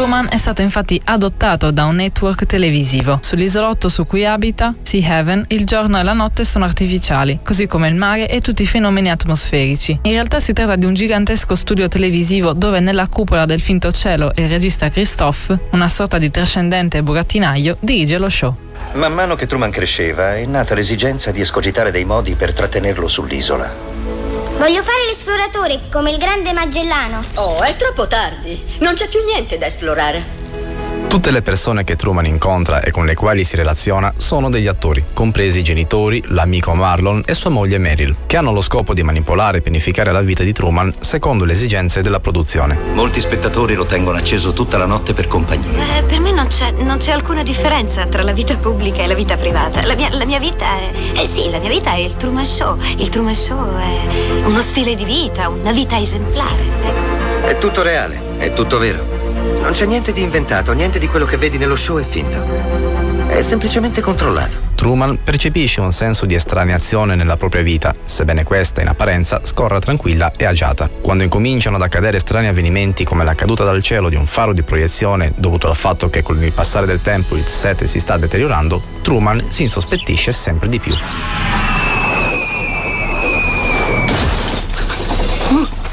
Truman 0.00 0.28
è 0.30 0.38
stato 0.38 0.62
infatti 0.62 0.98
adottato 1.04 1.70
da 1.70 1.84
un 1.84 1.96
network 1.96 2.46
televisivo. 2.46 3.18
Sull'isolotto 3.20 3.90
su 3.90 4.06
cui 4.06 4.24
abita, 4.24 4.74
Sea 4.80 5.18
Heaven, 5.18 5.44
il 5.48 5.66
giorno 5.66 5.98
e 5.98 6.02
la 6.02 6.14
notte 6.14 6.42
sono 6.42 6.64
artificiali, 6.64 7.40
così 7.44 7.66
come 7.66 7.88
il 7.88 7.94
mare 7.96 8.26
e 8.26 8.40
tutti 8.40 8.62
i 8.62 8.66
fenomeni 8.66 9.10
atmosferici. 9.10 9.98
In 10.04 10.12
realtà 10.12 10.40
si 10.40 10.54
tratta 10.54 10.76
di 10.76 10.86
un 10.86 10.94
gigantesco 10.94 11.54
studio 11.54 11.86
televisivo 11.88 12.54
dove 12.54 12.80
nella 12.80 13.08
cupola 13.08 13.44
del 13.44 13.60
finto 13.60 13.92
cielo 13.92 14.32
il 14.36 14.48
regista 14.48 14.88
Christophe, 14.88 15.66
una 15.72 15.88
sorta 15.88 16.16
di 16.16 16.30
trascendente 16.30 17.02
burattinaio, 17.02 17.76
dirige 17.78 18.16
lo 18.16 18.30
show. 18.30 18.56
Man 18.94 19.12
mano 19.12 19.34
che 19.34 19.46
Truman 19.46 19.70
cresceva 19.70 20.34
è 20.34 20.46
nata 20.46 20.74
l'esigenza 20.74 21.30
di 21.30 21.42
escogitare 21.42 21.90
dei 21.90 22.06
modi 22.06 22.36
per 22.36 22.54
trattenerlo 22.54 23.06
sull'isola. 23.06 23.99
Voglio 24.60 24.82
fare 24.82 25.06
l'esploratore 25.06 25.88
come 25.90 26.10
il 26.10 26.18
grande 26.18 26.52
Magellano. 26.52 27.22
Oh, 27.36 27.62
è 27.62 27.76
troppo 27.76 28.06
tardi. 28.06 28.76
Non 28.80 28.92
c'è 28.92 29.08
più 29.08 29.24
niente 29.24 29.56
da 29.56 29.64
esplorare. 29.64 30.22
Tutte 31.10 31.32
le 31.32 31.42
persone 31.42 31.82
che 31.82 31.96
Truman 31.96 32.24
incontra 32.24 32.82
e 32.82 32.92
con 32.92 33.04
le 33.04 33.16
quali 33.16 33.42
si 33.42 33.56
relaziona 33.56 34.14
sono 34.16 34.48
degli 34.48 34.68
attori, 34.68 35.06
compresi 35.12 35.58
i 35.58 35.62
genitori, 35.64 36.22
l'amico 36.28 36.72
Marlon 36.72 37.24
e 37.26 37.34
sua 37.34 37.50
moglie 37.50 37.78
Meryl, 37.78 38.14
che 38.26 38.36
hanno 38.36 38.52
lo 38.52 38.60
scopo 38.60 38.94
di 38.94 39.02
manipolare 39.02 39.58
e 39.58 39.60
pianificare 39.60 40.12
la 40.12 40.20
vita 40.20 40.44
di 40.44 40.52
Truman 40.52 40.92
secondo 41.00 41.44
le 41.44 41.52
esigenze 41.54 42.00
della 42.00 42.20
produzione. 42.20 42.78
Molti 42.94 43.18
spettatori 43.18 43.74
lo 43.74 43.86
tengono 43.86 44.18
acceso 44.18 44.52
tutta 44.52 44.78
la 44.78 44.86
notte 44.86 45.12
per 45.12 45.26
compagnia. 45.26 45.98
Eh, 45.98 46.04
per 46.04 46.20
me 46.20 46.30
non 46.30 46.46
c'è, 46.46 46.70
non 46.70 46.98
c'è 46.98 47.10
alcuna 47.10 47.42
differenza 47.42 48.06
tra 48.06 48.22
la 48.22 48.32
vita 48.32 48.56
pubblica 48.56 49.02
e 49.02 49.08
la 49.08 49.14
vita 49.14 49.36
privata. 49.36 49.84
La 49.84 49.96
mia, 49.96 50.10
la 50.12 50.24
mia 50.24 50.38
vita 50.38 50.64
è. 50.64 50.92
Eh 51.20 51.26
sì, 51.26 51.50
la 51.50 51.58
mia 51.58 51.70
vita 51.70 51.92
è 51.92 51.98
il 51.98 52.14
Truman 52.14 52.46
Show. 52.46 52.78
Il 52.98 53.08
Truman 53.08 53.34
Show 53.34 53.76
è 53.76 54.44
uno 54.44 54.60
stile 54.60 54.94
di 54.94 55.04
vita, 55.04 55.48
una 55.48 55.72
vita 55.72 55.98
esemplare. 55.98 56.62
È 57.46 57.58
tutto 57.58 57.82
reale, 57.82 58.20
è 58.38 58.52
tutto 58.52 58.78
vero. 58.78 59.19
Non 59.62 59.72
c'è 59.72 59.86
niente 59.86 60.12
di 60.12 60.22
inventato, 60.22 60.72
niente 60.72 60.98
di 60.98 61.06
quello 61.06 61.26
che 61.26 61.36
vedi 61.36 61.58
nello 61.58 61.76
show 61.76 61.98
è 61.98 62.04
finto. 62.04 62.42
È 63.28 63.42
semplicemente 63.42 64.00
controllato. 64.00 64.68
Truman 64.74 65.22
percepisce 65.22 65.80
un 65.80 65.92
senso 65.92 66.26
di 66.26 66.34
estraneazione 66.34 67.14
nella 67.14 67.36
propria 67.36 67.62
vita, 67.62 67.94
sebbene 68.04 68.44
questa 68.44 68.80
in 68.80 68.88
apparenza 68.88 69.40
scorra 69.44 69.78
tranquilla 69.78 70.32
e 70.36 70.46
agiata. 70.46 70.88
Quando 70.88 71.22
incominciano 71.22 71.76
ad 71.76 71.82
accadere 71.82 72.18
strani 72.18 72.48
avvenimenti 72.48 73.04
come 73.04 73.22
la 73.22 73.34
caduta 73.34 73.62
dal 73.62 73.82
cielo 73.82 74.08
di 74.08 74.16
un 74.16 74.26
faro 74.26 74.52
di 74.52 74.62
proiezione 74.62 75.32
dovuto 75.36 75.68
al 75.68 75.76
fatto 75.76 76.10
che 76.10 76.22
con 76.22 76.42
il 76.42 76.52
passare 76.52 76.86
del 76.86 77.02
tempo 77.02 77.36
il 77.36 77.46
set 77.46 77.84
si 77.84 78.00
sta 78.00 78.16
deteriorando, 78.16 78.82
Truman 79.02 79.44
si 79.48 79.62
insospettisce 79.62 80.32
sempre 80.32 80.68
di 80.68 80.78
più. 80.78 80.96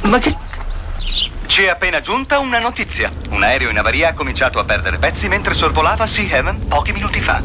Ma 0.04 0.18
che... 0.20 0.47
Ci 1.58 1.64
è 1.64 1.70
appena 1.70 2.02
giunta 2.02 2.38
una 2.38 2.60
notizia. 2.60 3.12
Un 3.32 3.42
aereo 3.42 3.72
in 3.72 3.80
avaria 3.80 4.10
ha 4.10 4.14
cominciato 4.14 4.60
a 4.60 4.64
perdere 4.64 5.00
pezzi 5.00 5.28
mentre 5.28 5.56
sorvolava 5.56 6.06
Sea 6.06 6.30
Heaven 6.30 6.68
pochi 6.68 6.92
minuti 6.92 7.20
fa. 7.20 7.42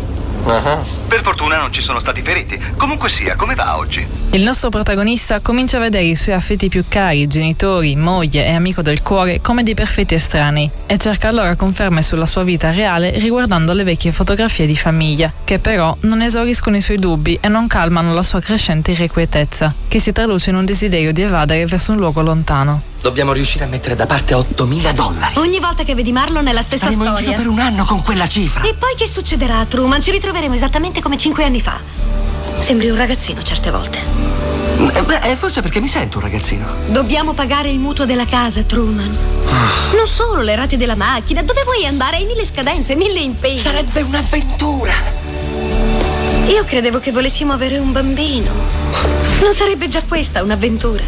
Per 1.08 1.22
fortuna 1.22 1.56
non 1.56 1.72
ci 1.72 1.80
sono 1.80 1.98
stati 1.98 2.20
feriti. 2.20 2.60
Comunque 2.76 3.08
sia, 3.08 3.36
come 3.36 3.54
va 3.54 3.78
oggi? 3.78 4.06
Il 4.32 4.42
nostro 4.42 4.68
protagonista 4.68 5.40
comincia 5.40 5.78
a 5.78 5.80
vedere 5.80 6.04
i 6.04 6.14
suoi 6.14 6.34
affetti 6.34 6.68
più 6.68 6.84
cari, 6.86 7.26
genitori, 7.26 7.96
moglie 7.96 8.44
e 8.44 8.52
amico 8.52 8.82
del 8.82 9.00
cuore, 9.00 9.40
come 9.40 9.62
dei 9.62 9.72
perfetti 9.72 10.12
estranei 10.12 10.70
e 10.84 10.98
cerca 10.98 11.28
allora 11.28 11.56
conferme 11.56 12.02
sulla 12.02 12.26
sua 12.26 12.42
vita 12.42 12.70
reale 12.70 13.12
riguardando 13.12 13.72
le 13.72 13.82
vecchie 13.82 14.12
fotografie 14.12 14.66
di 14.66 14.76
famiglia, 14.76 15.32
che 15.42 15.58
però 15.58 15.96
non 16.00 16.20
esauriscono 16.20 16.76
i 16.76 16.82
suoi 16.82 16.98
dubbi 16.98 17.38
e 17.40 17.48
non 17.48 17.66
calmano 17.66 18.12
la 18.12 18.22
sua 18.22 18.40
crescente 18.40 18.90
irrequietezza, 18.90 19.72
che 19.88 20.00
si 20.00 20.12
traduce 20.12 20.50
in 20.50 20.56
un 20.56 20.66
desiderio 20.66 21.14
di 21.14 21.22
evadere 21.22 21.64
verso 21.64 21.92
un 21.92 21.96
luogo 21.96 22.20
lontano. 22.20 22.90
Dobbiamo 23.02 23.32
riuscire 23.32 23.64
a 23.64 23.66
mettere 23.66 23.96
da 23.96 24.06
parte 24.06 24.32
8.000 24.32 24.92
dollari. 24.92 25.36
Ogni 25.38 25.58
volta 25.58 25.82
che 25.82 25.92
vedi 25.96 26.12
Marlon 26.12 26.46
è 26.46 26.52
la 26.52 26.62
stessa 26.62 26.84
Staremo 26.86 27.02
in 27.02 27.08
storia. 27.08 27.30
giro 27.32 27.42
per 27.42 27.50
un 27.50 27.58
anno 27.58 27.84
con 27.84 28.00
quella 28.00 28.28
cifra. 28.28 28.62
E 28.62 28.74
poi 28.74 28.94
che 28.96 29.08
succederà 29.08 29.58
a 29.58 29.66
Truman? 29.66 30.00
Ci 30.00 30.12
ritroveremo 30.12 30.54
esattamente 30.54 31.02
come 31.02 31.18
cinque 31.18 31.42
anni 31.42 31.60
fa. 31.60 31.80
Sembri 32.60 32.88
un 32.90 32.96
ragazzino 32.96 33.42
certe 33.42 33.72
volte. 33.72 33.98
Eh, 33.98 35.02
beh, 35.02 35.30
eh, 35.32 35.34
forse 35.34 35.62
perché 35.62 35.80
mi 35.80 35.88
sento 35.88 36.18
un 36.18 36.22
ragazzino. 36.22 36.64
Dobbiamo 36.86 37.32
pagare 37.32 37.70
il 37.70 37.80
mutuo 37.80 38.04
della 38.04 38.24
casa, 38.24 38.62
Truman. 38.62 39.18
Non 39.96 40.06
solo 40.06 40.42
le 40.42 40.54
rate 40.54 40.76
della 40.76 40.94
macchina. 40.94 41.42
Dove 41.42 41.62
vuoi 41.64 41.84
andare? 41.84 42.18
Hai 42.18 42.24
mille 42.24 42.46
scadenze, 42.46 42.94
mille 42.94 43.18
impegni. 43.18 43.58
Sarebbe 43.58 44.02
un'avventura. 44.02 44.92
Io 46.46 46.64
credevo 46.64 47.00
che 47.00 47.10
volessimo 47.10 47.52
avere 47.52 47.78
un 47.78 47.90
bambino. 47.90 48.52
Non 49.42 49.52
sarebbe 49.52 49.88
già 49.88 50.04
questa 50.06 50.40
un'avventura? 50.44 51.02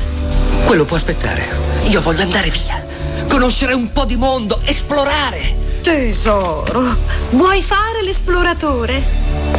Quello 0.64 0.84
può 0.84 0.96
aspettare. 0.96 1.46
Io 1.88 2.00
voglio 2.00 2.22
andare 2.22 2.50
via. 2.50 2.84
Conoscere 3.28 3.74
un 3.74 3.92
po' 3.92 4.04
di 4.04 4.16
mondo, 4.16 4.60
esplorare. 4.64 5.62
Tesoro, 5.82 6.82
vuoi 7.30 7.62
fare 7.62 8.02
l'esploratore? 8.02 9.02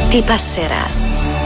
Ti 0.08 0.22
passerà. 0.22 0.84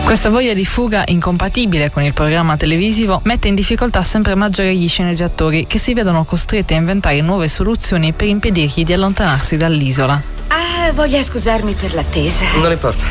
Questa 0.03 0.31
voglia 0.31 0.55
di 0.55 0.65
fuga, 0.65 1.05
incompatibile 1.07 1.91
con 1.91 2.03
il 2.03 2.15
programma 2.15 2.57
televisivo, 2.57 3.21
mette 3.25 3.49
in 3.49 3.55
difficoltà 3.55 4.03
sempre 4.03 4.35
maggiore 4.35 4.75
gli 4.75 4.89
sceneggiatori 4.89 5.67
che 5.67 5.79
si 5.79 5.93
vedono 5.93 6.25
costretti 6.25 6.73
a 6.73 6.77
inventare 6.79 7.21
nuove 7.21 7.47
soluzioni 7.47 8.13
per 8.13 8.29
impedirgli 8.29 8.85
di 8.85 8.93
allontanarsi 8.95 9.57
dall'isola. 9.57 10.21
Ah, 10.49 10.91
voglia 10.93 11.23
scusarmi 11.23 11.75
per 11.75 11.93
l'attesa. 11.95 12.47
Non 12.57 12.73
importa. 12.73 13.05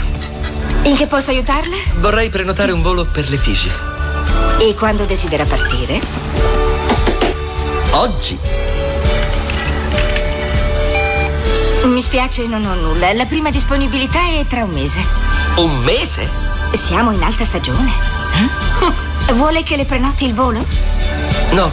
In 0.83 0.95
che 0.95 1.05
posso 1.05 1.29
aiutarle? 1.29 1.75
Vorrei 1.99 2.29
prenotare 2.29 2.71
un 2.71 2.81
volo 2.81 3.05
per 3.05 3.29
le 3.29 3.37
Figi. 3.37 3.69
E 4.59 4.75
quando 4.75 5.05
desidera 5.05 5.45
partire? 5.45 6.01
Oggi. 7.91 8.37
Mi 11.83 12.01
spiace, 12.01 12.45
non 12.45 12.65
ho 12.65 12.73
nulla. 12.75 13.13
La 13.13 13.25
prima 13.25 13.49
disponibilità 13.49 14.19
è 14.37 14.45
tra 14.47 14.63
un 14.63 14.71
mese. 14.71 15.01
Un 15.55 15.77
mese? 15.83 16.27
Siamo 16.73 17.11
in 17.11 17.23
alta 17.23 17.45
stagione. 17.45 17.91
Vuole 19.33 19.63
che 19.63 19.75
le 19.75 19.85
prenoti 19.85 20.25
il 20.25 20.33
volo? 20.33 20.63
No, 21.51 21.71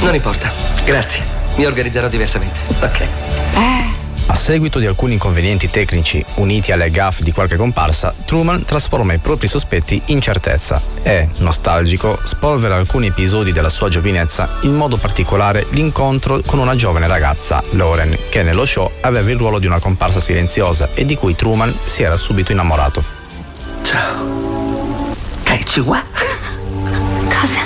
non 0.00 0.14
importa. 0.14 0.50
Grazie. 0.84 1.24
Mi 1.56 1.66
organizzerò 1.66 2.08
diversamente. 2.08 2.60
Ok. 2.80 3.27
A 4.38 4.40
seguito 4.40 4.78
di 4.78 4.86
alcuni 4.86 5.14
inconvenienti 5.14 5.68
tecnici 5.68 6.24
uniti 6.36 6.70
alle 6.70 6.90
gaffe 6.90 7.24
di 7.24 7.32
qualche 7.32 7.56
comparsa, 7.56 8.14
Truman 8.24 8.64
trasforma 8.64 9.12
i 9.12 9.18
propri 9.18 9.48
sospetti 9.48 10.00
in 10.06 10.20
certezza 10.20 10.80
e, 11.02 11.28
nostalgico, 11.38 12.16
spolvera 12.22 12.76
alcuni 12.76 13.08
episodi 13.08 13.50
della 13.50 13.68
sua 13.68 13.88
giovinezza, 13.88 14.48
in 14.60 14.76
modo 14.76 14.96
particolare 14.96 15.66
l'incontro 15.70 16.40
con 16.46 16.60
una 16.60 16.76
giovane 16.76 17.08
ragazza, 17.08 17.60
Lauren, 17.70 18.16
che 18.30 18.44
nello 18.44 18.64
show 18.64 18.88
aveva 19.00 19.28
il 19.28 19.36
ruolo 19.36 19.58
di 19.58 19.66
una 19.66 19.80
comparsa 19.80 20.20
silenziosa 20.20 20.88
e 20.94 21.04
di 21.04 21.16
cui 21.16 21.34
Truman 21.34 21.76
si 21.84 22.04
era 22.04 22.16
subito 22.16 22.52
innamorato. 22.52 23.02
Ciao. 23.82 25.16
Kaichiwa. 25.42 26.00
Cosa? 27.40 27.60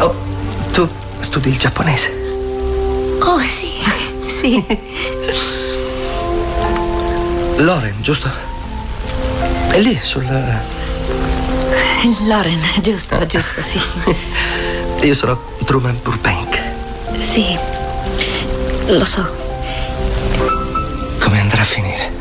Oh, 0.00 0.14
tu 0.70 0.86
studi 1.20 1.48
il 1.48 1.56
giapponese. 1.56 2.12
Oh, 3.20 3.40
sì. 3.40 3.72
Sì. 4.44 4.62
Loren, 7.56 7.94
giusto? 8.00 8.30
È 9.68 9.78
lì 9.78 9.98
sul. 10.02 10.24
Lauren, 12.26 12.60
giusto, 12.80 13.24
giusto, 13.26 13.62
sì. 13.62 13.80
Io 15.02 15.14
sono 15.14 15.38
Truman 15.64 15.98
Burbank. 16.02 16.62
Sì. 17.20 17.56
Lo 18.86 19.04
so. 19.04 19.22
Come 21.18 21.34
Come 21.34 21.40
andrà 21.40 21.62
a 21.62 21.64
finire? 21.64 22.12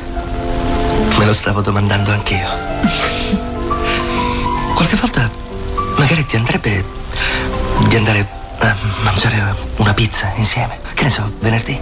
Me 1.17 1.25
lo 1.25 1.33
stavo 1.33 1.61
domandando 1.61 2.11
anch'io. 2.11 2.47
Qualche 4.73 4.95
volta 4.95 5.29
magari 5.97 6.25
ti 6.25 6.35
andrebbe 6.35 6.83
di 7.87 7.95
andare 7.95 8.27
a 8.59 8.75
mangiare 9.03 9.55
una 9.77 9.93
pizza 9.93 10.31
insieme. 10.35 10.79
Che 10.93 11.03
ne 11.03 11.09
so, 11.11 11.31
venerdì? 11.39 11.79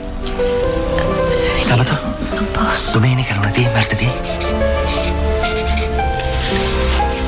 Sabato? 1.61 2.10
Non 2.41 2.51
posso. 2.53 2.93
Domenica, 2.93 3.35
lunedì, 3.35 3.67
martedì? 3.71 4.09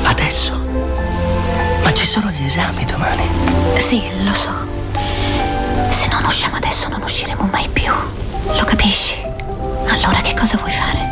Adesso? 0.01 0.59
Ma 1.83 1.93
ci 1.93 2.07
sono 2.07 2.31
gli 2.31 2.43
esami 2.45 2.83
domani. 2.85 3.21
Sì, 3.77 4.01
lo 4.23 4.33
so. 4.33 4.49
Se 5.89 6.07
non 6.07 6.25
usciamo 6.25 6.55
adesso 6.55 6.89
non 6.89 7.03
usciremo 7.03 7.47
mai 7.51 7.69
più. 7.69 7.93
Lo 8.57 8.63
capisci? 8.63 9.21
Allora 9.87 10.19
che 10.21 10.33
cosa 10.33 10.57
vuoi 10.57 10.71
fare? 10.71 11.11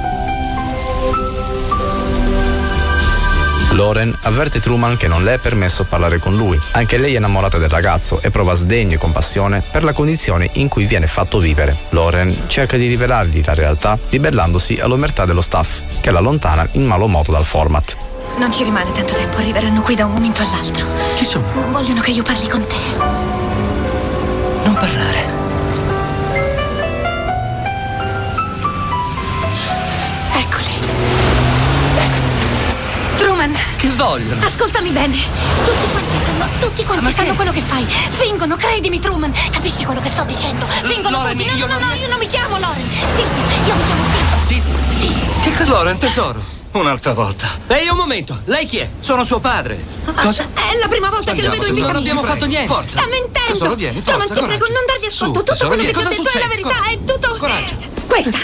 Lauren 3.74 4.15
avverte 4.24 4.59
Truman 4.59 4.97
che 4.97 5.07
non 5.07 5.24
le 5.24 5.36
è 5.36 5.38
permesso 5.38 5.86
parlare 5.86 6.19
con 6.19 6.36
lui. 6.36 6.59
Anche 6.72 6.97
lei 6.97 7.13
è 7.13 7.17
innamorata 7.17 7.57
del 7.57 7.69
ragazzo 7.69 8.22
e 8.22 8.30
prova 8.30 8.53
sdegno 8.53 8.95
e 8.95 8.97
compassione 8.97 9.63
per 9.72 9.84
la 9.84 9.93
condizione 9.93 10.49
in 10.53 10.67
cui 10.67 10.86
viene 10.86 11.07
fatto 11.07 11.39
vivere. 11.39 11.76
Lauren 11.89 12.36
cerca 12.47 12.76
di 12.78 12.88
rivelargli 12.88 13.41
la 13.45 13.53
realtà 13.53 13.97
ribellandosi 14.09 14.80
all'omertà 14.80 15.26
dello 15.26 15.41
staff, 15.41 15.80
che 16.01 16.11
la 16.11 16.19
allontana 16.19 16.67
in 16.74 16.86
malo 16.86 17.07
modo 17.07 17.32
dal 17.32 17.45
format. 17.45 17.95
Non 18.38 18.51
ci 18.51 18.63
rimane 18.63 18.91
tanto 18.91 19.13
tempo, 19.13 19.38
arriveranno 19.38 19.82
qui 19.82 19.95
da 19.95 20.05
un 20.05 20.13
momento 20.13 20.41
all'altro. 20.41 20.86
Chi 21.15 21.26
sono? 21.26 21.45
Vogliono 21.69 22.01
che 22.01 22.11
io 22.11 22.24
parli 22.24 22.47
con 22.47 22.65
te. 22.67 22.76
Non 24.63 24.74
parlare. 24.74 25.30
Truman, 33.51 33.75
Che 33.77 33.89
vogliono? 33.91 34.45
ascoltami 34.45 34.89
bene. 34.89 35.15
Tutti 35.63 35.87
quanti 35.91 36.17
sanno, 36.25 36.47
tutti 36.59 36.83
quanti 36.85 37.11
sanno 37.11 37.35
quello 37.35 37.51
che 37.51 37.61
fai. 37.61 37.85
Fingono, 37.87 38.55
credimi, 38.55 38.99
Truman. 38.99 39.33
Capisci 39.51 39.85
quello 39.85 40.01
che 40.01 40.09
sto 40.09 40.23
dicendo? 40.23 40.65
Fingono 40.67 41.17
Loren, 41.17 41.37
tutti. 41.37 41.49
No, 41.49 41.55
io 41.57 41.67
no, 41.67 41.77
non 41.79 41.87
no, 41.89 41.95
io 41.95 42.07
non 42.07 42.17
mi 42.19 42.27
chiamo 42.27 42.57
Loren. 42.57 42.89
Silvia, 43.07 43.43
io 43.65 43.75
mi 43.75 43.85
chiamo 43.85 44.03
Silvia. 44.05 44.41
Sì? 44.45 44.61
Sì. 44.97 45.13
Che 45.43 45.53
cosa? 45.57 45.71
Loren, 45.73 45.97
tesoro. 45.97 46.59
Un'altra 46.71 47.13
volta. 47.13 47.47
Ehi, 47.67 47.89
un 47.89 47.97
momento. 47.97 48.39
Lei 48.45 48.65
chi 48.65 48.77
è? 48.77 48.89
Sono 49.01 49.25
suo 49.25 49.39
padre. 49.39 49.83
Cosa? 50.15 50.43
È 50.53 50.77
la 50.79 50.87
prima 50.87 51.09
volta 51.09 51.33
che 51.33 51.41
lo 51.41 51.49
vedo 51.49 51.65
in 51.67 51.73
vita 51.73 51.87
non 51.87 51.97
abbiamo 51.97 52.23
fatto 52.23 52.45
niente. 52.45 52.67
Forza. 52.73 52.99
Sta 52.99 53.09
mentendo. 53.09 53.51
Tesoro, 53.51 53.75
vieni, 53.75 54.01
Truman, 54.01 54.25
forza, 54.25 54.33
ti 54.41 54.45
prego, 54.47 54.65
coraggio. 54.65 54.73
non 54.73 54.83
dargli 54.87 55.05
ascolto. 55.05 55.25
Su, 55.25 55.31
tutto 55.33 55.51
tesoro, 55.51 55.67
quello 55.67 55.83
che 55.83 55.91
vieni. 55.91 56.07
ti 56.09 56.15
ho 56.15 56.23
detto 56.23 56.29
è 56.29 56.39
la 56.39 56.45
succede? 56.47 56.55
verità. 56.55 56.89
È 56.89 56.97
tutto. 57.03 57.39
Questa 58.12 58.38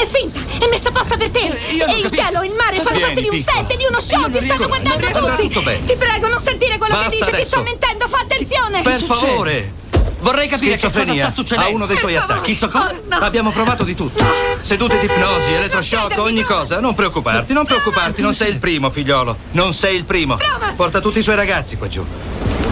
è 0.00 0.06
finta. 0.10 0.38
È 0.58 0.66
messa 0.70 0.88
apposta 0.88 1.16
per 1.18 1.28
te. 1.28 1.40
io 1.40 1.84
non 1.84 1.94
e 1.94 1.98
il 1.98 2.04
capisco. 2.04 2.24
cielo, 2.24 2.42
il 2.42 2.52
mare 2.52 2.80
fanno 2.80 3.00
parte 3.00 3.20
di 3.20 3.28
un 3.28 3.42
set, 3.42 3.76
di 3.76 3.84
uno 3.86 4.00
show. 4.00 4.20
Io 4.20 4.30
Ti 4.30 4.46
stanno 4.46 4.66
guardando 4.66 5.06
a 5.06 5.10
tutti. 5.36 5.48
Ti 5.84 5.96
prego, 5.96 6.28
non 6.28 6.40
sentire 6.40 6.78
quello 6.78 6.94
Basta 6.94 7.10
che 7.10 7.16
dice. 7.16 7.24
Ti 7.30 7.34
adesso. 7.34 7.48
sta 7.48 7.60
mentendo. 7.60 8.08
Fa 8.08 8.18
attenzione. 8.18 8.80
Per 8.82 9.02
favore. 9.02 9.72
Vorrei 10.20 10.48
capire 10.48 10.76
che 10.76 10.90
cosa 10.90 11.12
sta 11.14 11.30
succedendo. 11.30 11.70
Ha 11.70 11.74
uno 11.74 11.86
dei 11.86 11.96
suoi 11.98 12.14
favore. 12.14 12.32
attacchi. 12.32 12.50
Schizo 12.50 12.68
cosa? 12.68 12.90
Oh, 12.94 13.02
no. 13.08 13.16
Abbiamo 13.18 13.50
provato 13.50 13.84
di 13.84 13.94
tutto. 13.94 14.24
Sedute 14.62 14.98
di 14.98 15.04
ipnosi, 15.06 15.52
elettroshock, 15.52 16.18
ogni 16.18 16.42
cosa. 16.42 16.80
Non 16.80 16.94
preoccuparti, 16.94 17.52
non 17.52 17.66
preoccuparti. 17.66 18.22
Non 18.22 18.32
sei 18.34 18.50
il 18.50 18.58
primo, 18.58 18.88
figliolo. 18.90 19.36
Non 19.52 19.74
sei 19.74 19.96
il 19.96 20.04
primo. 20.06 20.36
Truman. 20.36 20.74
Porta 20.76 21.00
tutti 21.00 21.18
i 21.18 21.22
suoi 21.22 21.36
ragazzi 21.36 21.76
qua 21.76 21.88
giù. 21.88 22.04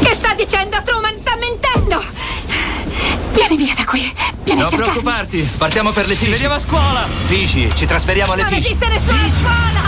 Che 0.03 0.15
sta 0.15 0.33
dicendo? 0.35 0.81
Truman 0.83 1.17
sta 1.19 1.37
mentendo. 1.37 2.03
Vieni 3.39 3.57
via 3.65 3.75
da 3.77 3.85
qui. 3.85 4.01
Vieni 4.45 4.61
a 4.61 4.65
Non 4.65 4.69
cercarmi. 4.71 4.93
preoccuparti. 5.01 5.49
Partiamo 5.59 5.93
per 5.93 6.07
le 6.07 6.17
Figi. 6.17 6.31
Vediamo 6.33 6.55
a 6.55 6.59
scuola. 6.59 7.07
Figi, 7.27 7.71
ci 7.75 7.87
trasferiamo 7.87 8.33
alle 8.33 8.43
Non 8.43 8.51
Figi. 8.53 8.67
esiste 8.67 8.89
nessuna 8.89 9.31
scuola. 9.31 9.87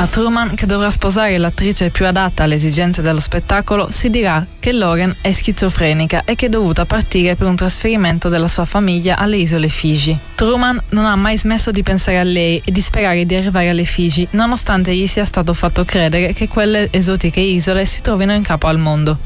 A 0.00 0.06
Truman, 0.06 0.54
che 0.54 0.64
dovrà 0.64 0.90
sposare 0.90 1.36
l'attrice 1.38 1.90
più 1.90 2.06
adatta 2.06 2.44
alle 2.44 2.54
esigenze 2.54 3.02
dello 3.02 3.18
spettacolo, 3.18 3.88
si 3.90 4.10
dirà 4.10 4.46
che 4.60 4.70
Lauren 4.70 5.12
è 5.20 5.32
schizofrenica 5.32 6.22
e 6.24 6.36
che 6.36 6.46
è 6.46 6.48
dovuta 6.48 6.84
partire 6.84 7.34
per 7.34 7.48
un 7.48 7.56
trasferimento 7.56 8.28
della 8.28 8.46
sua 8.46 8.64
famiglia 8.64 9.16
alle 9.16 9.38
isole 9.38 9.68
Figi. 9.68 10.16
Truman 10.36 10.80
non 10.90 11.04
ha 11.04 11.16
mai 11.16 11.36
smesso 11.36 11.72
di 11.72 11.82
pensare 11.82 12.20
a 12.20 12.22
lei 12.22 12.62
e 12.64 12.70
di 12.70 12.80
sperare 12.80 13.26
di 13.26 13.34
arrivare 13.34 13.70
alle 13.70 13.82
Figi, 13.82 14.24
nonostante 14.30 14.94
gli 14.94 15.08
sia 15.08 15.24
stato 15.24 15.52
fatto 15.52 15.84
credere 15.84 16.32
che 16.32 16.46
quelle 16.46 16.86
esotiche 16.92 17.40
isole 17.40 17.84
si 17.84 18.00
trovino 18.00 18.32
in 18.32 18.42
capo 18.42 18.68
al 18.68 18.78
mondo. 18.78 19.18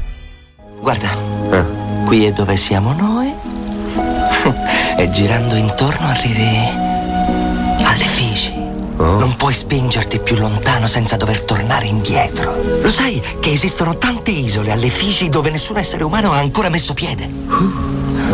Guarda, 0.79 1.09
qui 2.05 2.25
è 2.25 2.31
dove 2.31 2.57
siamo 2.57 2.93
noi. 2.93 3.31
e 4.97 5.09
girando 5.11 5.53
intorno 5.53 6.07
arrivi 6.07 6.57
alle 7.83 8.05
Figi. 9.03 9.19
Non 9.19 9.35
puoi 9.35 9.53
spingerti 9.53 10.19
più 10.19 10.37
lontano 10.37 10.87
senza 10.87 11.17
dover 11.17 11.43
tornare 11.43 11.85
indietro. 11.85 12.55
Lo 12.81 12.89
sai 12.89 13.21
che 13.39 13.51
esistono 13.51 13.97
tante 13.97 14.31
isole 14.31 14.71
alle 14.71 14.87
Figi 14.87 15.29
dove 15.29 15.49
nessun 15.49 15.77
essere 15.77 16.03
umano 16.03 16.31
ha 16.31 16.37
ancora 16.37 16.69
messo 16.69 16.93
piede? 16.93 17.27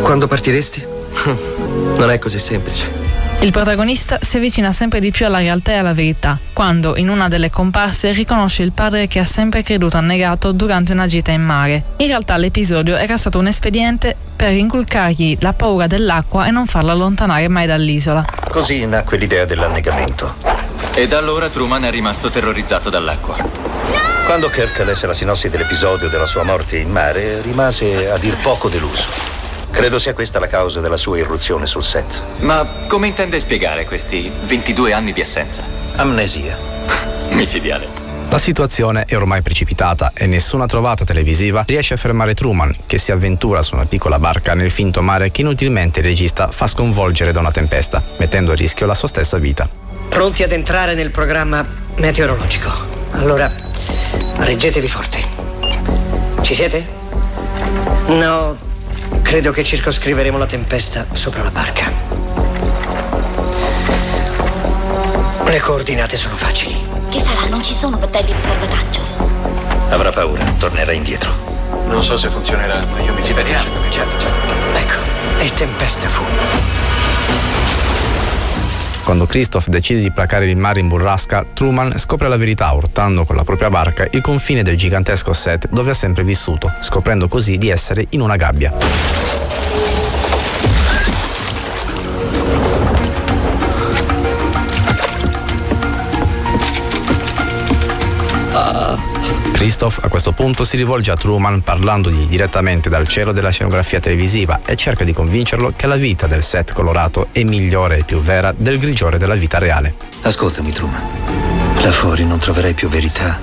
Quando 0.02 0.28
partiresti? 0.28 0.86
Non 2.00 2.12
è 2.12 2.20
così 2.20 2.40
semplice. 2.40 3.09
Il 3.42 3.52
protagonista 3.52 4.20
si 4.22 4.36
avvicina 4.36 4.74
sempre 4.74 5.00
di 5.00 5.12
più 5.12 5.26
alla 5.26 5.38
realtà 5.38 5.72
e 5.72 5.76
alla 5.76 5.94
verità, 5.94 6.38
quando 6.52 6.98
in 6.98 7.08
una 7.08 7.30
delle 7.30 7.50
comparse 7.50 8.12
riconosce 8.12 8.64
il 8.64 8.74
padre 8.74 9.08
che 9.08 9.20
ha 9.20 9.24
sempre 9.24 9.64
creduto 9.64 9.96
annegato 9.96 10.52
durante 10.52 10.92
una 10.92 11.08
gita 11.08 11.32
in 11.32 11.42
mare. 11.42 11.84
In 11.98 12.08
realtà 12.08 12.36
l'episodio 12.36 12.98
era 12.98 13.16
stato 13.16 13.40
un 13.40 13.48
espediente 13.48 14.14
per 14.36 14.52
inculcargli 14.52 15.38
la 15.40 15.54
paura 15.54 15.88
dell'acqua 15.88 16.48
e 16.48 16.52
non 16.52 16.66
farlo 16.66 16.92
allontanare 16.92 17.48
mai 17.48 17.66
dall'isola. 17.66 18.26
Così 18.50 18.86
nacque 18.86 19.18
l'idea 19.18 19.46
dell'annegamento. 19.46 20.36
E 20.94 21.08
da 21.08 21.18
allora 21.18 21.48
Truman 21.48 21.86
è 21.86 21.92
rimasto 21.92 22.30
terrorizzato 22.30 22.90
dall'acqua. 22.90 23.38
Quando 24.26 24.50
Kirk 24.50 24.80
lesse 24.80 25.08
la 25.08 25.14
sinossi 25.14 25.50
dell'episodio 25.50 26.10
della 26.10 26.28
sua 26.28 26.44
morte 26.44 26.78
in 26.78 26.92
mare, 26.92 27.42
rimase 27.42 28.12
a 28.12 28.18
dir 28.18 28.36
poco 28.36 28.68
deluso. 28.68 29.39
Credo 29.72 30.00
sia 30.00 30.14
questa 30.14 30.40
la 30.40 30.48
causa 30.48 30.82
della 30.82 30.98
sua 30.98 31.18
irruzione 31.18 31.66
sul 31.66 31.84
set. 31.84 32.22
Ma 32.42 32.66
come 32.88 33.08
intende 33.08 33.40
spiegare 33.40 33.86
questi 33.86 34.30
22 34.46 34.94
anni 34.94 35.14
di 35.14 35.22
assenza? 35.22 35.64
Amnesia. 35.96 36.58
Micidiale. 37.32 38.00
La 38.30 38.38
situazione 38.38 39.06
è 39.08 39.16
ormai 39.16 39.42
precipitata 39.42 40.12
e 40.14 40.28
nessuna 40.28 40.68
trovata 40.68 41.04
televisiva 41.04 41.64
riesce 41.66 41.96
a 41.96 41.98
fermare 41.98 42.36
Truman, 42.36 42.76
che 42.86 43.00
si 43.00 43.12
avventura 43.12 43.64
su 43.64 43.74
una 43.74 43.86
piccola 43.86 44.20
barca 44.20 44.54
nel 44.54 44.70
finto 44.70 45.02
mare 45.02 45.32
che 45.32 45.42
inutilmente 45.42 46.00
il 46.00 46.06
regista 46.06 46.52
fa 46.52 46.68
sconvolgere 46.68 47.32
da 47.32 47.40
una 47.40 47.52
tempesta, 47.52 48.04
mettendo 48.20 48.52
a 48.52 48.56
rischio 48.56 48.86
la 48.86 48.94
sua 48.94 49.08
stessa 49.08 49.38
vita. 49.40 49.68
Pronti 50.10 50.44
ad 50.44 50.52
entrare 50.52 50.94
nel 50.94 51.10
programma 51.10 51.66
meteorologico. 51.96 52.72
Allora, 53.12 53.52
reggetevi 54.38 54.88
forte. 54.88 55.22
Ci 56.42 56.54
siete? 56.54 56.86
No, 58.10 58.58
credo 59.30 59.52
che 59.52 59.64
circoscriveremo 59.64 60.40
la 60.40 60.48
tempesta 60.48 61.06
sopra 61.12 61.44
la 61.44 61.52
barca. 61.52 61.92
Le 65.46 65.60
coordinate 65.60 66.18
sono 66.18 66.36
facili. 66.36 66.76
Che 67.12 67.22
farà? 67.22 67.48
Non 67.48 67.64
ci 67.64 67.76
sono 67.76 67.98
battelli 67.98 68.34
di 68.34 68.42
salvataggio. 68.42 69.02
Avrà 69.90 70.10
paura, 70.10 70.44
tornerà 70.58 70.94
indietro. 70.94 71.32
Non 71.86 72.02
so 72.02 72.18
se 72.18 72.28
funzionerà, 72.30 72.84
ma 72.92 73.02
io 73.02 73.14
mi 73.14 73.24
speriamo. 73.24 73.70
Certo, 73.92 74.20
certo. 74.20 74.48
Ecco, 74.74 75.44
e 75.44 75.54
tempesta 75.54 76.10
fu. 76.10 76.24
Quando 79.10 79.26
Christoph 79.26 79.70
decide 79.70 80.02
di 80.02 80.12
placare 80.12 80.48
il 80.48 80.56
mare 80.56 80.80
in 80.80 80.88
burrasca, 80.88 81.44
Truman 81.52 81.98
scopre 81.98 82.30
la 82.30 82.38
verità 82.38 82.72
urtando 82.72 83.26
con 83.26 83.36
la 83.36 83.44
propria 83.44 83.72
barca 83.72 84.08
il 84.12 84.22
confine 84.22 84.62
del 84.62 84.78
gigantesco 84.78 85.34
set 85.34 85.68
dove 85.70 85.90
ha 85.90 85.96
sempre 85.96 86.24
vissuto, 86.24 86.72
scoprendo 86.80 87.28
così 87.28 87.58
di 87.58 87.70
essere 87.70 88.06
in 88.10 88.22
una 88.22 88.36
gabbia. 88.36 88.72
Christoph 99.80 100.04
a 100.04 100.10
questo 100.10 100.34
punto 100.34 100.66
si 100.66 100.76
rivolge 100.76 101.10
a 101.10 101.16
Truman 101.16 101.62
parlandogli 101.62 102.28
direttamente 102.28 102.90
dal 102.90 103.08
cielo 103.08 103.32
della 103.32 103.50
scenografia 103.50 104.02
televisiva 104.02 104.60
e 104.66 104.76
cerca 104.76 105.06
di 105.06 105.14
convincerlo 105.14 105.72
che 105.74 105.88
la 105.88 105.96
vita 105.96 106.28
del 106.28 106.44
set 106.44 106.74
colorato 106.74 107.30
è 107.32 107.44
migliore 107.44 108.00
e 108.00 108.04
più 108.04 108.20
vera 108.20 108.54
del 108.54 108.78
grigiore 108.78 109.18
della 109.18 109.36
vita 109.36 109.58
reale. 109.58 109.96
Ascoltami, 110.24 110.74
Truman. 110.74 111.02
Là 111.82 111.94
fuori 111.94 112.26
non 112.26 112.40
troverai 112.40 112.74
più 112.74 112.90
verità 112.90 113.40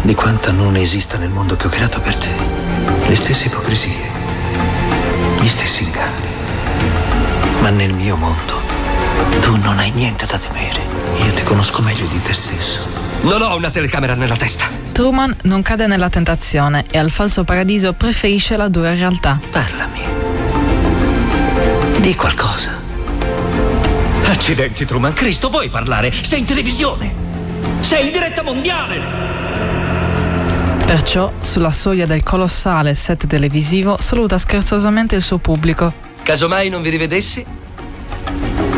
di 0.00 0.14
quanta 0.14 0.52
non 0.52 0.74
esista 0.74 1.18
nel 1.18 1.28
mondo 1.28 1.54
che 1.54 1.66
ho 1.66 1.70
creato 1.70 2.00
per 2.00 2.16
te. 2.16 2.30
Le 3.06 3.14
stesse 3.14 3.48
ipocrisie, 3.48 4.08
gli 5.42 5.48
stessi 5.48 5.84
inganni. 5.84 6.28
Ma 7.60 7.68
nel 7.68 7.92
mio 7.92 8.16
mondo 8.16 8.58
tu 9.40 9.56
non 9.56 9.78
hai 9.78 9.90
niente 9.90 10.24
da 10.24 10.38
temere. 10.38 10.80
Io 11.26 11.34
ti 11.34 11.42
conosco 11.42 11.82
meglio 11.82 12.06
di 12.06 12.22
te 12.22 12.32
stesso. 12.32 12.86
Non 13.20 13.42
ho 13.42 13.54
una 13.54 13.70
telecamera 13.70 14.14
nella 14.14 14.36
testa. 14.36 14.83
Truman 14.94 15.34
non 15.42 15.60
cade 15.62 15.88
nella 15.88 16.08
tentazione 16.08 16.84
e 16.88 16.98
al 16.98 17.10
falso 17.10 17.42
paradiso 17.42 17.94
preferisce 17.94 18.56
la 18.56 18.68
dura 18.68 18.94
realtà. 18.94 19.40
Parlami. 19.50 20.00
Di 21.98 22.14
qualcosa. 22.14 22.70
Accidenti, 24.26 24.84
Truman. 24.84 25.12
Cristo, 25.12 25.50
vuoi 25.50 25.68
parlare? 25.68 26.12
Sei 26.12 26.38
in 26.38 26.44
televisione. 26.44 27.12
Sei 27.80 28.06
in 28.06 28.12
diretta 28.12 28.44
mondiale. 28.44 29.00
Perciò, 30.86 31.32
sulla 31.40 31.72
soglia 31.72 32.06
del 32.06 32.22
colossale 32.22 32.94
set 32.94 33.26
televisivo, 33.26 33.96
saluta 33.98 34.38
scherzosamente 34.38 35.16
il 35.16 35.22
suo 35.22 35.38
pubblico. 35.38 35.92
Casomai 36.22 36.68
non 36.68 36.82
vi 36.82 36.90
rivedessi? 36.90 37.44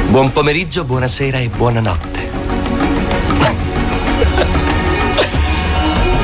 Buon 0.09 0.33
pomeriggio, 0.33 0.85
buonasera 0.85 1.41
e 1.41 1.49
buonanotte. 1.49 2.26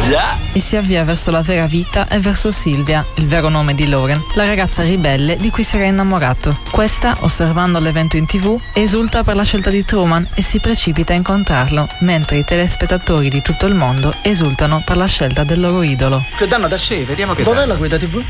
Già. 0.08 0.36
E 0.52 0.60
si 0.60 0.76
avvia 0.76 1.04
verso 1.04 1.30
la 1.30 1.42
vera 1.42 1.66
vita 1.66 2.08
e 2.08 2.18
verso 2.18 2.50
Silvia, 2.50 3.04
il 3.16 3.26
vero 3.26 3.48
nome 3.48 3.74
di 3.74 3.86
Logan, 3.88 4.20
la 4.34 4.44
ragazza 4.44 4.82
ribelle 4.82 5.36
di 5.36 5.50
cui 5.50 5.62
si 5.62 5.76
era 5.76 5.86
innamorato. 5.86 6.58
Questa, 6.70 7.16
osservando 7.20 7.78
l'evento 7.78 8.16
in 8.16 8.26
tv, 8.26 8.60
esulta 8.74 9.22
per 9.22 9.36
la 9.36 9.44
scelta 9.44 9.70
di 9.70 9.84
Truman 9.84 10.26
e 10.34 10.42
si 10.42 10.58
precipita 10.58 11.12
a 11.12 11.16
incontrarlo, 11.16 11.88
mentre 12.00 12.38
i 12.38 12.44
telespettatori 12.44 13.30
di 13.30 13.40
tutto 13.42 13.66
il 13.66 13.74
mondo 13.74 14.12
esultano 14.22 14.82
per 14.84 14.96
la 14.96 15.06
scelta 15.06 15.44
del 15.44 15.60
loro 15.60 15.82
idolo. 15.82 16.22
Che 16.36 16.46
danno 16.46 16.68
da 16.68 16.76
sé, 16.78 17.04
vediamo 17.04 17.34
che 17.34 17.42
Dov'è 17.44 17.56
danno. 17.58 17.72
la 17.72 17.78
guida 17.78 17.96
TV? 17.96 18.22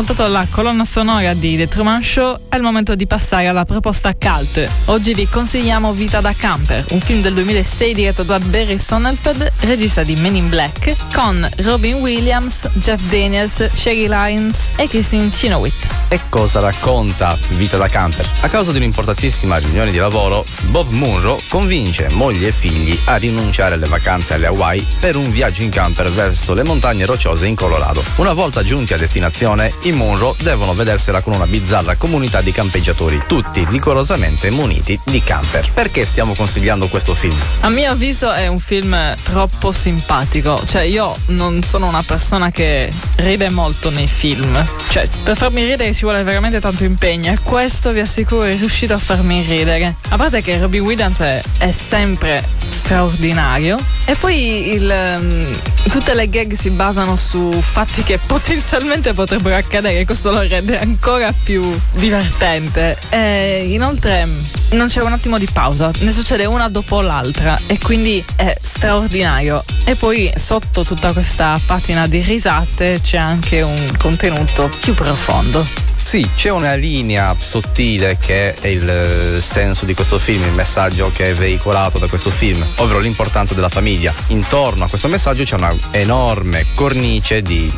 Ascoltato 0.00 0.30
la 0.30 0.46
colonna 0.48 0.84
sonora 0.84 1.34
di 1.34 1.56
The 1.56 1.66
Truman 1.66 2.00
Show, 2.00 2.38
è 2.48 2.54
il 2.54 2.62
momento 2.62 2.94
di 2.94 3.08
passare 3.08 3.48
alla 3.48 3.64
proposta 3.64 4.14
cult. 4.14 4.68
Oggi 4.84 5.12
vi 5.12 5.26
consigliamo 5.26 5.92
Vita 5.92 6.20
da 6.20 6.32
Camper, 6.32 6.84
un 6.90 7.00
film 7.00 7.20
del 7.20 7.34
2006 7.34 7.94
diretto 7.94 8.22
da 8.22 8.38
Barry 8.38 8.78
Sonnenfeld, 8.78 9.52
regista 9.62 10.04
di 10.04 10.14
Men 10.14 10.36
in 10.36 10.48
Black, 10.48 10.94
con 11.12 11.48
Robin 11.56 11.96
Williams, 11.96 12.68
Jeff 12.74 13.00
Daniels, 13.08 13.70
Sherry 13.74 14.06
Lyons 14.06 14.70
e 14.76 14.86
Christine 14.86 15.30
Chenoweth. 15.30 15.87
E 16.10 16.20
cosa 16.30 16.60
racconta 16.60 17.36
Vita 17.48 17.76
da 17.76 17.86
camper? 17.86 18.26
A 18.40 18.48
causa 18.48 18.72
di 18.72 18.78
un'importantissima 18.78 19.58
riunione 19.58 19.90
di 19.90 19.98
lavoro, 19.98 20.42
Bob 20.70 20.88
Munro 20.88 21.38
convince 21.48 22.08
moglie 22.08 22.48
e 22.48 22.52
figli 22.52 22.98
a 23.04 23.16
rinunciare 23.16 23.74
alle 23.74 23.88
vacanze 23.88 24.32
alle 24.32 24.46
Hawaii 24.46 24.86
per 25.00 25.16
un 25.16 25.30
viaggio 25.30 25.62
in 25.62 25.68
camper 25.68 26.10
verso 26.10 26.54
le 26.54 26.64
montagne 26.64 27.04
rocciose 27.04 27.46
in 27.46 27.54
Colorado. 27.54 28.02
Una 28.16 28.32
volta 28.32 28.62
giunti 28.62 28.94
a 28.94 28.96
destinazione, 28.96 29.70
i 29.82 29.92
Munro 29.92 30.34
devono 30.40 30.72
vedersela 30.72 31.20
con 31.20 31.34
una 31.34 31.46
bizzarra 31.46 31.96
comunità 31.96 32.40
di 32.40 32.52
campeggiatori, 32.52 33.24
tutti 33.26 33.66
rigorosamente 33.68 34.48
muniti 34.50 34.98
di 35.04 35.22
camper. 35.22 35.70
Perché 35.74 36.06
stiamo 36.06 36.32
consigliando 36.32 36.88
questo 36.88 37.14
film? 37.14 37.36
A 37.60 37.68
mio 37.68 37.90
avviso 37.90 38.32
è 38.32 38.46
un 38.46 38.60
film 38.60 39.14
troppo 39.24 39.72
simpatico, 39.72 40.62
cioè 40.64 40.82
io 40.82 41.14
non 41.26 41.62
sono 41.62 41.86
una 41.86 42.02
persona 42.02 42.50
che 42.50 42.90
ride 43.16 43.50
molto 43.50 43.90
nei 43.90 44.06
film, 44.06 44.64
cioè 44.88 45.06
per 45.22 45.36
farmi 45.36 45.64
ridere 45.64 45.97
ci 45.98 46.04
vuole 46.04 46.22
veramente 46.22 46.60
tanto 46.60 46.84
impegno 46.84 47.32
e 47.32 47.40
questo 47.42 47.90
vi 47.90 47.98
assicuro 47.98 48.44
è 48.44 48.56
riuscito 48.56 48.94
a 48.94 48.98
farmi 48.98 49.42
ridere. 49.42 49.96
A 50.10 50.16
parte 50.16 50.42
che 50.42 50.56
Robin 50.56 50.82
Williams 50.82 51.18
è, 51.18 51.42
è 51.58 51.72
sempre 51.72 52.44
straordinario 52.88 53.76
e 54.06 54.14
poi 54.14 54.72
il, 54.72 54.90
ehm, 54.90 55.60
tutte 55.90 56.14
le 56.14 56.26
gag 56.30 56.54
si 56.54 56.70
basano 56.70 57.16
su 57.16 57.52
fatti 57.60 58.02
che 58.02 58.16
potenzialmente 58.26 59.12
potrebbero 59.12 59.56
accadere, 59.56 60.06
questo 60.06 60.30
lo 60.30 60.40
rende 60.40 60.80
ancora 60.80 61.30
più 61.30 61.78
divertente. 61.92 62.96
E 63.10 63.66
inoltre 63.68 64.26
non 64.70 64.86
c'è 64.86 65.02
un 65.02 65.12
attimo 65.12 65.36
di 65.36 65.46
pausa, 65.52 65.90
ne 65.98 66.12
succede 66.12 66.46
una 66.46 66.70
dopo 66.70 67.02
l'altra 67.02 67.58
e 67.66 67.78
quindi 67.78 68.24
è 68.36 68.56
straordinario. 68.58 69.62
E 69.84 69.94
poi 69.94 70.32
sotto 70.36 70.82
tutta 70.82 71.12
questa 71.12 71.60
patina 71.66 72.06
di 72.06 72.22
risate 72.22 73.00
c'è 73.02 73.18
anche 73.18 73.60
un 73.60 73.92
contenuto 73.98 74.70
più 74.80 74.94
profondo. 74.94 75.62
Sì, 76.08 76.26
c'è 76.36 76.48
una 76.48 76.72
linea 76.72 77.36
sottile 77.38 78.16
che 78.18 78.54
è 78.54 78.68
il 78.68 78.88
eh, 78.88 79.42
senso 79.42 79.84
di 79.84 79.92
questo 79.92 80.18
film, 80.18 80.42
il 80.42 80.54
messaggio 80.54 81.12
che 81.12 81.28
è 81.28 81.34
veicolato 81.34 81.98
da 81.98 82.06
questo 82.06 82.30
film, 82.30 82.64
ovvero 82.76 82.98
l'importanza 82.98 83.52
della 83.52 83.68
famiglia. 83.68 84.14
Intorno 84.28 84.84
a 84.84 84.88
questo 84.88 85.08
messaggio 85.08 85.44
c'è 85.44 85.56
una 85.56 85.76
enorme 85.90 86.64
cornice 86.74 87.42
di 87.42 87.70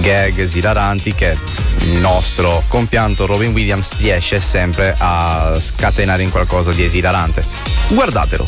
gag 0.00 0.36
esilaranti 0.36 1.14
che 1.14 1.38
il 1.82 1.92
nostro 1.92 2.64
compianto 2.66 3.24
Robin 3.24 3.52
Williams 3.52 3.92
riesce 3.98 4.40
sempre 4.40 4.96
a 4.98 5.54
scatenare 5.60 6.24
in 6.24 6.30
qualcosa 6.32 6.72
di 6.72 6.82
esilarante. 6.82 7.44
Guardatelo. 7.90 8.46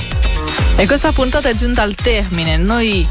E 0.75 0.87
questa 0.87 1.13
puntata 1.13 1.49
è 1.49 1.55
giunta 1.55 1.83
al 1.83 1.95
termine. 1.95 2.57
Noi 2.57 3.07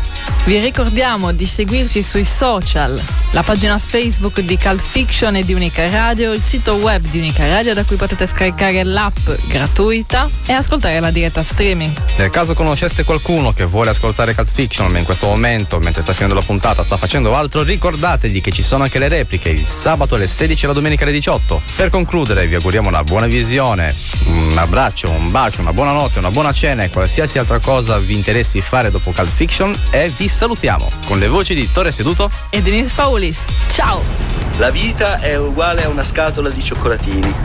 vi 0.45 0.59
ricordiamo 0.59 1.33
di 1.33 1.45
seguirci 1.45 2.01
sui 2.01 2.23
social, 2.23 2.97
la 3.31 3.43
pagina 3.43 3.77
Facebook 3.77 4.39
di 4.39 4.57
Cult 4.57 4.79
Fiction 4.79 5.35
e 5.35 5.43
di 5.43 5.53
Unica 5.53 5.89
Radio, 5.89 6.16
il 6.25 6.41
sito 6.41 6.73
web 6.75 7.05
di 7.05 7.19
Unica 7.19 7.47
Radio 7.47 7.73
da 7.73 7.83
cui 7.83 7.95
potete 7.95 8.25
scaricare 8.25 8.83
l'app 8.83 9.29
gratuita 9.47 10.29
e 10.45 10.53
ascoltare 10.53 10.99
la 10.99 11.11
diretta 11.11 11.43
streaming. 11.43 11.95
Nel 12.17 12.29
caso 12.29 12.53
conosceste 12.53 13.03
qualcuno 13.03 13.53
che 13.53 13.65
vuole 13.65 13.91
ascoltare 13.91 14.33
Cult 14.33 14.49
Fiction, 14.51 14.91
ma 14.91 14.97
in 14.97 15.05
questo 15.05 15.27
momento, 15.27 15.79
mentre 15.79 16.01
sta 16.01 16.13
finendo 16.13 16.35
la 16.35 16.41
puntata, 16.41 16.81
sta 16.81 16.97
facendo 16.97 17.33
altro, 17.35 17.63
ricordategli 17.63 18.41
che 18.41 18.51
ci 18.51 18.63
sono 18.63 18.83
anche 18.83 18.99
le 18.99 19.07
repliche 19.07 19.49
il 19.49 19.67
sabato 19.67 20.15
alle 20.15 20.27
16 20.27 20.65
e 20.65 20.67
la 20.67 20.73
domenica 20.73 21.03
alle 21.03 21.13
18. 21.13 21.61
Per 21.75 21.89
concludere, 21.89 22.47
vi 22.47 22.55
auguriamo 22.55 22.87
una 22.87 23.03
buona 23.03 23.27
visione, 23.27 23.93
un 24.25 24.57
abbraccio, 24.57 25.09
un 25.09 25.29
bacio, 25.29 25.61
una 25.61 25.73
buona 25.73 25.91
notte, 25.91 26.19
una 26.19 26.31
buona 26.31 26.51
cena 26.51 26.83
e 26.83 26.89
qualsiasi 26.89 27.37
altra 27.37 27.59
cosa 27.59 27.99
vi 27.99 28.15
interessi 28.15 28.61
fare 28.61 28.89
dopo 28.89 29.11
Cult 29.11 29.29
Fiction 29.29 29.77
e 29.91 30.11
vi 30.15 30.27
salutiamo 30.27 30.89
con 31.05 31.19
le 31.19 31.27
voci 31.27 31.53
di 31.53 31.71
Torre 31.71 31.91
Seduto 31.91 32.29
e 32.49 32.61
Denise 32.61 32.91
Paulis. 32.95 33.41
Ciao! 33.67 34.37
La 34.57 34.71
vita 34.71 35.19
è 35.19 35.37
uguale 35.37 35.83
a 35.83 35.89
una 35.89 36.03
scatola 36.07 36.49
di 36.49 36.63
cioccolatini. 36.63 37.35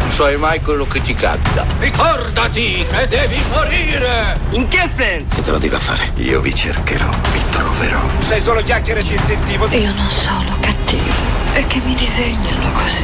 Non 0.00 0.10
sai 0.10 0.36
mai 0.36 0.60
quello 0.60 0.86
che 0.86 1.00
ti 1.00 1.14
capita. 1.14 1.64
Ricordati 1.78 2.86
che 2.86 3.08
devi 3.08 3.40
morire! 3.50 4.38
In 4.50 4.68
che 4.68 4.86
senso? 4.86 5.34
Che 5.34 5.42
te 5.42 5.50
lo 5.50 5.58
dico 5.58 5.76
a 5.76 5.80
fare? 5.80 6.12
Io 6.16 6.40
vi 6.40 6.54
cercherò, 6.54 7.08
vi 7.32 7.40
troverò. 7.50 8.00
Sei 8.20 8.40
solo 8.40 8.62
chiacchiere 8.62 9.02
ci 9.02 9.16
sentivo. 9.16 9.66
Io 9.68 9.92
non 9.94 10.08
sono 10.10 10.54
cattivo, 10.60 11.14
è 11.52 11.66
che 11.66 11.80
mi 11.82 11.94
disegnano 11.94 12.72
così. 12.72 13.02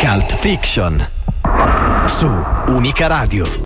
Cult 0.00 0.36
Fiction 0.36 1.08
su 2.06 2.44
Unica 2.66 3.06
Radio. 3.08 3.48